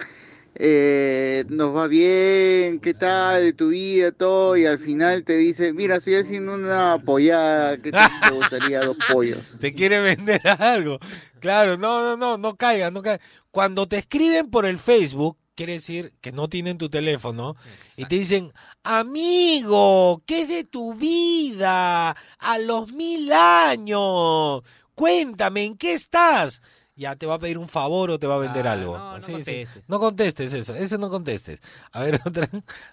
Eh, 0.55 1.45
nos 1.49 1.75
va 1.75 1.87
bien, 1.87 2.81
¿qué 2.81 2.93
tal 2.93 3.43
de 3.43 3.53
tu 3.53 3.69
vida, 3.69 4.13
todo? 4.13 4.57
Y 4.57 4.67
al 4.67 4.79
final 4.79 5.25
te 5.25 5.37
dice, 5.37 5.73
mira, 5.73 5.97
estoy 5.97 6.17
haciendo 6.17 6.55
una 6.55 6.99
pollada, 7.05 7.79
¿qué 7.81 7.93
tal 7.93 8.11
te 8.23 8.31
gustaría 8.35 8.81
dos 8.81 8.97
pollos? 9.11 9.59
te 9.61 9.73
quiere 9.73 10.01
vender 10.01 10.41
algo. 10.47 10.99
Claro, 11.39 11.79
no, 11.79 12.03
no, 12.03 12.17
no, 12.17 12.37
no 12.37 12.57
caigan, 12.57 12.93
no 12.93 13.03
caigan. 13.03 13.21
Cuando 13.51 13.89
te 13.89 13.99
escriben 13.99 14.51
por 14.51 14.67
el 14.67 14.79
Facebook, 14.79 15.39
quiere 15.55 15.75
decir 15.75 16.15
que 16.21 16.33
no 16.33 16.49
tienen 16.49 16.79
tu 16.79 16.89
teléfono 16.89 17.57
y 17.97 18.05
te 18.07 18.17
dicen, 18.17 18.53
amigo, 18.83 20.23
¿qué 20.27 20.43
es 20.43 20.49
de 20.49 20.65
tu 20.65 20.95
vida? 20.95 22.17
A 22.39 22.59
los 22.59 22.93
mil 22.93 23.33
años. 23.33 24.63
Cuéntame, 24.95 25.65
¿en 25.65 25.77
qué 25.77 25.93
estás? 25.93 26.61
Ya 27.01 27.17
te 27.17 27.25
va 27.25 27.37
a 27.37 27.39
pedir 27.39 27.57
un 27.57 27.67
favor 27.67 28.11
o 28.11 28.19
te 28.19 28.27
va 28.27 28.35
a 28.35 28.39
vender 28.39 28.69
Ah, 28.69 28.73
algo. 28.73 28.99
no, 28.99 29.15
no 29.15 29.21
Sí, 29.23 29.33
sí. 29.33 29.33
contestes. 29.33 29.85
No 29.89 29.99
contestes 30.01 30.53
eso, 30.53 30.75
eso 30.75 30.99
no 30.99 31.09
contestes. 31.09 31.59
A 31.93 32.01
ver, 32.01 32.21
otra. 32.27 32.47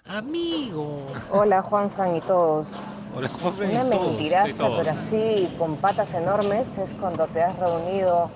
Amigo. 0.06 1.04
Hola 1.30 1.60
Juan 1.60 1.90
Fran 1.90 2.16
y 2.16 2.22
todos. 2.22 2.70
Hola, 3.14 3.28
Juanfran 3.28 3.70
y 3.70 3.74
Una 3.76 3.90
todos, 3.90 4.06
mentiraza, 4.08 4.48
sí, 4.48 4.58
todos. 4.58 4.78
pero 4.78 4.90
así 4.92 5.48
con 5.58 5.76
patas 5.76 6.14
enormes 6.14 6.78
es 6.78 6.94
cuando 6.94 7.26
te 7.26 7.42
has 7.42 7.54
reunido 7.58 8.30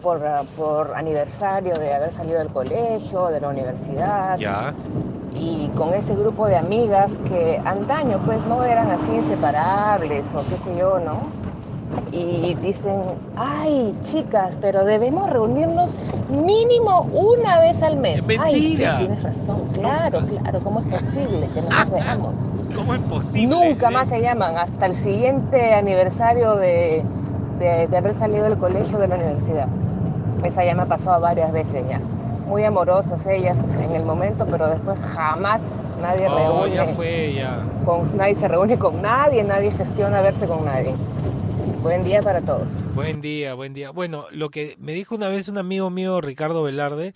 por, 0.00 0.24
ah, 0.24 0.44
por 0.56 0.94
aniversario 0.94 1.76
de 1.76 1.92
haber 1.92 2.12
salido 2.12 2.38
del 2.38 2.52
colegio, 2.52 3.26
de 3.30 3.40
la 3.40 3.48
universidad. 3.48 4.38
Ya. 4.38 4.72
Y 5.34 5.66
con 5.76 5.92
ese 5.92 6.14
grupo 6.14 6.46
de 6.46 6.56
amigas 6.56 7.18
que 7.28 7.60
antaño 7.64 8.20
pues 8.24 8.44
no 8.44 8.62
eran 8.62 8.88
así 8.92 9.10
inseparables 9.12 10.32
o 10.34 10.38
qué 10.48 10.56
sé 10.56 10.78
yo, 10.78 11.00
¿no? 11.00 11.18
Y 12.12 12.54
dicen, 12.62 13.00
ay 13.36 13.94
chicas, 14.02 14.56
pero 14.60 14.84
debemos 14.84 15.28
reunirnos 15.30 15.94
mínimo 16.30 17.02
una 17.12 17.60
vez 17.60 17.82
al 17.82 17.96
mes. 17.96 18.22
Ay, 18.40 18.54
sí, 18.54 18.68
mentira. 18.68 18.98
tienes 18.98 19.22
razón, 19.22 19.62
claro, 19.74 20.20
claro, 20.26 20.60
¿cómo 20.60 20.80
es 20.80 20.86
posible 20.86 21.48
que 21.52 21.62
no 21.62 21.68
nos 21.68 21.90
veamos? 21.90 22.34
¿Cómo 22.74 22.94
es 22.94 23.00
posible? 23.02 23.68
Nunca 23.70 23.90
más 23.90 24.08
se 24.08 24.20
llaman, 24.20 24.56
hasta 24.56 24.86
el 24.86 24.94
siguiente 24.94 25.74
aniversario 25.74 26.56
de, 26.56 27.02
de- 27.58 27.86
de 27.88 27.96
haber 27.96 28.14
salido 28.14 28.44
del 28.44 28.56
colegio 28.58 28.98
de 28.98 29.08
la 29.08 29.16
universidad. 29.16 29.66
Esa 30.44 30.64
ya 30.64 30.74
me 30.74 30.82
ha 30.82 30.86
pasado 30.86 31.20
varias 31.20 31.52
veces 31.52 31.84
ya. 31.88 32.00
Muy 32.48 32.64
amorosas 32.64 33.26
ellas 33.26 33.74
en 33.82 33.94
el 33.94 34.04
momento, 34.04 34.46
pero 34.50 34.68
después 34.68 34.98
jamás 35.14 35.80
nadie 36.00 36.26
Oh, 36.28 36.62
reúne. 36.64 36.74
ya 36.74 36.84
fue, 36.86 37.34
ya. 37.34 37.58
Con, 37.84 38.16
nadie 38.16 38.34
se 38.34 38.48
reúne 38.48 38.78
con 38.78 39.02
nadie, 39.02 39.44
nadie 39.44 39.70
gestiona 39.72 40.20
verse 40.22 40.46
con 40.46 40.64
nadie. 40.64 40.94
Buen 41.82 42.04
día 42.04 42.22
para 42.22 42.42
todos. 42.42 42.84
Buen 42.94 43.20
día, 43.20 43.54
buen 43.54 43.72
día. 43.72 43.90
Bueno, 43.90 44.26
lo 44.32 44.50
que 44.50 44.76
me 44.78 44.92
dijo 44.94 45.14
una 45.14 45.28
vez 45.28 45.48
un 45.48 45.58
amigo 45.58 45.90
mío, 45.90 46.20
Ricardo 46.20 46.64
Velarde, 46.64 47.14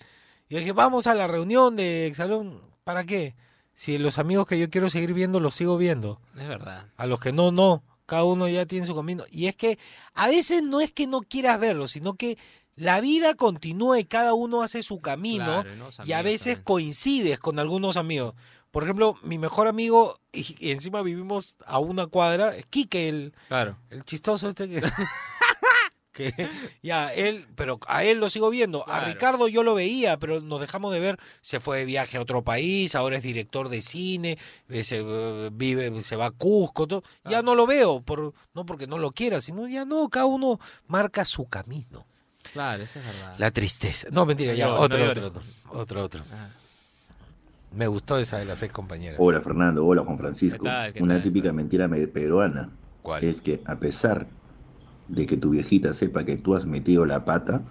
yo 0.49 0.59
dije, 0.59 0.71
vamos 0.71 1.05
a 1.07 1.13
la 1.13 1.27
reunión 1.27 1.75
de 1.75 2.07
Exalón. 2.07 2.61
¿Para 2.83 3.03
qué? 3.03 3.35
Si 3.73 3.97
los 3.97 4.19
amigos 4.19 4.47
que 4.47 4.57
yo 4.57 4.69
quiero 4.69 4.89
seguir 4.89 5.13
viendo, 5.13 5.41
los 5.41 5.55
sigo 5.55 5.77
viendo. 5.77 6.21
Es 6.37 6.47
verdad. 6.47 6.87
A 6.95 7.07
los 7.07 7.19
que 7.19 7.33
no, 7.33 7.51
no. 7.51 7.83
Cada 8.05 8.23
uno 8.23 8.47
ya 8.47 8.65
tiene 8.65 8.85
su 8.85 8.95
camino. 8.95 9.23
Y 9.29 9.47
es 9.47 9.55
que 9.55 9.77
a 10.13 10.27
veces 10.27 10.63
no 10.63 10.79
es 10.79 10.91
que 10.91 11.07
no 11.07 11.21
quieras 11.21 11.59
verlos, 11.59 11.91
sino 11.91 12.13
que 12.13 12.37
la 12.75 13.01
vida 13.01 13.35
continúa 13.35 13.99
y 13.99 14.05
cada 14.05 14.33
uno 14.33 14.63
hace 14.63 14.81
su 14.81 15.01
camino. 15.01 15.63
Claro, 15.63 15.89
y 16.05 16.09
y 16.09 16.13
a 16.13 16.21
veces 16.21 16.59
coincides 16.59 17.39
con 17.39 17.59
algunos 17.59 17.97
amigos. 17.97 18.33
Por 18.73 18.81
ejemplo, 18.81 19.15
mi 19.21 19.37
mejor 19.37 19.67
amigo, 19.67 20.17
y, 20.31 20.55
y 20.59 20.71
encima 20.71 21.03
vivimos 21.03 21.57
a 21.63 21.77
una 21.77 22.07
cuadra, 22.07 22.55
es 22.55 22.65
Quique, 22.65 23.07
el, 23.07 23.35
Claro. 23.47 23.77
el 23.91 24.03
chistoso 24.03 24.49
este 24.49 24.67
que... 24.67 24.81
que 26.11 26.49
ya, 26.81 27.13
él, 27.13 27.47
pero 27.55 27.79
a 27.87 28.03
él 28.03 28.19
lo 28.19 28.31
sigo 28.31 28.49
viendo. 28.49 28.83
A. 28.89 29.01
Ricardo 29.01 29.47
yo 29.47 29.61
lo 29.61 29.75
veía, 29.75 30.17
pero 30.17 30.41
nos 30.41 30.59
dejamos 30.59 30.91
de 30.91 30.99
ver. 30.99 31.19
Se 31.41 31.59
fue 31.59 31.77
de 31.77 31.85
viaje 31.85 32.17
a 32.17 32.21
otro 32.21 32.43
país, 32.43 32.95
ahora 32.95 33.17
es 33.17 33.21
director 33.21 33.69
de 33.69 33.83
cine, 33.83 34.39
eh, 34.69 34.83
se 34.83 35.03
eh, 35.05 35.49
vive, 35.53 36.01
se 36.01 36.15
va 36.15 36.25
a 36.25 36.31
Cusco, 36.31 36.87
todo. 36.87 37.03
Ya 37.25 37.43
no 37.43 37.53
lo 37.53 37.67
veo, 37.67 38.01
por, 38.01 38.33
no 38.55 38.65
porque 38.65 38.87
no 38.87 38.97
lo 38.97 39.11
quiera, 39.11 39.39
sino 39.39 39.67
ya 39.67 39.85
no, 39.85 40.09
cada 40.09 40.25
uno 40.25 40.59
marca 40.87 41.25
su 41.25 41.45
camino. 41.45 42.07
Claro, 42.53 42.81
eso 42.81 42.97
es 42.97 43.05
verdad. 43.05 43.35
La 43.37 43.51
tristeza. 43.51 44.07
No, 44.11 44.25
mentira, 44.25 44.55
ya, 44.55 44.73
otro, 44.73 44.97
no 44.97 45.11
otro, 45.11 45.27
otro, 45.27 45.41
otro, 45.71 46.03
otro. 46.03 46.23
Me 47.75 47.87
gustó 47.87 48.17
esa 48.17 48.37
de 48.37 48.45
las 48.45 48.59
seis 48.59 48.71
compañeras. 48.71 49.19
Hola 49.19 49.41
Fernando, 49.41 49.85
hola 49.85 50.03
Juan 50.03 50.17
Francisco. 50.17 50.63
¿Qué 50.63 50.69
tal, 50.69 50.93
qué 50.93 51.01
Una 51.01 51.15
tal? 51.15 51.23
típica 51.23 51.53
mentira 51.53 51.87
me- 51.87 52.07
peruana 52.07 52.77
es 53.21 53.41
que 53.41 53.61
a 53.65 53.79
pesar 53.79 54.29
de 55.07 55.25
que 55.25 55.37
tu 55.37 55.51
viejita 55.51 55.93
sepa 55.93 56.25
que 56.25 56.37
tú 56.37 56.55
has 56.55 56.65
metido 56.65 57.05
la 57.05 57.25
pata, 57.25 57.65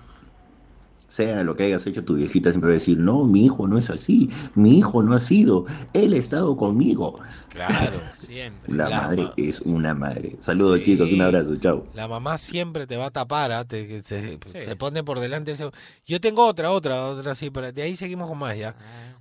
sea 1.12 1.44
lo 1.44 1.54
que 1.54 1.64
hayas 1.64 1.86
hecho, 1.86 2.02
tu 2.04 2.14
viejita 2.14 2.50
siempre 2.50 2.68
va 2.70 2.76
a 2.76 2.78
decir, 2.78 2.98
no, 2.98 3.26
mi 3.26 3.44
hijo 3.44 3.68
no 3.68 3.76
es 3.76 3.90
así, 3.90 4.30
mi 4.54 4.78
hijo 4.78 5.02
no 5.02 5.12
ha 5.14 5.18
sido, 5.18 5.66
él 5.92 6.14
ha 6.14 6.16
estado 6.16 6.56
conmigo. 6.56 7.18
Claro, 7.50 7.74
siempre. 8.18 8.72
La, 8.74 8.88
madre 8.88 9.30
es 9.36 9.60
una 9.60 9.92
madre. 9.92 10.36
Saludos 10.40 10.80
chicos, 10.80 11.12
un 11.12 11.20
abrazo, 11.20 11.54
chao. 11.56 11.86
La 11.92 12.08
mamá 12.08 12.38
siempre 12.38 12.86
te 12.86 12.96
va 12.96 13.06
a 13.06 13.10
tapar, 13.10 13.52
¿ah? 13.52 13.64
Te- 13.66 14.02
se, 14.02 14.38
Sí. 14.46 14.60
se 14.64 14.76
pone 14.76 15.04
por 15.04 15.20
delante. 15.20 15.52
ese- 15.52 15.70
Yo 16.06 16.18
tengo 16.18 16.46
otra, 16.46 16.70
otra, 16.70 17.04
otra, 17.04 17.34
sí, 17.34 17.50
pero 17.50 17.70
de 17.72 17.82
ahí 17.82 17.94
seguimos 17.94 18.28
con 18.28 18.38
más 18.38 18.56
ya. 18.56 18.74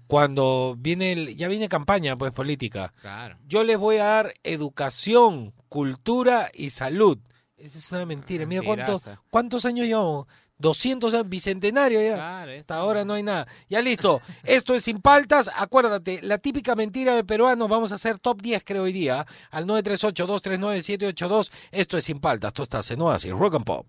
Cuando 0.07 0.75
viene, 0.77 1.11
el, 1.13 1.35
ya 1.35 1.47
viene 1.49 1.67
campaña, 1.69 2.15
pues, 2.17 2.31
política. 2.31 2.93
Claro. 3.01 3.37
Yo 3.47 3.63
les 3.63 3.77
voy 3.77 3.97
a 3.97 4.03
dar 4.05 4.33
educación, 4.43 5.51
cultura 5.69 6.49
y 6.53 6.69
salud. 6.69 7.17
Esa 7.57 7.77
es 7.77 7.91
una 7.91 8.05
mentira. 8.05 8.45
Mira 8.45 8.61
cuántos, 8.63 9.05
cuántos 9.29 9.65
años 9.65 9.85
llevamos. 9.87 10.25
200 10.61 11.13
años, 11.13 11.29
bicentenario 11.29 12.01
ya. 12.01 12.15
Claro, 12.15 12.51
Hasta 12.51 12.75
ahora 12.75 13.03
no 13.03 13.13
hay 13.13 13.23
nada. 13.23 13.47
Ya 13.69 13.81
listo. 13.81 14.21
Esto 14.43 14.75
es 14.75 14.83
Sin 14.83 15.01
Paltas. 15.01 15.49
Acuérdate, 15.55 16.21
la 16.21 16.37
típica 16.37 16.75
mentira 16.75 17.15
del 17.15 17.25
peruano. 17.25 17.67
Vamos 17.67 17.91
a 17.91 17.95
hacer 17.95 18.19
top 18.19 18.41
10, 18.41 18.63
creo, 18.63 18.83
hoy 18.83 18.93
día. 18.93 19.25
Al 19.49 19.65
938-239-782. 19.67 21.51
Esto 21.71 21.97
es 21.97 22.05
Sin 22.05 22.19
Paltas. 22.19 22.53
Tú 22.53 22.63
estás 22.63 22.89
en 22.91 23.01
Oasis 23.01 23.31
Rock 23.31 23.55
and 23.55 23.65
Pop. 23.65 23.85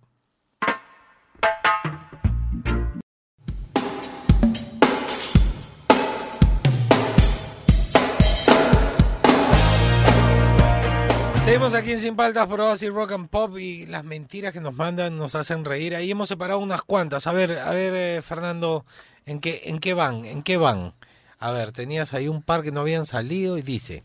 Seguimos 11.53 11.75
aquí 11.75 11.93
en 11.93 11.99
Sin 11.99 12.17
Paltas 12.17 12.47
por 12.47 12.63
Oasis 12.63 12.91
Rock 12.91 13.13
and 13.13 13.29
Pop 13.29 13.59
y 13.59 13.85
las 13.85 14.05
mentiras 14.05 14.55
que 14.55 14.61
nos 14.61 14.75
mandan 14.75 15.19
nos 15.19 15.35
hacen 15.35 15.67
reír. 15.67 15.95
Ahí 15.95 16.11
hemos 16.11 16.31
separado 16.31 16.59
unas 16.59 16.81
cuantas. 16.81 17.27
A 17.27 17.33
ver, 17.33 17.59
a 17.59 17.71
ver, 17.73 17.93
eh, 17.95 18.23
Fernando, 18.23 18.87
¿en 19.27 19.39
qué, 19.39 19.61
¿en 19.65 19.79
qué 19.79 19.93
van? 19.93 20.25
¿En 20.25 20.43
qué 20.43 20.57
van? 20.57 20.95
A 21.39 21.51
ver, 21.51 21.73
tenías 21.73 22.15
ahí 22.15 22.27
un 22.27 22.41
par 22.41 22.63
que 22.63 22.73
no 22.73 22.81
habían 22.81 23.05
salido 23.05 23.59
y 23.59 23.63
dice. 23.63 24.03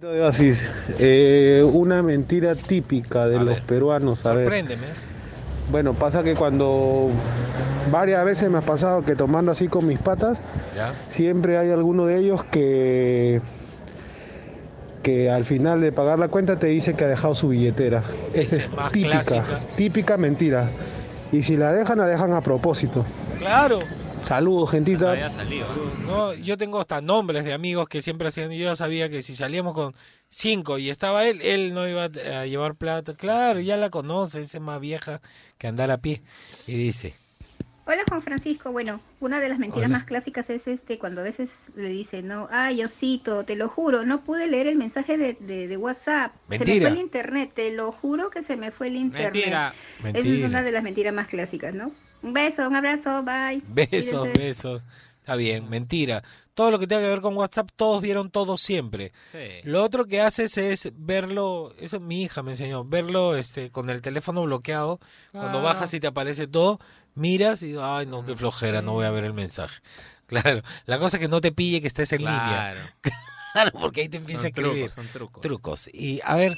de 0.00 0.20
Oasis, 0.20 0.68
eh, 0.98 1.64
una 1.64 2.02
mentira 2.02 2.56
típica 2.56 3.28
de 3.28 3.38
los 3.38 3.60
peruanos. 3.60 4.26
A 4.26 4.32
ver. 4.32 4.46
Sorpréndeme. 4.46 4.86
Bueno, 5.70 5.94
pasa 5.94 6.24
que 6.24 6.34
cuando 6.34 7.08
varias 7.92 8.24
veces 8.24 8.50
me 8.50 8.58
ha 8.58 8.62
pasado 8.62 9.04
que 9.04 9.14
tomando 9.14 9.52
así 9.52 9.68
con 9.68 9.86
mis 9.86 10.00
patas, 10.00 10.42
¿Ya? 10.74 10.92
siempre 11.08 11.56
hay 11.56 11.70
alguno 11.70 12.04
de 12.04 12.18
ellos 12.18 12.42
que 12.42 13.40
que 15.06 15.30
al 15.30 15.44
final 15.44 15.80
de 15.80 15.92
pagar 15.92 16.18
la 16.18 16.26
cuenta 16.26 16.58
te 16.58 16.66
dice 16.66 16.94
que 16.94 17.04
ha 17.04 17.06
dejado 17.06 17.32
su 17.32 17.50
billetera. 17.50 18.02
Esa 18.34 18.56
es 18.56 18.72
más 18.72 18.90
típica, 18.90 19.20
clásica. 19.20 19.60
típica 19.76 20.16
mentira. 20.16 20.68
Y 21.30 21.44
si 21.44 21.56
la 21.56 21.72
dejan, 21.72 21.98
la 21.98 22.06
dejan 22.06 22.32
a 22.32 22.40
propósito. 22.40 23.06
Claro. 23.38 23.78
Saludos, 24.22 24.72
gentita. 24.72 25.14
No, 26.08 26.34
yo 26.34 26.58
tengo 26.58 26.80
hasta 26.80 27.00
nombres 27.00 27.44
de 27.44 27.52
amigos 27.52 27.88
que 27.88 28.02
siempre 28.02 28.26
hacían. 28.26 28.50
Yo 28.50 28.64
ya 28.64 28.74
sabía 28.74 29.08
que 29.08 29.22
si 29.22 29.36
salíamos 29.36 29.74
con 29.74 29.94
cinco 30.28 30.76
y 30.76 30.90
estaba 30.90 31.24
él, 31.24 31.40
él 31.40 31.72
no 31.72 31.86
iba 31.86 32.06
a 32.06 32.46
llevar 32.46 32.74
plata. 32.74 33.14
Claro, 33.14 33.60
ya 33.60 33.76
la 33.76 33.90
conoce, 33.90 34.42
esa 34.42 34.58
es 34.58 34.62
más 34.64 34.80
vieja 34.80 35.20
que 35.56 35.68
andar 35.68 35.92
a 35.92 35.98
pie. 35.98 36.20
Y 36.66 36.72
dice. 36.72 37.14
Hola 37.88 38.02
Juan 38.08 38.20
Francisco, 38.20 38.72
bueno, 38.72 39.00
una 39.20 39.38
de 39.38 39.48
las 39.48 39.60
mentiras 39.60 39.88
Hola. 39.88 39.98
más 39.98 40.06
clásicas 40.06 40.50
es 40.50 40.66
este 40.66 40.98
cuando 40.98 41.20
a 41.20 41.24
veces 41.24 41.70
le 41.76 41.88
dicen, 41.88 42.26
no, 42.26 42.48
ay 42.50 42.82
Osito, 42.82 43.44
te 43.44 43.54
lo 43.54 43.68
juro, 43.68 44.04
no 44.04 44.24
pude 44.24 44.48
leer 44.48 44.66
el 44.66 44.74
mensaje 44.76 45.16
de, 45.16 45.34
de- 45.38 45.68
de 45.68 45.76
WhatsApp, 45.76 46.32
se 46.32 46.38
me 46.50 46.58
Mentira. 46.58 46.88
fue 46.88 46.98
el 46.98 47.02
internet, 47.04 47.52
te 47.54 47.70
lo 47.70 47.92
juro 47.92 48.28
que 48.30 48.42
se 48.42 48.56
me 48.56 48.72
fue 48.72 48.88
el 48.88 48.96
internet. 48.96 49.32
Mentira. 49.34 49.68
Esa 50.00 50.08
es 50.08 50.24
Mentira. 50.24 50.48
una 50.48 50.62
de 50.64 50.72
las 50.72 50.82
mentiras 50.82 51.14
más 51.14 51.28
clásicas, 51.28 51.74
¿no? 51.74 51.92
Un 52.22 52.32
beso, 52.32 52.66
un 52.68 52.74
abrazo, 52.74 53.22
bye. 53.22 53.62
Besos, 53.68 54.20
Cuídense. 54.20 54.40
besos. 54.42 54.82
Está 55.20 55.36
bien, 55.36 55.70
mentira. 55.70 56.24
Todo 56.56 56.70
lo 56.70 56.78
que 56.78 56.86
tenga 56.86 57.02
que 57.02 57.08
ver 57.10 57.20
con 57.20 57.36
WhatsApp, 57.36 57.68
todos 57.76 58.00
vieron 58.00 58.30
todo 58.30 58.56
siempre. 58.56 59.12
Lo 59.64 59.84
otro 59.84 60.06
que 60.06 60.22
haces 60.22 60.56
es 60.56 60.90
verlo, 60.96 61.74
eso 61.78 62.00
mi 62.00 62.22
hija 62.22 62.42
me 62.42 62.52
enseñó, 62.52 62.82
verlo 62.82 63.36
este 63.36 63.70
con 63.70 63.90
el 63.90 64.00
teléfono 64.00 64.42
bloqueado. 64.42 64.98
Cuando 65.32 65.58
Ah. 65.58 65.62
bajas 65.62 65.92
y 65.92 66.00
te 66.00 66.06
aparece 66.06 66.46
todo, 66.46 66.80
miras 67.14 67.62
y 67.62 67.76
ay 67.78 68.06
no, 68.06 68.24
qué 68.24 68.34
flojera, 68.34 68.80
no 68.80 68.92
voy 68.94 69.04
a 69.04 69.10
ver 69.10 69.24
el 69.24 69.34
mensaje. 69.34 69.80
Claro, 70.26 70.62
la 70.86 70.98
cosa 70.98 71.18
es 71.18 71.20
que 71.20 71.28
no 71.28 71.40
te 71.40 71.52
pille 71.52 71.80
que 71.82 71.86
estés 71.86 72.10
en 72.12 72.20
línea. 72.20 72.44
Claro. 72.46 72.80
Claro, 73.52 73.70
porque 73.80 74.00
ahí 74.00 74.08
te 74.08 74.16
empieza 74.16 74.40
Son 74.42 74.46
a 74.46 74.48
escribir. 74.48 74.90
trucos, 74.90 74.94
son 74.94 75.06
trucos. 75.12 75.40
Trucos. 75.42 75.88
Y 75.94 76.20
a 76.24 76.36
ver, 76.36 76.52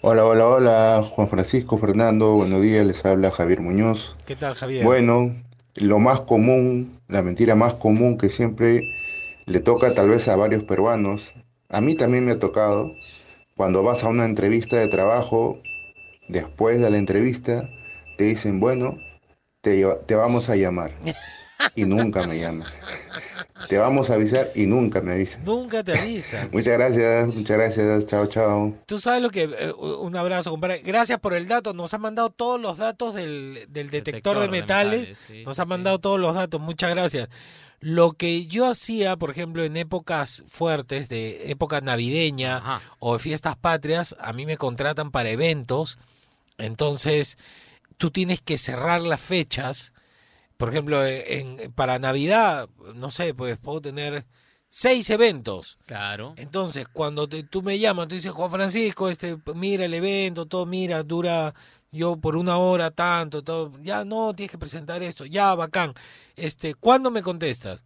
Hola, 0.00 0.24
hola, 0.24 0.46
hola, 0.48 1.04
Juan 1.08 1.28
Francisco, 1.28 1.78
Fernando, 1.78 2.32
buenos 2.32 2.60
días, 2.62 2.84
les 2.86 3.04
habla 3.06 3.30
Javier 3.30 3.60
Muñoz. 3.60 4.16
¿qué 4.26 4.34
tal 4.34 4.54
Javier? 4.54 4.84
Bueno, 4.84 5.36
lo 5.76 5.98
más 5.98 6.20
común, 6.22 6.98
la 7.08 7.22
mentira 7.22 7.54
más 7.54 7.74
común 7.74 8.18
que 8.18 8.28
siempre 8.28 8.82
le 9.52 9.60
toca 9.60 9.94
tal 9.94 10.08
vez 10.08 10.26
a 10.28 10.36
varios 10.36 10.64
peruanos, 10.64 11.34
a 11.68 11.80
mí 11.80 11.94
también 11.94 12.24
me 12.24 12.32
ha 12.32 12.38
tocado, 12.38 12.90
cuando 13.56 13.82
vas 13.82 14.02
a 14.04 14.08
una 14.08 14.24
entrevista 14.24 14.76
de 14.76 14.88
trabajo, 14.88 15.60
después 16.28 16.80
de 16.80 16.90
la 16.90 16.98
entrevista, 16.98 17.68
te 18.16 18.24
dicen, 18.24 18.60
bueno, 18.60 18.98
te, 19.60 19.76
lleva- 19.76 20.00
te 20.00 20.14
vamos 20.14 20.48
a 20.50 20.56
llamar. 20.56 20.92
Y 21.76 21.84
nunca 21.84 22.26
me 22.26 22.40
llaman. 22.40 22.66
Te 23.68 23.78
vamos 23.78 24.10
a 24.10 24.14
avisar 24.14 24.50
y 24.56 24.66
nunca 24.66 25.00
me 25.00 25.12
avisan. 25.12 25.44
Nunca 25.44 25.84
te 25.84 25.96
avisan. 25.96 26.50
Muchas 26.52 26.74
gracias, 26.76 27.28
muchas 27.32 27.56
gracias, 27.56 28.06
chao, 28.06 28.26
chao. 28.26 28.74
Tú 28.84 28.98
sabes 28.98 29.22
lo 29.22 29.30
que... 29.30 29.44
eh, 29.44 29.72
un 29.72 30.16
abrazo, 30.16 30.50
compadre. 30.50 30.78
Gracias 30.84 31.20
por 31.20 31.34
el 31.34 31.46
dato. 31.46 31.72
Nos 31.72 31.94
han 31.94 32.00
mandado 32.00 32.30
todos 32.30 32.60
los 32.60 32.78
datos 32.78 33.14
del, 33.14 33.66
del 33.68 33.90
detector, 33.90 34.36
de 34.38 34.42
de 34.42 34.48
metales. 34.48 35.00
metales, 35.02 35.18
sí, 35.24 35.44
Nos 35.46 35.58
han 35.60 35.68
mandado 35.68 36.00
todos 36.00 36.18
los 36.18 36.34
datos. 36.34 36.60
Muchas 36.60 36.90
gracias. 36.90 37.28
Lo 37.82 38.12
que 38.12 38.46
yo 38.46 38.70
hacía, 38.70 39.16
por 39.16 39.30
ejemplo, 39.30 39.64
en 39.64 39.76
épocas 39.76 40.44
fuertes, 40.48 41.08
de 41.08 41.50
época 41.50 41.80
navideña 41.80 42.80
o 43.00 43.14
de 43.14 43.18
fiestas 43.18 43.56
patrias, 43.56 44.14
a 44.20 44.32
mí 44.32 44.46
me 44.46 44.56
contratan 44.56 45.10
para 45.10 45.30
eventos. 45.30 45.98
Entonces, 46.58 47.38
tú 47.96 48.10
tienes 48.10 48.40
que 48.40 48.56
cerrar 48.58 49.00
las 49.00 49.20
fechas. 49.20 49.92
Por 50.56 50.68
ejemplo, 50.70 51.04
en, 51.04 51.72
para 51.72 51.98
Navidad, 51.98 52.68
no 52.94 53.10
sé, 53.10 53.34
pues 53.34 53.58
puedo 53.58 53.80
tener 53.80 54.26
seis 54.68 55.10
eventos. 55.10 55.78
Claro. 55.86 56.34
Entonces, 56.36 56.86
cuando 56.88 57.28
te- 57.28 57.42
tú 57.42 57.62
me 57.62 57.78
llamas, 57.78 58.08
tú 58.08 58.14
dices, 58.14 58.30
Juan 58.32 58.50
Francisco, 58.50 59.08
este, 59.08 59.36
mira 59.54 59.84
el 59.86 59.94
evento, 59.94 60.46
todo, 60.46 60.64
mira, 60.66 61.02
dura 61.02 61.52
yo 61.92 62.16
por 62.16 62.36
una 62.36 62.56
hora 62.56 62.90
tanto, 62.90 63.42
todo, 63.44 63.72
ya 63.82 64.04
no, 64.04 64.34
tienes 64.34 64.50
que 64.50 64.58
presentar 64.58 65.02
esto, 65.02 65.26
ya, 65.26 65.54
bacán. 65.54 65.92
Este, 66.34 66.74
¿cuándo 66.74 67.10
me 67.10 67.22
contestas? 67.22 67.84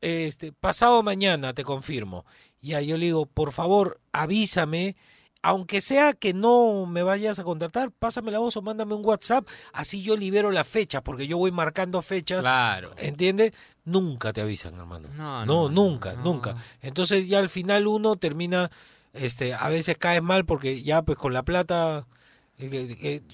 Este, 0.00 0.52
pasado 0.52 1.02
mañana 1.02 1.52
te 1.52 1.64
confirmo. 1.64 2.24
Ya, 2.62 2.80
yo 2.80 2.96
le 2.96 3.06
digo, 3.06 3.26
por 3.26 3.50
favor, 3.52 4.00
avísame, 4.12 4.96
aunque 5.42 5.80
sea 5.80 6.12
que 6.12 6.32
no 6.32 6.86
me 6.86 7.02
vayas 7.02 7.40
a 7.40 7.44
contratar, 7.44 7.90
pásame 7.90 8.30
la 8.30 8.38
voz 8.38 8.56
o 8.56 8.62
mándame 8.62 8.94
un 8.94 9.04
WhatsApp, 9.04 9.46
así 9.72 10.02
yo 10.02 10.16
libero 10.16 10.52
la 10.52 10.62
fecha, 10.62 11.02
porque 11.02 11.26
yo 11.26 11.36
voy 11.36 11.50
marcando 11.50 12.00
fechas. 12.00 12.40
Claro. 12.42 12.92
¿Entiendes? 12.96 13.52
Nunca 13.84 14.32
te 14.32 14.40
avisan, 14.40 14.74
hermano. 14.76 15.08
No, 15.16 15.44
No, 15.46 15.68
no, 15.68 15.68
nunca, 15.68 16.12
nunca. 16.14 16.56
Entonces 16.80 17.26
ya 17.26 17.40
al 17.40 17.48
final 17.48 17.88
uno 17.88 18.14
termina, 18.14 18.70
este, 19.12 19.52
a 19.52 19.68
veces 19.68 19.98
caes 19.98 20.22
mal 20.22 20.44
porque 20.44 20.84
ya 20.84 21.02
pues 21.02 21.18
con 21.18 21.32
la 21.32 21.42
plata 21.42 22.06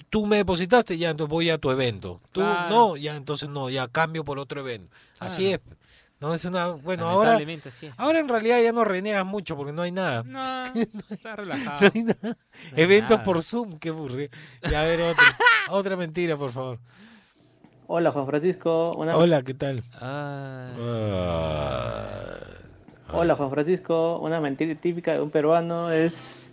tú 0.09 0.25
me 0.25 0.37
depositaste, 0.37 0.97
ya 0.97 1.09
entonces 1.09 1.31
voy 1.31 1.49
a 1.49 1.57
tu 1.57 1.71
evento. 1.71 2.19
Tú 2.31 2.41
Claro. 2.41 2.69
no, 2.69 2.97
ya 2.97 3.15
entonces 3.15 3.49
no, 3.49 3.69
ya 3.69 3.87
cambio 3.87 4.23
por 4.23 4.39
otro 4.39 4.61
evento. 4.61 4.91
Así 5.19 5.51
es. 5.51 5.59
No 6.21 6.33
es 6.33 6.45
una, 6.45 6.67
bueno, 6.69 7.07
ahora 7.09 7.37
sí. 7.71 7.89
ahora 7.97 8.19
en 8.19 8.29
realidad 8.29 8.61
ya 8.61 8.71
no 8.71 8.85
renegas 8.85 9.25
mucho 9.25 9.57
porque 9.57 9.73
no 9.73 9.81
hay 9.81 9.91
nada. 9.91 10.23
No, 10.23 10.65
está 11.09 11.35
relajado. 11.35 11.81
No 11.81 11.91
hay 11.93 12.03
nada. 12.03 12.17
No 12.21 12.29
hay 12.77 12.83
Eventos 12.83 13.11
nada. 13.11 13.23
por 13.23 13.43
Zoom, 13.43 13.77
qué 13.79 13.89
aburrido. 13.89 14.29
Ya 14.69 14.81
a 14.81 14.85
ver 14.85 15.01
otra, 15.01 15.23
otra 15.69 15.95
mentira, 15.97 16.37
por 16.37 16.51
favor. 16.51 16.79
Hola 17.87 18.11
Juan 18.11 18.25
Francisco. 18.25 18.93
Una... 18.97 19.17
Hola, 19.17 19.43
¿qué 19.43 19.53
tal? 19.53 19.83
Hola 23.11 23.35
Juan 23.35 23.49
Francisco. 23.51 24.19
Una 24.19 24.39
mentira 24.39 24.73
típica 24.75 25.13
de 25.13 25.21
un 25.21 25.29
peruano 25.29 25.91
es 25.91 26.44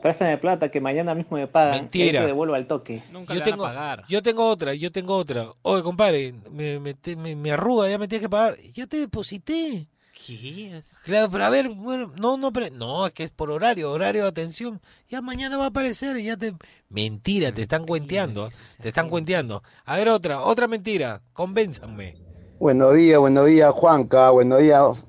préstame 0.00 0.38
plata 0.38 0.70
que 0.70 0.80
mañana 0.80 1.14
mismo 1.14 1.36
me 1.36 1.46
pagan. 1.46 1.80
Mentira. 1.80 2.06
Y 2.06 2.12
te 2.22 2.26
devuelvo 2.26 2.54
al 2.54 2.66
toque. 2.66 3.02
yo 3.28 3.42
tengo, 3.42 3.64
yo 4.08 4.22
tengo 4.22 4.46
otra, 4.48 4.74
yo 4.74 4.90
tengo 4.92 5.16
otra. 5.16 5.52
Oye, 5.62 5.82
compadre, 5.82 6.34
me, 6.50 6.78
me, 6.80 6.94
te- 6.94 7.16
me- 7.16 7.36
me 7.36 7.52
arruga, 7.52 7.88
ya 7.88 7.98
me 7.98 8.08
tienes 8.08 8.24
que 8.26 8.30
pagar. 8.30 8.56
Ya 8.74 8.86
te 8.86 8.98
deposité. 8.98 9.88
¿Qué? 10.26 10.82
Claro, 11.04 11.30
pero 11.30 11.44
a 11.44 11.50
ver, 11.50 11.68
bueno, 11.68 12.10
no, 12.18 12.36
no, 12.36 12.52
pero, 12.52 12.66
no, 12.74 13.06
es 13.06 13.12
que 13.12 13.22
es 13.24 13.30
por 13.30 13.52
horario, 13.52 13.92
horario 13.92 14.22
de 14.22 14.28
atención. 14.28 14.80
Ya 15.08 15.20
mañana 15.22 15.56
va 15.56 15.64
a 15.64 15.68
aparecer 15.68 16.16
y 16.16 16.24
ya 16.24 16.36
te... 16.36 16.54
Mentira, 16.88 17.52
te 17.52 17.62
están 17.62 17.86
cuenteando, 17.86 18.50
te 18.82 18.88
están 18.88 19.08
cuenteando. 19.08 19.62
A 19.84 19.96
ver, 19.96 20.08
otra, 20.08 20.40
otra 20.42 20.66
mentira, 20.66 21.22
convénzanme. 21.32 22.16
Buenos 22.58 22.94
días, 22.96 23.20
buenos 23.20 23.46
días, 23.46 23.70
Juanca. 23.72 24.30
Buenos 24.30 24.58
días. 24.58 25.04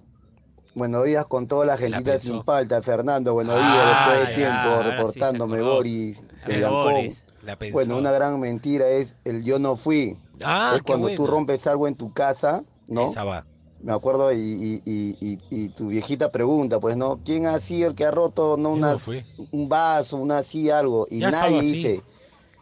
Buenos 0.80 1.03
días 1.03 1.25
con 1.25 1.45
toda 1.45 1.65
la 1.65 1.75
gentita 1.77 2.17
sin 2.21 2.41
falta, 2.41 2.82
Fernando. 2.82 3.34
Buenos 3.34 3.57
días, 3.57 3.67
Ah, 3.69 4.07
después 4.13 4.27
de 4.38 4.41
ya, 4.41 4.47
tiempo, 4.63 4.77
sí 4.82 4.89
reportándome. 4.89 5.61
Boris, 5.61 6.23
de. 6.47 6.65
Boris, 6.65 7.25
la. 7.43 7.57
Bueno, 7.73 7.97
una 7.97 8.11
gran 8.13 8.39
mentira 8.39 8.88
es 8.88 9.17
el 9.25 9.43
yo 9.43 9.59
no 9.59 9.75
fui. 9.75 10.17
Ah, 10.41 10.71
es 10.77 10.82
cuando 10.84 11.09
tú 11.09 11.23
buena. 11.23 11.32
rompes 11.32 11.67
algo 11.67 11.86
en 11.86 11.95
tu 11.95 12.13
casa, 12.13 12.63
¿no? 12.88 13.11
Esa 13.11 13.25
va. 13.25 13.45
Me 13.82 13.91
acuerdo 13.91 14.32
y, 14.32 14.38
y- 14.38 14.82
y- 14.86 15.17
y- 15.19 15.39
y 15.49 15.69
tu 15.69 15.88
viejita 15.88 16.32
pregunta, 16.32 16.80
pues, 16.80 16.95
¿no? 16.95 17.19
¿Quién 17.25 17.45
ha 17.45 17.59
sido 17.59 17.89
el 17.89 17.95
que 17.95 18.05
ha 18.05 18.11
roto 18.11 18.55
no, 18.55 18.71
una, 18.71 18.97
un 19.51 19.67
vaso, 19.67 20.15
una 20.15 20.38
así, 20.38 20.69
algo? 20.69 21.07
Y 21.09 21.19
Ya 21.19 21.30
nadie 21.32 21.59
dice. 21.61 22.03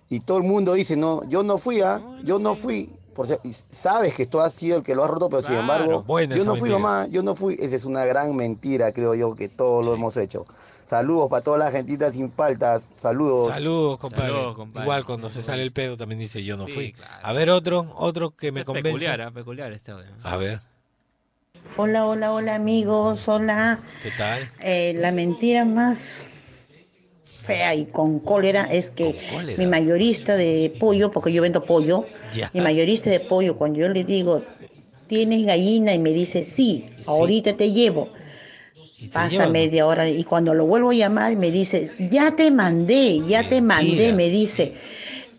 Y 0.09 0.21
todo 0.21 0.39
el 0.39 0.43
mundo 0.43 0.73
dice, 0.73 0.95
no, 0.95 1.23
yo 1.29 1.43
no 1.43 1.59
fui, 1.59 1.81
¿ah? 1.81 2.01
yo 2.23 2.39
no 2.39 2.55
fui. 2.55 2.89
Por 3.17 3.27
si- 3.27 3.33
y 3.43 3.51
sabes 3.51 4.13
que 4.13 4.27
tú 4.27 4.39
has 4.39 4.53
sido 4.53 4.77
el 4.77 4.83
que 4.83 4.93
lo 4.95 5.03
has 5.03 5.09
roto, 5.09 5.27
pero 5.29 5.41
sin 5.41 5.55
embargo, 5.55 6.05
yo 6.07 6.45
no 6.45 6.55
fui, 6.55 6.69
mentira. 6.69 6.77
mamá, 6.77 7.07
yo 7.07 7.23
no 7.23 7.33
fui. 7.35 7.57
Esa 7.59 7.75
es 7.75 7.83
una 7.83 8.05
gran 8.05 8.33
mentira, 8.35 8.91
creo 8.93 9.13
yo, 9.15 9.35
que 9.35 9.49
todos 9.49 9.85
lo 9.85 9.95
hemos 9.95 10.15
hecho. 10.17 10.45
Saludos 10.85 11.27
para 11.29 11.43
toda 11.43 11.57
la 11.57 11.71
gentita 11.71 12.09
sin 12.13 12.31
faltas. 12.31 12.89
Saludos. 12.95 13.53
Saludos, 13.55 13.99
compadre. 13.99 14.27
Saludos, 14.31 14.55
compadre. 14.55 14.85
Igual 14.85 15.03
cuando 15.05 15.27
se 15.29 15.41
sale 15.41 15.63
el 15.63 15.71
pedo 15.73 15.97
también 15.97 16.19
dice 16.19 16.43
yo 16.45 16.55
no 16.55 16.65
Sí, 16.67 16.71
fui. 16.71 16.93
claro. 16.93 17.25
A 17.27 17.33
ver 17.33 17.49
otro, 17.49 17.91
otro 17.97 18.29
que 18.31 18.51
me 18.53 18.61
Es 18.61 18.65
convence. 18.65 18.87
peculiar, 18.87 19.33
peculiar 19.33 19.71
este 19.73 19.91
audio. 19.91 20.05
A 20.23 20.37
ver, 20.37 20.61
Hola, 21.75 22.05
hola, 22.05 22.31
hola 22.31 22.55
amigos, 22.55 23.27
hola. 23.27 23.79
¿qué 24.01 24.11
tal? 24.17 24.49
Eh, 24.61 24.93
la 24.95 25.11
mentira 25.11 25.65
más 25.65 26.25
fea 27.47 27.73
y 27.75 27.85
con 27.85 28.19
cólera 28.19 28.67
es 28.71 28.91
que 28.91 29.15
cólera. 29.31 29.57
mi 29.57 29.65
mayorista 29.67 30.35
de 30.35 30.75
pollo, 30.79 31.11
porque 31.11 31.31
yo 31.31 31.41
vendo 31.41 31.63
pollo, 31.65 32.05
Ya. 32.33 32.49
mi 32.53 32.61
mayorista 32.61 33.09
de 33.09 33.19
pollo, 33.21 33.55
cuando 33.57 33.79
yo 33.79 33.89
le 33.89 34.03
digo, 34.03 34.43
¿tienes 35.07 35.45
gallina? 35.45 35.93
Y 35.93 35.99
me 35.99 36.11
dice, 36.13 36.43
sí, 36.43 36.85
ahorita 37.05 37.55
te 37.55 37.71
llevo. 37.71 38.09
Pasa 39.13 39.29
llevan. 39.29 39.51
media 39.51 39.85
hora 39.85 40.09
y 40.09 40.23
cuando 40.23 40.53
lo 40.55 40.65
vuelvo 40.65 40.89
a 40.89 40.93
llamar 40.95 41.35
me 41.35 41.51
dice, 41.51 41.91
ya 41.99 42.35
te 42.35 42.49
mandé, 42.51 43.21
ya 43.27 43.47
te 43.47 43.61
mandé, 43.61 44.11
me 44.13 44.27
dice. 44.29 44.73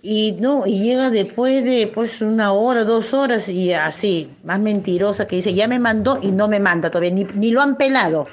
Y 0.00 0.36
no, 0.40 0.64
y 0.64 0.78
llega 0.78 1.10
después 1.10 1.64
de 1.64 1.88
pues 1.92 2.22
una 2.22 2.52
hora, 2.52 2.84
dos 2.84 3.12
horas 3.12 3.48
y 3.48 3.72
así, 3.72 4.30
más 4.44 4.60
mentirosa 4.60 5.26
que 5.26 5.36
dice, 5.36 5.52
ya 5.54 5.66
me 5.66 5.80
mandó 5.80 6.20
y 6.22 6.30
no 6.30 6.46
me 6.48 6.60
manda 6.60 6.88
todavía, 6.88 7.10
ni, 7.10 7.24
ni 7.34 7.50
lo 7.50 7.60
han 7.60 7.76
pelado. 7.76 8.28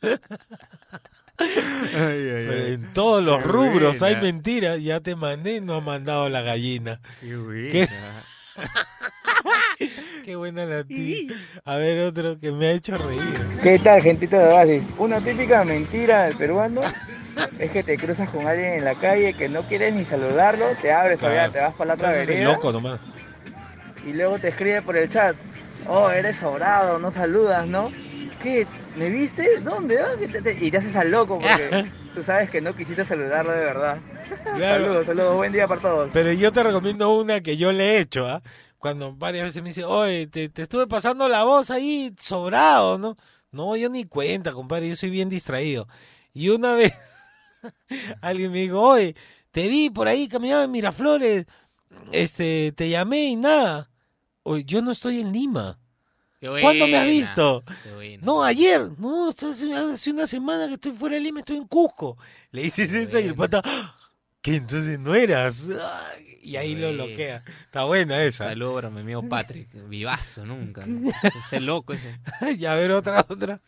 En 1.94 2.92
todos 2.92 3.22
los 3.22 3.40
Qué 3.40 3.48
rubros 3.48 4.02
hay 4.02 4.16
mentiras. 4.16 4.80
Ya 4.80 5.00
te 5.00 5.16
mandé, 5.16 5.60
no 5.60 5.74
ha 5.74 5.80
mandado 5.80 6.28
la 6.28 6.42
gallina. 6.42 7.00
Qué 7.20 7.36
buena. 7.36 7.72
Qué, 7.72 7.88
Qué 10.24 10.36
buena 10.36 10.66
la 10.66 10.84
tía. 10.84 11.34
A 11.64 11.76
ver, 11.76 12.00
otro 12.00 12.38
que 12.38 12.52
me 12.52 12.66
ha 12.66 12.72
hecho 12.72 12.94
reír. 12.96 13.20
¿Qué 13.62 13.78
tal, 13.78 14.02
gentita 14.02 14.46
de 14.46 14.54
Oasis? 14.54 14.82
Una 14.98 15.20
típica 15.20 15.64
mentira 15.64 16.24
del 16.24 16.36
peruano 16.36 16.82
es 17.58 17.70
que 17.70 17.82
te 17.82 17.96
cruzas 17.96 18.28
con 18.28 18.46
alguien 18.46 18.74
en 18.74 18.84
la 18.84 18.94
calle 18.94 19.32
que 19.34 19.48
no 19.48 19.62
quieres 19.62 19.94
ni 19.94 20.04
saludarlo, 20.04 20.66
te 20.82 20.92
abres 20.92 21.18
todavía, 21.18 21.50
te 21.50 21.60
vas 21.60 21.74
para 21.74 21.88
la 21.88 21.94
otra 21.94 22.10
Ese 22.10 22.22
es 22.22 22.28
el 22.28 22.34
vereda 22.36 22.52
loco 22.52 22.72
nomás. 22.72 23.00
y 24.06 24.12
luego 24.12 24.38
te 24.38 24.48
escribe 24.48 24.82
por 24.82 24.96
el 24.96 25.08
chat, 25.08 25.34
oh, 25.88 26.10
eres 26.10 26.36
sobrado, 26.36 26.98
no 26.98 27.10
saludas, 27.10 27.66
¿no? 27.66 27.90
¿Qué? 28.42 28.66
¿Me 28.96 29.08
viste? 29.08 29.60
¿Dónde? 29.60 30.00
Ah, 30.00 30.18
que 30.18 30.28
te- 30.28 30.42
te-". 30.42 30.64
Y 30.64 30.70
te 30.70 30.76
haces 30.78 30.96
al 30.96 31.10
loco 31.10 31.38
porque 31.38 31.90
tú 32.14 32.22
sabes 32.22 32.50
que 32.50 32.60
no 32.60 32.74
quisiste 32.74 33.04
saludarlo 33.04 33.52
de 33.52 33.64
verdad. 33.64 33.98
Claro. 34.56 34.84
Saludos, 34.84 35.06
saludos, 35.06 35.36
buen 35.36 35.52
día 35.52 35.66
para 35.68 35.80
todos. 35.80 36.10
Pero 36.12 36.32
yo 36.32 36.52
te 36.52 36.62
recomiendo 36.62 37.10
una 37.16 37.40
que 37.40 37.56
yo 37.56 37.72
le 37.72 37.96
he 37.96 38.00
hecho, 38.00 38.26
¿ah? 38.26 38.42
Cuando 38.78 39.14
varias 39.14 39.44
veces 39.44 39.62
me 39.62 39.68
dice, 39.68 39.84
oye, 39.84 40.26
te, 40.26 40.48
te 40.48 40.62
estuve 40.62 40.86
pasando 40.86 41.28
la 41.28 41.44
voz 41.44 41.70
ahí 41.70 42.14
sobrado, 42.18 42.98
¿no? 42.98 43.16
No, 43.52 43.76
yo 43.76 43.90
ni 43.90 44.04
cuenta, 44.04 44.52
compadre, 44.52 44.88
yo 44.88 44.96
soy 44.96 45.10
bien 45.10 45.28
distraído. 45.28 45.86
Y 46.32 46.48
una 46.48 46.74
vez 46.76 46.92
alguien 48.22 48.52
me 48.52 48.60
dijo, 48.60 48.80
oye, 48.80 49.14
te 49.50 49.68
vi 49.68 49.90
por 49.90 50.08
ahí 50.08 50.28
caminando 50.28 50.64
en 50.64 50.70
Miraflores, 50.70 51.46
este, 52.12 52.72
te 52.76 52.88
llamé 52.88 53.24
y 53.24 53.36
nada. 53.36 53.90
Oye, 54.42 54.64
yo 54.64 54.80
no 54.82 54.92
estoy 54.92 55.20
en 55.20 55.32
Lima. 55.32 55.78
¿Cuándo 56.40 56.86
me 56.86 56.96
has 56.96 57.06
visto? 57.06 57.62
No, 58.22 58.42
ayer. 58.42 58.88
No, 58.98 59.28
hace, 59.28 59.74
hace 59.74 60.10
una 60.10 60.26
semana 60.26 60.68
que 60.68 60.74
estoy 60.74 60.92
fuera 60.92 61.16
de 61.16 61.20
Lima, 61.20 61.40
estoy 61.40 61.56
en 61.56 61.66
Cusco. 61.66 62.16
Le 62.50 62.62
dices 62.62 62.92
esa 62.92 63.20
y 63.20 63.26
el 63.26 63.34
pata, 63.34 63.60
¡Ah! 63.64 63.94
¿qué? 64.40 64.56
Entonces 64.56 64.98
no 64.98 65.14
eras. 65.14 65.68
Y 66.42 66.56
ahí 66.56 66.74
lo 66.74 66.92
bloquea. 66.92 67.44
Está 67.46 67.84
buena 67.84 68.22
esa. 68.24 68.44
Saludos 68.44 68.74
para 68.74 68.90
mi 68.90 69.02
amigo 69.02 69.22
Patrick. 69.28 69.68
Vivazo 69.88 70.46
nunca. 70.46 70.84
Ese 71.46 71.60
loco 71.60 71.92
ese. 71.92 72.18
y 72.58 72.64
a 72.64 72.74
ver 72.74 72.92
otra, 72.92 73.24
otra. 73.28 73.60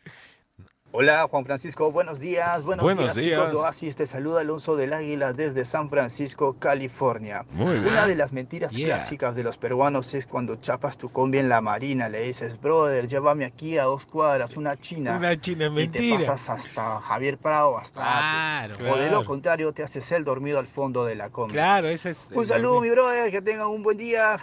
Hola 0.95 1.27
Juan 1.31 1.47
Francisco, 1.47 1.91
buenos 1.91 2.21
días. 2.21 2.65
Buenos, 2.65 2.83
Buenos 2.85 3.15
días, 3.15 3.17
días. 3.25 3.39
chicos 3.39 3.51
de 3.53 3.57
Oasis. 3.67 3.97
Te 3.97 4.07
saluda 4.07 4.43
Alonso 4.43 4.77
del 4.77 4.93
Águila 4.93 5.33
desde 5.33 5.65
San 5.65 5.89
Francisco, 5.89 6.57
California. 6.59 7.47
Muy 7.53 7.79
bien. 7.79 7.87
Una 7.87 8.07
de 8.07 8.15
las 8.15 8.33
mentiras 8.35 8.73
Yeah. 8.73 8.89
clásicas 8.89 9.35
de 9.35 9.43
los 9.43 9.57
peruanos 9.57 10.13
es 10.13 10.27
cuando 10.27 10.57
chapas 10.57 10.99
tu 10.99 11.11
combi 11.11 11.39
en 11.39 11.49
la 11.49 11.63
marina, 11.63 12.11
le 12.11 12.25
dices, 12.25 12.61
brother, 12.61 13.09
llévame 13.09 13.47
aquí 13.47 13.79
a 13.79 13.85
dos 13.85 14.05
cuadras, 14.05 14.55
una 14.59 14.77
china. 14.77 15.17
Una 15.17 15.35
china, 15.35 15.67
Y 15.67 15.71
mentira. 15.71 16.19
te 16.19 16.27
pasas 16.27 16.51
hasta 16.69 17.01
Javier 17.01 17.39
Prado, 17.39 17.79
hasta 17.79 18.03
Claro. 18.03 18.75
O 18.75 18.97
de 18.97 19.05
lo 19.05 19.09
Claro. 19.09 19.25
contrario, 19.25 19.73
te 19.73 19.83
haces 19.83 20.13
el 20.13 20.25
dormido 20.25 20.59
al 20.59 20.67
fondo 20.67 21.07
de 21.07 21.15
la 21.15 21.31
combi. 21.31 21.55
Claro, 21.55 21.89
ese 21.89 22.11
es. 22.11 22.29
Un 22.35 22.45
saludo, 22.45 22.83
mi 22.83 22.91
brother, 22.91 23.31
que 23.31 23.41
tengan 23.41 23.69
un 23.69 23.83
buen 23.83 23.97
día. 23.97 24.37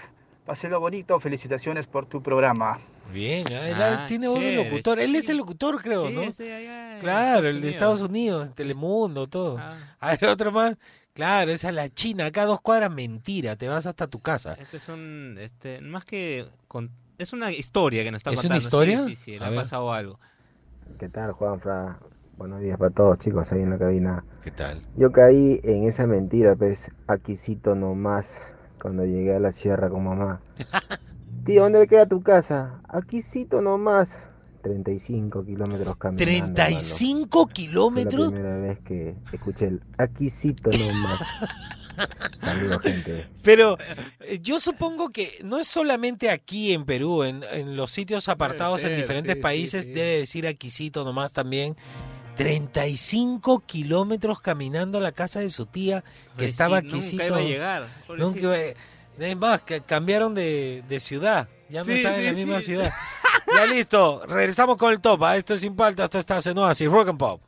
Páselo 0.48 0.80
bonito, 0.80 1.20
felicitaciones 1.20 1.86
por 1.86 2.08
tu 2.08 2.24
programa. 2.24 2.80
Bien, 3.12 3.46
ah, 3.52 3.70
él 3.70 3.76
Ah, 3.80 4.06
tiene 4.08 4.28
voz 4.28 4.40
de 4.40 4.50
chévere. 4.52 4.64
locutor. 4.70 5.00
Él 5.00 5.16
es 5.16 5.30
el 5.30 5.38
locutor, 5.38 5.82
creo, 5.82 6.08
Sí, 6.08 6.14
¿no? 6.14 6.22
allá 6.22 7.00
Claro, 7.00 7.48
el 7.48 7.62
de. 7.62 7.70
Estados 7.70 8.02
Unidos, 8.02 8.54
Telemundo, 8.56 9.28
todo. 9.28 9.58
Ah. 9.60 9.78
A 10.00 10.12
ver, 10.12 10.26
otro 10.26 10.52
más. 10.52 10.78
Claro, 11.14 11.52
esa 11.52 11.70
es 11.70 11.76
la 11.76 11.90
China. 11.90 12.28
Acá 12.28 12.46
dos 12.46 12.62
cuadras, 12.62 12.92
mentira. 12.92 13.56
Te 13.56 13.68
vas 13.68 13.86
hasta 13.86 14.08
tu 14.08 14.20
casa. 14.20 14.54
Este 14.54 14.78
es 14.78 14.88
un, 14.90 15.36
este, 15.40 15.82
más 15.82 16.06
que, 16.06 16.46
con- 16.68 16.92
es 17.18 17.34
una 17.34 17.52
historia 17.52 18.04
que 18.04 18.12
nos 18.12 18.20
está 18.20 18.32
¿Es 18.32 18.40
una 18.46 18.56
contando. 18.56 18.64
historia? 18.64 19.00
Sí, 19.06 19.16
sí, 19.16 19.24
sí, 19.34 19.40
le 19.40 19.46
ha 19.46 19.50
ver. 19.50 19.60
pasado 19.60 19.92
algo. 19.92 20.20
¿Qué 20.98 21.10
tal, 21.10 21.32
Juanfra? 21.34 22.00
Buenos 22.38 22.62
días 22.62 22.78
para 22.78 22.92
todos, 22.92 23.20
chicos, 23.20 23.52
ahí 23.52 23.62
en 23.62 23.72
la 23.72 23.78
cabina. 23.78 24.24
¿Qué 24.44 24.52
tal? 24.52 24.82
Yo 24.96 25.12
caí 25.12 25.60
en 25.64 25.86
esa 25.90 26.08
mentira, 26.08 26.56
pues, 26.56 26.90
aquisito 27.08 27.76
nomás, 27.76 28.42
cuando 28.82 29.04
llegué 29.04 29.36
a 29.36 29.40
la 29.40 29.52
sierra 29.52 29.90
con 29.90 30.06
mamá. 30.06 30.42
Tío, 31.50 31.64
¿dónde 31.64 31.88
queda 31.88 32.06
tu 32.06 32.22
casa? 32.22 32.80
Aquisito 32.88 33.62
nomás. 33.62 34.24
35 34.62 35.46
kilómetros 35.46 35.96
caminando. 35.98 36.62
hermano. 36.62 36.78
¿35 36.78 37.28
Fue 37.32 37.46
la 37.48 37.54
kilómetros? 37.54 38.32
primera 38.32 38.58
vez 38.58 38.80
que 38.82 39.16
escuché 39.32 39.66
el 39.66 39.82
aquisito 39.98 40.70
nomás. 40.70 41.20
Saludos, 42.40 42.82
gente. 42.82 43.28
Pero 43.42 43.78
eh, 44.20 44.40
yo 44.42 44.60
supongo 44.60 45.10
que 45.10 45.40
no 45.44 45.58
es 45.60 45.68
solamente 45.68 46.30
aquí 46.30 46.74
en 46.74 46.86
Perú, 46.86 47.24
en, 47.24 47.42
en 47.52 47.76
los 47.76 47.90
sitios 47.92 48.30
apartados 48.30 48.84
en 48.84 48.96
diferentes 48.96 49.36
sí, 49.36 49.42
países 49.42 49.86
sí. 49.86 49.92
debe 49.92 50.20
decir 50.20 50.46
aquisito 50.46 51.04
nomás 51.04 51.34
también. 51.34 51.76
35 52.36 53.64
kilómetros 53.66 54.40
caminando 54.40 54.98
a 54.98 55.02
la 55.02 55.12
casa 55.12 55.40
de 55.40 55.50
su 55.50 55.66
tía 55.66 56.04
que 56.38 56.46
estaba 56.46 56.82
Pobrecito, 56.82 57.24
aquisito. 57.24 57.24
Nunca 57.24 57.40
iba 57.42 57.48
a 57.48 57.50
llegar. 57.50 57.88
Nunca 58.18 58.40
iba- 58.40 58.56
Es 59.20 59.38
más, 59.38 59.62
que 59.62 59.82
cambiaron 59.82 60.34
de, 60.34 60.84
de 60.88 61.00
ciudad. 61.00 61.48
Ya 61.70 61.80
no 61.80 61.86
Sí, 61.86 61.94
están 61.94 62.16
en 62.16 62.26
la 62.26 62.32
sí, 62.32 62.36
misma 62.38 62.60
ciudad. 62.62 62.94
Ya 63.52 63.66
listo. 63.66 64.22
Regresamos 64.28 64.78
con 64.78 64.94
el 64.94 65.02
top. 65.02 65.24
¿ah? 65.24 65.36
Esto 65.36 65.56
es 65.56 65.62
Sin 65.62 65.76
Palta, 65.76 66.04
esto 66.04 66.20
está 66.20 66.40
en 66.46 66.58
Oasis, 66.60 66.90
Rock 66.90 67.10
and 67.10 67.18
Pop. 67.18 67.42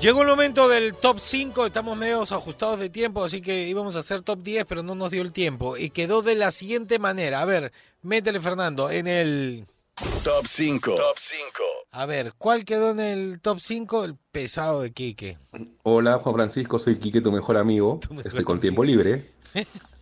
Llegó 0.00 0.22
el 0.22 0.28
momento 0.28 0.68
del 0.68 0.94
top 0.94 1.18
5, 1.18 1.66
estamos 1.66 1.96
medio 1.96 2.22
ajustados 2.22 2.78
de 2.78 2.90
tiempo, 2.90 3.24
así 3.24 3.40
que 3.40 3.66
íbamos 3.66 3.96
a 3.96 4.00
hacer 4.00 4.22
top 4.22 4.42
10, 4.42 4.66
pero 4.66 4.82
no 4.82 4.94
nos 4.94 5.10
dio 5.10 5.22
el 5.22 5.32
tiempo. 5.32 5.76
Y 5.76 5.90
quedó 5.90 6.22
de 6.22 6.34
la 6.34 6.52
siguiente 6.52 6.98
manera. 6.98 7.40
A 7.40 7.44
ver, 7.44 7.72
métele 8.02 8.38
Fernando, 8.40 8.90
en 8.90 9.06
el... 9.06 9.66
Top 9.96 10.46
5. 10.46 10.94
Top 10.96 11.16
5. 11.16 11.62
A 11.92 12.04
ver, 12.04 12.34
¿cuál 12.36 12.66
quedó 12.66 12.90
en 12.90 13.00
el 13.00 13.40
top 13.40 13.60
5? 13.60 14.04
El 14.04 14.16
pesado 14.30 14.82
de 14.82 14.92
Quique. 14.92 15.38
Hola, 15.84 16.18
Juan 16.18 16.34
Francisco, 16.34 16.78
soy 16.78 16.96
Quique, 16.96 17.22
tu 17.22 17.32
mejor 17.32 17.56
amigo. 17.56 18.00
Estoy 18.24 18.44
con 18.44 18.60
tiempo 18.60 18.84
libre. 18.84 19.32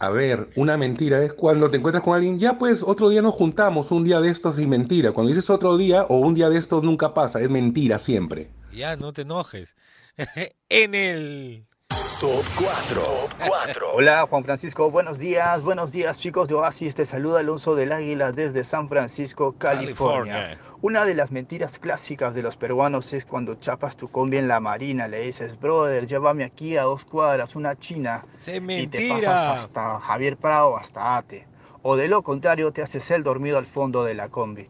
A 0.01 0.09
ver, 0.09 0.51
una 0.57 0.77
mentira 0.77 1.23
es 1.23 1.33
cuando 1.33 1.71
te 1.71 1.77
encuentras 1.77 2.03
con 2.03 2.17
alguien, 2.17 2.41
ya 2.41 2.59
pues 2.59 2.83
otro 2.83 3.09
día 3.09 3.23
nos 3.23 3.35
juntamos, 3.35 3.93
un 3.93 4.03
día 4.03 4.21
de 4.21 4.31
estos 4.31 4.59
y 4.59 4.67
mentira. 4.67 5.13
Cuando 5.13 5.33
dices 5.33 5.49
otro 5.49 5.77
día 5.77 6.03
o 6.09 6.19
un 6.19 6.35
día 6.35 6.51
de 6.51 6.59
estos 6.59 6.83
nunca 6.83 7.15
pasa, 7.15 7.41
es 7.41 7.49
mentira 7.49 7.99
siempre. 7.99 8.51
Ya, 8.73 8.97
no 8.97 9.13
te 9.13 9.23
enojes. 9.23 9.77
en 10.69 10.95
el... 10.97 11.67
Top 12.25 12.43
4. 12.57 13.03
Top 13.03 13.35
4. 13.47 13.87
Hola 13.93 14.27
Juan 14.27 14.45
Francisco, 14.45 14.91
buenos 14.91 15.19
días, 15.19 15.63
buenos 15.63 15.93
días 15.93 16.19
chicos 16.19 16.49
de 16.49 16.55
Oasis, 16.55 16.95
te 16.95 17.05
saluda 17.05 17.41
Alonso 17.41 17.75
del 17.75 17.93
Águila 17.93 18.33
desde 18.33 18.65
San 18.65 18.89
Francisco, 18.89 19.57
California. 19.59 20.33
California. 20.33 20.59
Una 20.81 21.05
de 21.05 21.15
las 21.15 21.33
mentiras 21.33 21.79
clásicas 21.79 22.35
de 22.35 22.41
los 22.41 22.57
peruanos 22.57 23.13
es 23.13 23.27
cuando 23.27 23.57
chapas 23.57 23.99
tu 23.99 24.09
combi 24.09 24.39
en 24.39 24.49
la 24.49 24.59
marina, 24.59 25.07
le 25.07 25.21
dices, 25.21 25.61
brother, 25.61 26.07
llévame 26.07 26.45
aquí 26.45 26.79
a 26.79 26.85
dos 26.85 27.05
cuadras, 27.05 27.57
una 27.57 27.77
china. 27.77 28.25
¡Se 28.35 28.53
Y 28.53 28.55
te 28.55 28.61
mentira! 28.63 29.17
pasas 29.17 29.49
hasta 29.65 30.01
Javier 30.01 30.39
Prado, 30.39 30.79
hasta 30.79 31.19
Ate. 31.19 31.47
O 31.83 31.95
de 31.95 32.09
lo 32.09 32.23
contrario, 32.23 32.73
te 32.73 32.81
haces 32.81 33.11
el 33.11 33.23
dormido 33.23 33.59
al 33.59 33.67
fondo 33.67 34.03
de 34.03 34.15
la 34.15 34.31
combi. 34.31 34.67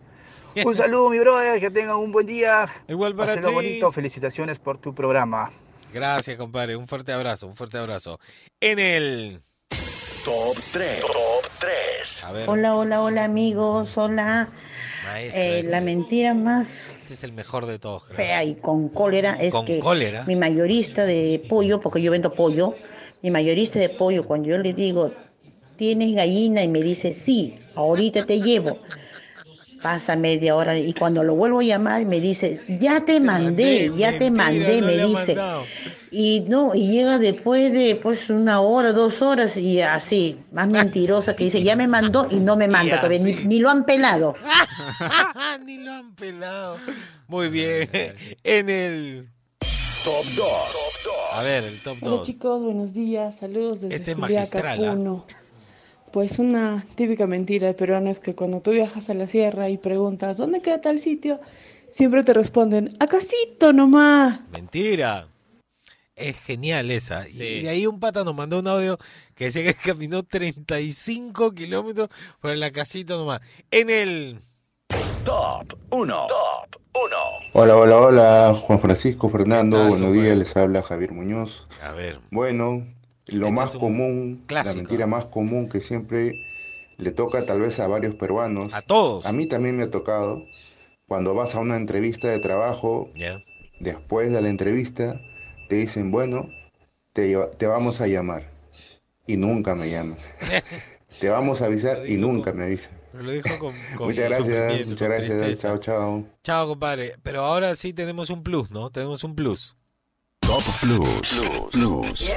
Un 0.65 0.75
saludo, 0.75 1.09
mi 1.09 1.21
brother, 1.21 1.61
que 1.61 1.71
tengan 1.71 1.99
un 1.99 2.11
buen 2.11 2.27
día. 2.27 2.67
Igual 2.89 3.15
para 3.15 3.41
ti. 3.41 3.53
bonito, 3.53 3.93
felicitaciones 3.93 4.59
por 4.59 4.77
tu 4.77 4.93
programa. 4.93 5.53
Gracias, 5.95 6.37
compadre. 6.37 6.75
Un 6.77 6.89
fuerte 6.89 7.13
abrazo, 7.13 7.47
un 7.47 7.55
fuerte 7.55 7.79
abrazo. 7.79 8.19
En 8.61 8.79
el... 8.81 9.41
Top 10.25 10.57
3. 10.73 11.01
Top 11.03 11.51
3. 11.61 12.25
A 12.25 12.33
ver, 12.33 12.49
Hola, 12.49 12.75
hola, 12.75 13.03
hola 13.03 13.25
amigos, 13.25 13.97
hola. 13.99 14.49
maestra, 15.05 15.41
Eh, 15.43 15.59
este, 15.61 15.71
la 15.71 15.81
mentira 15.83 16.33
más 16.35 16.97
este 17.03 17.15
es 17.15 17.23
el 17.25 17.33
mejor 17.33 17.67
de 17.67 17.79
todos. 17.79 18.05
creo. 18.05 18.17
fea 18.17 18.43
y 18.43 18.55
con 18.55 18.89
cólera 18.89 19.35
es 19.35 19.53
Con 19.53 19.67
que 19.67 19.79
cólera. 19.81 20.25
mi 20.25 20.35
mayorista 20.35 21.05
de 21.05 21.45
pollo, 21.49 21.81
porque 21.81 22.01
yo 22.03 22.11
vendo 22.11 22.33
pollo, 22.33 22.75
mi 23.23 23.31
mayorista 23.31 23.79
de 23.79 23.91
pollo, 23.91 24.25
cuando 24.25 24.49
yo 24.49 24.57
le 24.59 24.73
digo, 24.73 25.13
¿tienes 25.77 26.15
gallina? 26.15 26.63
Y 26.63 26.69
me 26.69 26.83
dice, 26.83 27.13
sí, 27.13 27.59
ahorita 27.75 28.25
te 28.27 28.41
llevo. 28.41 28.79
Pasa 29.85 30.17
media 30.17 30.57
hora 30.57 30.79
y 30.79 30.95
cuando 30.95 31.23
lo 31.23 31.35
vuelvo 31.35 31.61
a 31.61 31.63
llamar 31.63 32.07
me 32.07 32.19
dice, 32.19 32.63
ya 32.81 33.05
te 33.05 33.21
mandé, 33.21 33.93
ya 33.95 34.19
te 34.19 34.31
mandé, 34.31 34.81
no 34.81 34.87
me 34.87 34.97
dice. 34.97 35.37
Y 36.11 36.47
no, 36.49 36.75
y 36.75 36.91
llega 36.91 37.19
después 37.19 37.71
de 37.71 37.95
pues 38.03 38.31
una 38.31 38.61
hora, 38.61 38.95
dos 38.95 39.21
horas 39.21 39.59
y 39.59 39.83
así, 39.83 40.39
más 40.53 40.69
mentirosa 40.69 41.37
que 41.37 41.45
dice, 41.45 41.63
ya 41.63 41.77
me 41.77 41.87
mandó 41.87 42.29
y 42.31 42.37
no 42.37 42.57
me 42.57 42.67
manda 42.77 42.97
todavía, 42.97 43.19
ni, 43.19 43.35
ni 43.45 43.59
lo 43.59 43.69
han 43.69 43.85
pelado. 43.85 44.35
Ni 45.67 45.77
lo 45.77 45.93
han 45.93 46.15
pelado. 46.15 46.79
Muy 47.29 47.51
bien. 47.51 47.91
En 48.43 48.71
el... 48.71 49.29
Top 50.03 50.25
2. 50.35 50.47
A 51.33 51.43
ver, 51.45 51.65
el 51.65 51.83
top 51.83 51.99
Hola 52.01 52.11
2. 52.17 52.27
chicos, 52.27 52.63
buenos 52.63 52.95
días, 52.95 53.37
saludos 53.37 53.83
desde 53.83 53.97
Este 53.97 54.13
es 54.13 54.17
Juliaca, 54.17 54.63
magistral, 54.63 54.85
¿ah? 55.29 55.35
Pues 56.15 56.39
una 56.39 56.87
típica 56.95 57.27
mentira 57.27 57.67
del 57.67 57.75
peruano 57.75 58.09
es 58.09 58.21
que 58.21 58.37
cuando 58.37 58.61
tú 58.61 58.71
viajas 58.71 59.11
a 59.11 59.15
la 59.15 59.27
sierra 59.27 59.69
y 59.69 59.79
preguntas 59.79 60.37
¿dónde 60.37 60.63
queda 60.63 60.81
tal 60.81 61.01
sitio? 61.01 61.41
Siempre 61.91 62.23
te 62.23 62.33
responden 62.33 62.91
¡Acasito 63.01 63.73
nomás! 63.73 64.39
Mentira. 64.53 65.27
Es 66.15 66.39
genial 66.39 66.93
esa. 66.93 67.25
Sí. 67.25 67.43
Y 67.43 67.63
de 67.63 67.69
ahí 67.69 67.87
un 67.89 67.99
pata 67.99 68.23
nos 68.23 68.37
mandó 68.37 68.61
un 68.61 68.69
audio 68.69 68.97
que 69.35 69.47
decía 69.47 69.65
que 69.65 69.75
caminó 69.85 70.23
35 70.23 71.51
kilómetros 71.51 72.11
por 72.41 72.57
la 72.57 72.71
casita 72.71 73.15
nomás. 73.15 73.41
En 73.73 73.91
el... 73.91 74.39
Top 75.25 75.77
1. 75.91 76.27
Top 76.29 76.81
1. 76.95 77.17
Hola, 77.55 77.77
hola, 77.77 77.97
hola, 77.97 78.55
Juan 78.57 78.81
Francisco, 78.81 79.31
Fernando, 79.31 79.89
buenos 79.89 80.13
días, 80.13 80.39
les 80.39 80.57
habla 80.57 80.81
Javier 80.85 81.11
Muñoz. 81.11 81.67
A 81.83 81.91
ver. 81.91 82.21
Bueno, 82.31 82.87
lo 83.27 83.47
Este 83.47 83.57
más 83.59 83.77
común, 83.77 84.43
clásico. 84.47 84.77
la 84.77 84.83
mentira 84.83 85.07
más 85.07 85.27
común 85.27 85.69
que 85.69 85.81
siempre 85.81 86.45
le 86.97 87.11
toca 87.11 87.45
tal 87.47 87.61
vez 87.61 87.81
a 87.81 87.87
varios 87.89 88.15
peruanos, 88.15 88.73
A 88.75 88.83
todos. 88.83 89.27
a 89.27 89.33
mí 89.33 89.47
también 89.47 89.77
me 89.77 89.85
ha 89.85 89.91
tocado, 89.91 90.45
cuando 91.09 91.35
vas 91.35 91.55
a 91.55 91.61
una 91.61 91.77
entrevista 91.77 92.29
de 92.29 92.39
trabajo, 92.39 93.11
después 93.81 94.31
de 94.31 94.41
la 94.43 94.49
entrevista, 94.49 95.21
te 95.69 95.77
dicen, 95.77 96.11
bueno, 96.11 96.49
te, 97.13 97.37
te 97.59 97.67
vamos 97.67 98.01
a 98.01 98.07
llamar. 98.07 98.51
Y 99.27 99.37
nunca 99.39 99.75
me 99.75 99.89
llaman. 99.91 100.19
te 101.21 101.29
vamos 101.31 101.63
a 101.63 101.67
avisar 101.67 102.09
y 102.09 102.17
nunca 102.17 102.53
me 102.53 102.65
avisan. 102.65 102.93
Lo 103.15 103.31
dijo 103.31 103.49
con, 103.59 103.75
con 103.97 104.07
Muchas 104.09 104.29
gracias, 104.29 104.87
muchas 104.87 105.09
gracias, 105.09 105.29
tristeza. 105.41 105.69
chao, 105.69 105.79
chao. 105.79 106.25
Chao, 106.43 106.69
compadre. 106.69 107.15
Pero 107.23 107.41
ahora 107.43 107.75
sí 107.77 107.93
tenemos 107.95 108.29
un 108.31 108.43
plus, 108.43 108.71
¿no? 108.71 108.91
Tenemos 108.91 109.25
un 109.25 109.35
plus. 109.35 109.77
Top 110.41 110.63
Plus. 110.81 111.41
Plus. 111.73 112.31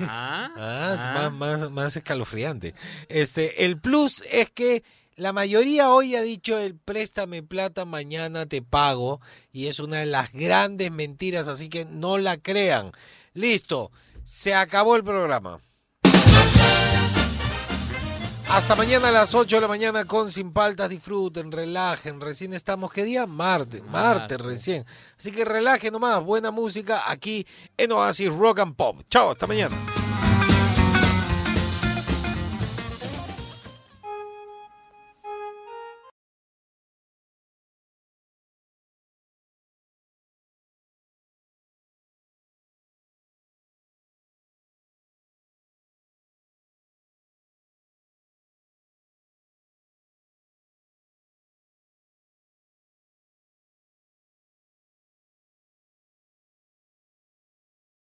Ah, 0.00 0.50
Ah, 0.56 0.98
ah. 0.98 1.30
más, 1.30 1.60
más, 1.60 1.70
más 1.70 1.96
escalofriante. 1.96 2.74
Este, 3.08 3.64
el 3.64 3.80
plus 3.80 4.22
es 4.30 4.50
que 4.50 4.82
la 5.16 5.32
mayoría 5.32 5.90
hoy 5.90 6.14
ha 6.14 6.22
dicho 6.22 6.58
el 6.58 6.74
préstame 6.76 7.42
plata, 7.42 7.84
mañana 7.84 8.46
te 8.46 8.62
pago. 8.62 9.20
Y 9.52 9.66
es 9.68 9.80
una 9.80 9.98
de 9.98 10.06
las 10.06 10.32
grandes 10.32 10.90
mentiras, 10.90 11.48
así 11.48 11.68
que 11.68 11.84
no 11.84 12.18
la 12.18 12.36
crean. 12.36 12.92
Listo, 13.32 13.90
se 14.24 14.54
acabó 14.54 14.96
el 14.96 15.04
programa. 15.04 15.60
Hasta 18.48 18.76
mañana 18.76 19.08
a 19.08 19.12
las 19.12 19.34
8 19.34 19.56
de 19.56 19.60
la 19.60 19.68
mañana 19.68 20.04
con 20.04 20.30
Sin 20.30 20.52
Paltas. 20.52 20.88
Disfruten, 20.88 21.50
relajen. 21.50 22.20
Recién 22.20 22.54
estamos, 22.54 22.92
¿qué 22.92 23.04
día? 23.04 23.26
Martes. 23.26 23.82
Martes 23.84 24.40
recién. 24.40 24.84
Así 25.18 25.32
que 25.32 25.44
relajen 25.44 25.92
nomás. 25.92 26.22
Buena 26.22 26.50
música 26.50 27.02
aquí 27.10 27.46
en 27.76 27.92
Oasis 27.92 28.32
Rock 28.32 28.60
and 28.60 28.76
Pop. 28.76 29.00
Chao, 29.10 29.32
hasta 29.32 29.46
mañana. 29.46 29.76